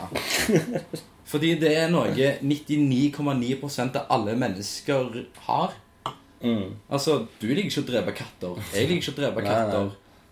Fordi 1.32 1.54
det 1.58 1.72
er 1.76 1.90
noe 1.90 2.06
99,9% 2.14 3.96
av 3.98 4.06
alle 4.14 4.36
mennesker 4.38 5.24
har. 5.48 5.74
Mm. 6.42 6.76
Altså, 6.92 7.26
du 7.40 7.46
liker 7.48 7.70
ikke 7.70 7.82
å 7.82 7.88
drepe 7.90 8.14
katter. 8.16 8.58
Jeg 8.74 8.88
liker 8.90 9.02
ikke 9.02 9.14
å 9.16 9.20
drepe 9.22 9.44
Nei, 9.46 9.54
nei. 9.72 9.84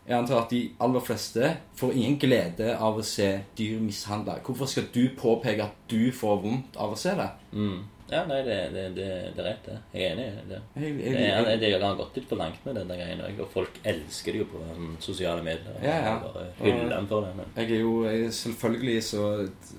Jeg 0.04 0.18
antar 0.18 0.42
at 0.42 0.50
de 0.52 0.60
aller 0.84 1.00
fleste 1.00 1.54
får 1.80 1.94
ingen 1.96 2.18
glede 2.20 2.74
av 2.76 2.98
å 3.00 3.04
se 3.06 3.30
dyr 3.56 3.80
mishandla. 3.80 4.36
Hvorfor 4.44 4.68
skal 4.68 4.90
du 4.92 5.06
påpeke 5.16 5.64
at 5.64 5.76
du 5.88 6.12
får 6.12 6.42
vondt 6.44 6.76
av 6.76 6.92
å 6.92 6.98
se 7.00 7.14
det? 7.16 7.30
Mm. 7.56 7.82
Ja, 8.10 8.20
nei, 8.28 8.42
det, 8.44 8.56
det, 8.74 8.82
det, 8.92 9.06
det 9.32 9.40
er 9.40 9.46
rett, 9.48 9.62
det. 9.64 9.76
Jeg 9.94 10.04
er 10.04 10.10
enig 10.12 10.24
i 10.26 10.42
det. 10.50 10.58
Jeg, 10.76 10.90
Det, 10.98 11.12
jeg, 11.24 11.46
jeg, 11.48 11.60
det 11.62 11.70
har 11.80 11.96
gått 11.96 12.18
litt 12.18 12.26
for 12.28 12.36
langt 12.42 12.66
med 12.66 12.76
den 12.76 12.92
greien 12.92 13.22
òg, 13.24 13.40
og 13.40 13.48
folk 13.54 13.78
elsker 13.80 14.36
det 14.36 14.42
jo 14.42 14.48
på 14.52 14.60
sånn, 14.66 14.90
sosiale 15.06 15.46
medier. 15.46 15.78
Ja, 15.80 15.96
ja. 16.10 16.12
Bare 16.20 16.44
hyller 16.60 16.92
dem 16.92 17.08
for 17.08 17.24
det. 17.24 17.32
Men 17.40 17.56
jeg 17.56 17.78
er 17.78 17.80
jo 17.80 17.94
jeg, 18.04 18.28
Selvfølgelig 18.36 18.98
så, 19.08 19.24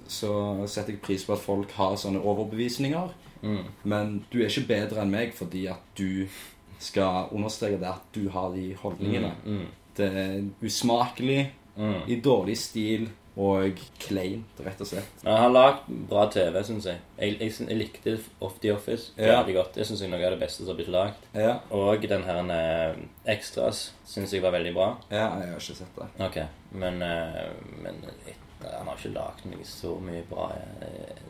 så 0.10 0.34
setter 0.66 0.96
jeg 0.96 1.04
pris 1.06 1.28
på 1.28 1.38
at 1.38 1.46
folk 1.46 1.78
har 1.78 1.96
sånne 2.02 2.24
overbevisninger. 2.26 3.14
mm. 3.46 3.64
Men 3.94 4.18
du 4.34 4.42
er 4.42 4.50
ikke 4.50 4.68
bedre 4.74 5.06
enn 5.06 5.14
meg 5.14 5.38
fordi 5.38 5.68
at 5.70 5.86
du 6.02 6.26
skal 6.82 7.30
understreke 7.32 7.78
det 7.80 7.94
at 7.94 8.10
du 8.18 8.26
har 8.34 8.50
de 8.58 8.72
holdningene. 8.82 9.36
Mm. 9.46 9.66
Er 10.00 10.42
usmakelig, 10.64 11.52
Mm. 11.78 12.02
i 12.08 12.16
dårlig 12.24 12.54
stil 12.58 13.10
og 13.36 13.76
kleint, 14.00 14.60
rett 14.64 14.80
og 14.80 14.88
slett. 14.88 15.24
Han 15.26 15.36
har 15.42 15.50
lagd 15.52 15.90
bra 16.08 16.22
TV, 16.32 16.62
syns 16.64 16.86
jeg. 16.86 17.00
Jeg, 17.20 17.34
jeg. 17.40 17.52
jeg. 17.52 17.68
jeg 17.68 17.78
likte 17.78 18.14
Off 18.40 18.60
The 18.62 18.72
Office 18.72 19.12
Ja. 19.18 19.42
veldig 19.44 19.56
godt. 19.58 19.74
Det 19.76 19.86
syns 19.86 20.00
jeg 20.00 20.08
er 20.08 20.14
noe 20.18 20.26
av 20.26 20.32
det 20.32 20.40
beste 20.40 20.64
som 20.64 20.68
har 20.72 20.76
blitt 20.76 20.88
lagd. 20.94 21.16
Ja, 21.34 21.58
Og 21.72 22.02
den 22.08 22.24
her 22.24 22.40
eh, 22.56 22.96
Extras 23.26 23.92
syns 24.06 24.32
jeg 24.32 24.42
var 24.42 24.52
veldig 24.56 24.74
bra. 24.74 24.88
ja 25.12 25.28
jeg 25.42 25.50
har 25.52 25.60
ikke 25.60 25.76
sett 25.76 25.96
det. 26.00 26.08
Ok, 26.26 26.38
Men, 26.72 27.02
eh, 27.02 27.52
men 27.84 27.96
et, 28.26 28.36
han 28.64 28.88
har 28.88 28.96
ikke 28.96 29.14
lagd 29.14 29.46
noe 29.46 29.66
så 29.66 30.00
mye 30.00 30.24
bra. 30.30 30.52
eh. 30.82 31.22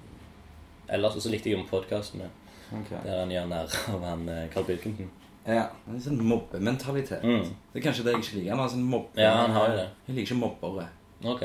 Ellers 0.94 1.18
så 1.24 1.30
likte 1.32 1.50
jeg 1.50 1.58
jo 1.58 1.66
podkastene 1.66 2.30
okay. 2.72 2.98
der 3.04 3.20
han 3.24 3.32
gjør 3.32 3.48
narr 3.50 3.76
av 3.96 4.04
han 4.06 4.30
eh, 4.30 4.48
Carl 4.54 4.64
Pilkington. 4.66 5.10
Ja, 5.48 5.68
En 5.88 6.00
sånn 6.02 6.18
mobbementalitet. 6.26 7.22
Mm. 7.24 7.44
Det 7.74 7.82
er 7.82 7.84
kanskje 7.92 8.04
det 8.04 8.14
jeg 8.16 8.22
ikke 8.24 8.36
liker. 8.40 8.50
Han 8.56 8.60
har 8.60 8.70
sånn 8.70 8.86
mobbe... 8.90 9.20
Ja, 9.22 9.34
han 9.44 9.52
har 9.52 9.68
jo 9.70 9.76
det. 9.78 9.90
Jeg 10.08 10.16
liker 10.16 10.32
ikke 10.34 10.40
mobbere. 10.42 10.88
Ok. 11.26 11.42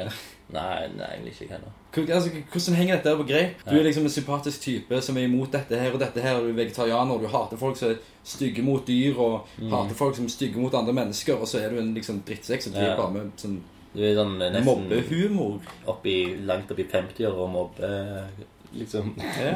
Nei, 0.50 0.88
nei 0.96 1.08
egentlig 1.14 1.34
ikke 1.36 1.52
heller. 1.54 1.74
Altså, 2.16 2.30
hvordan 2.52 2.74
henger 2.78 2.96
dette 2.96 3.12
på 3.20 3.26
greip? 3.28 3.60
Du 3.68 3.74
er 3.78 3.84
liksom 3.86 4.02
en 4.08 4.10
sympatisk 4.12 4.60
type 4.64 4.98
som 5.02 5.16
er 5.16 5.28
imot 5.28 5.52
dette 5.52 5.78
her 5.78 5.92
og 5.94 6.00
dette 6.02 6.20
her. 6.24 6.40
Du 6.42 6.48
er 6.50 6.56
vegetarianer, 6.58 7.12
og 7.14 7.20
du 7.22 7.28
hater 7.30 7.56
folk 7.60 7.76
som 7.78 7.90
er 7.92 8.00
stygge 8.26 8.62
mot 8.66 8.82
dyr, 8.88 9.16
og 9.18 9.46
Mm. 9.60 9.70
hater 9.70 9.94
folk 9.94 10.16
som 10.16 10.24
er 10.24 10.32
stygge 10.34 10.58
mot 10.60 10.74
andre 10.74 10.92
mennesker, 10.92 11.36
og 11.38 11.46
så 11.48 11.60
er 11.62 11.70
du 11.70 11.78
en 11.78 11.94
liksom 11.94 12.22
drittsekk 12.26 12.62
som 12.62 12.72
driver 12.72 12.90
Ja. 12.90 12.96
bare 12.96 13.12
med 13.12 13.30
sånn 13.36 13.60
Du 13.94 14.02
er 14.02 14.14
sånn 14.14 14.40
eh, 14.42 14.50
nesten 14.52 14.64
mobbehumor. 14.64 15.60
oppi, 15.86 16.36
langt 16.46 16.70
oppi 16.70 16.84
50-åra 16.84 17.38
og 17.46 17.50
mobbe 17.50 18.26
liksom. 18.74 19.14
Ja. 19.18 19.54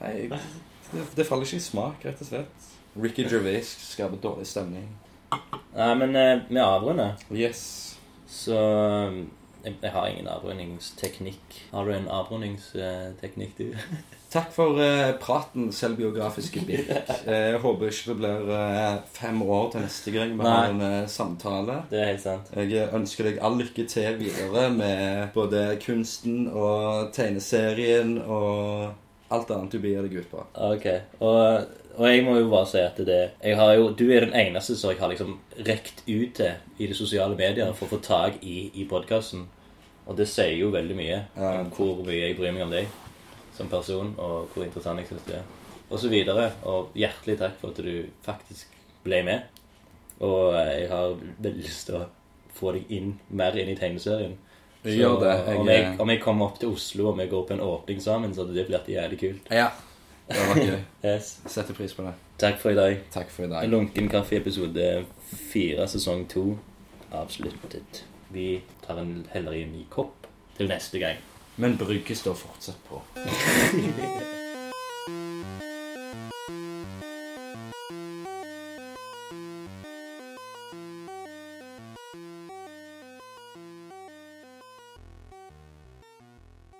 Nei, 0.00 0.28
det, 0.92 1.04
det 1.16 1.26
faller 1.26 1.44
ikke 1.46 1.56
i 1.56 1.60
smak, 1.60 2.04
rett 2.04 2.20
og 2.20 2.26
slett. 2.28 2.66
Ricky 3.02 3.26
Gervais 3.28 3.68
skaper 3.90 4.20
dårlig 4.22 4.46
stemning. 4.48 4.88
Nei, 5.76 5.94
men 6.00 6.16
eh, 6.16 6.38
vi 6.48 6.60
avrunder. 6.62 7.16
Yes. 7.34 7.64
Så 8.30 8.56
jeg, 9.66 9.74
jeg 9.82 9.90
har 9.92 10.06
ingen 10.08 10.28
avrundingsteknikk. 10.30 11.56
Har 11.72 11.84
du 11.88 11.92
en 11.96 12.08
avrundingsteknikk, 12.12 13.56
du? 13.58 13.72
Takk 14.36 14.50
for 14.54 14.78
eh, 14.82 15.12
praten, 15.22 15.70
selvbiografiske 15.74 16.62
Birk. 16.66 16.90
Eh, 17.26 17.52
Jeg 17.52 17.60
håper 17.62 17.88
ikke 17.90 18.12
det 18.12 18.16
blir 18.20 18.50
eh, 18.54 18.98
fem 19.16 19.40
år 19.42 19.70
til 19.72 19.82
neste 19.82 20.12
gang 20.14 20.34
vi 20.38 20.46
har 20.46 20.68
en 20.70 20.82
eh, 20.86 21.08
samtale. 21.10 21.80
Det 21.90 21.98
er 22.00 22.10
helt 22.12 22.22
sant. 22.22 22.52
Jeg 22.54 22.90
ønsker 22.94 23.26
deg 23.30 23.40
all 23.42 23.58
lykke 23.58 23.86
til 23.90 24.20
videre 24.20 24.68
med 24.74 25.32
både 25.34 25.64
kunsten 25.82 26.46
og 26.52 27.10
tegneserien 27.16 28.16
og 28.22 28.94
alt 29.34 29.50
annet 29.50 29.74
du 29.74 29.80
bier 29.82 30.06
deg 30.06 30.20
ut 30.22 30.30
på. 30.30 30.44
Ok. 30.68 30.86
Og, 31.18 31.66
og 31.96 32.06
jeg 32.08 32.24
må 32.24 32.36
jo 32.38 32.48
bare 32.50 32.66
si 32.66 32.78
at 32.78 32.96
det 32.96 33.30
jeg 33.42 33.56
har 33.56 33.74
jo, 33.76 33.90
Du 33.96 34.04
er 34.12 34.20
den 34.26 34.34
eneste 34.34 34.76
som 34.76 34.90
jeg 34.90 34.98
har 35.00 35.08
liksom 35.12 35.38
rekt 35.66 36.02
ut 36.08 36.34
til 36.34 36.52
i 36.78 36.86
de 36.86 36.94
sosiale 36.94 37.36
medier 37.36 37.72
for 37.72 37.86
å 37.86 37.96
få 37.96 38.00
tak 38.02 38.42
i 38.42 38.70
i 38.74 38.84
podkasten. 38.84 39.46
Og 40.06 40.16
det 40.16 40.28
sier 40.28 40.56
jo 40.58 40.70
veldig 40.70 40.96
mye 40.96 41.22
om 41.36 41.70
hvor 41.70 42.04
mye 42.06 42.28
jeg 42.28 42.36
bryr 42.38 42.52
meg 42.52 42.62
om 42.62 42.70
deg 42.70 42.86
som 43.56 43.68
person, 43.68 44.14
og 44.18 44.48
hvor 44.54 44.64
interessant 44.64 44.98
jeg 45.00 45.08
syns 45.08 45.24
du 45.26 45.32
er. 45.32 45.42
Og 45.90 45.98
så 45.98 46.08
videre. 46.08 46.50
Og 46.64 46.88
hjertelig 46.94 47.38
takk 47.38 47.56
for 47.60 47.70
at 47.70 47.76
du 47.82 48.04
faktisk 48.22 48.66
ble 49.04 49.22
med. 49.24 49.42
Og 50.20 50.52
jeg 50.54 50.88
har 50.90 51.14
veldig 51.40 51.62
lyst 51.64 51.86
til 51.86 51.96
å 52.00 52.06
få 52.56 52.72
deg 52.76 52.90
inn 52.90 53.18
mer 53.30 53.56
inn 53.58 53.68
i 53.68 53.76
tegneserien. 53.76 54.36
Så 54.84 54.92
Gjør 54.94 55.20
det. 55.20 55.56
Om, 55.58 55.66
Jeg- 55.68 55.82
jeg, 55.82 56.00
om 56.00 56.08
jeg 56.10 56.20
kommer 56.22 56.46
opp 56.46 56.58
til 56.60 56.68
Oslo 56.72 57.08
og 57.10 57.18
vi 57.18 57.26
går 57.26 57.46
på 57.48 57.52
en 57.54 57.60
åpning 57.60 58.00
sammen, 58.00 58.32
så 58.34 58.44
hadde 58.44 58.54
det 58.54 58.66
blitt 58.68 58.86
jævlig 58.86 59.18
kult. 59.18 59.50
Ja. 59.50 59.70
Det 60.28 60.42
var 60.48 60.58
gøy. 60.58 60.80
Yes. 61.04 61.40
Setter 61.46 61.74
pris 61.74 61.94
på 61.94 62.02
det. 62.02 62.14
Takk 62.38 62.58
for 62.60 62.74
i 62.74 62.78
dag. 62.78 62.98
Takk 63.14 63.30
for 63.30 63.46
i 63.46 63.50
dag. 63.50 63.68
lunken 63.70 64.08
kaffe 64.08 64.36
episode 64.36 65.04
fire, 65.52 65.88
sesong 65.88 66.26
to, 66.28 66.58
avsluttet. 67.12 68.04
Vi 68.34 68.62
tar 68.86 68.98
en 69.00 69.26
heller 69.32 69.52
i 69.52 69.62
en 69.62 69.72
ny 69.72 69.84
kopp 69.90 70.26
til 70.56 70.68
neste 70.68 70.98
gang. 70.98 71.22
Men 71.56 71.78
brygget 71.78 72.18
står 72.18 72.34
fortsatt 72.34 72.80
på. 72.88 73.02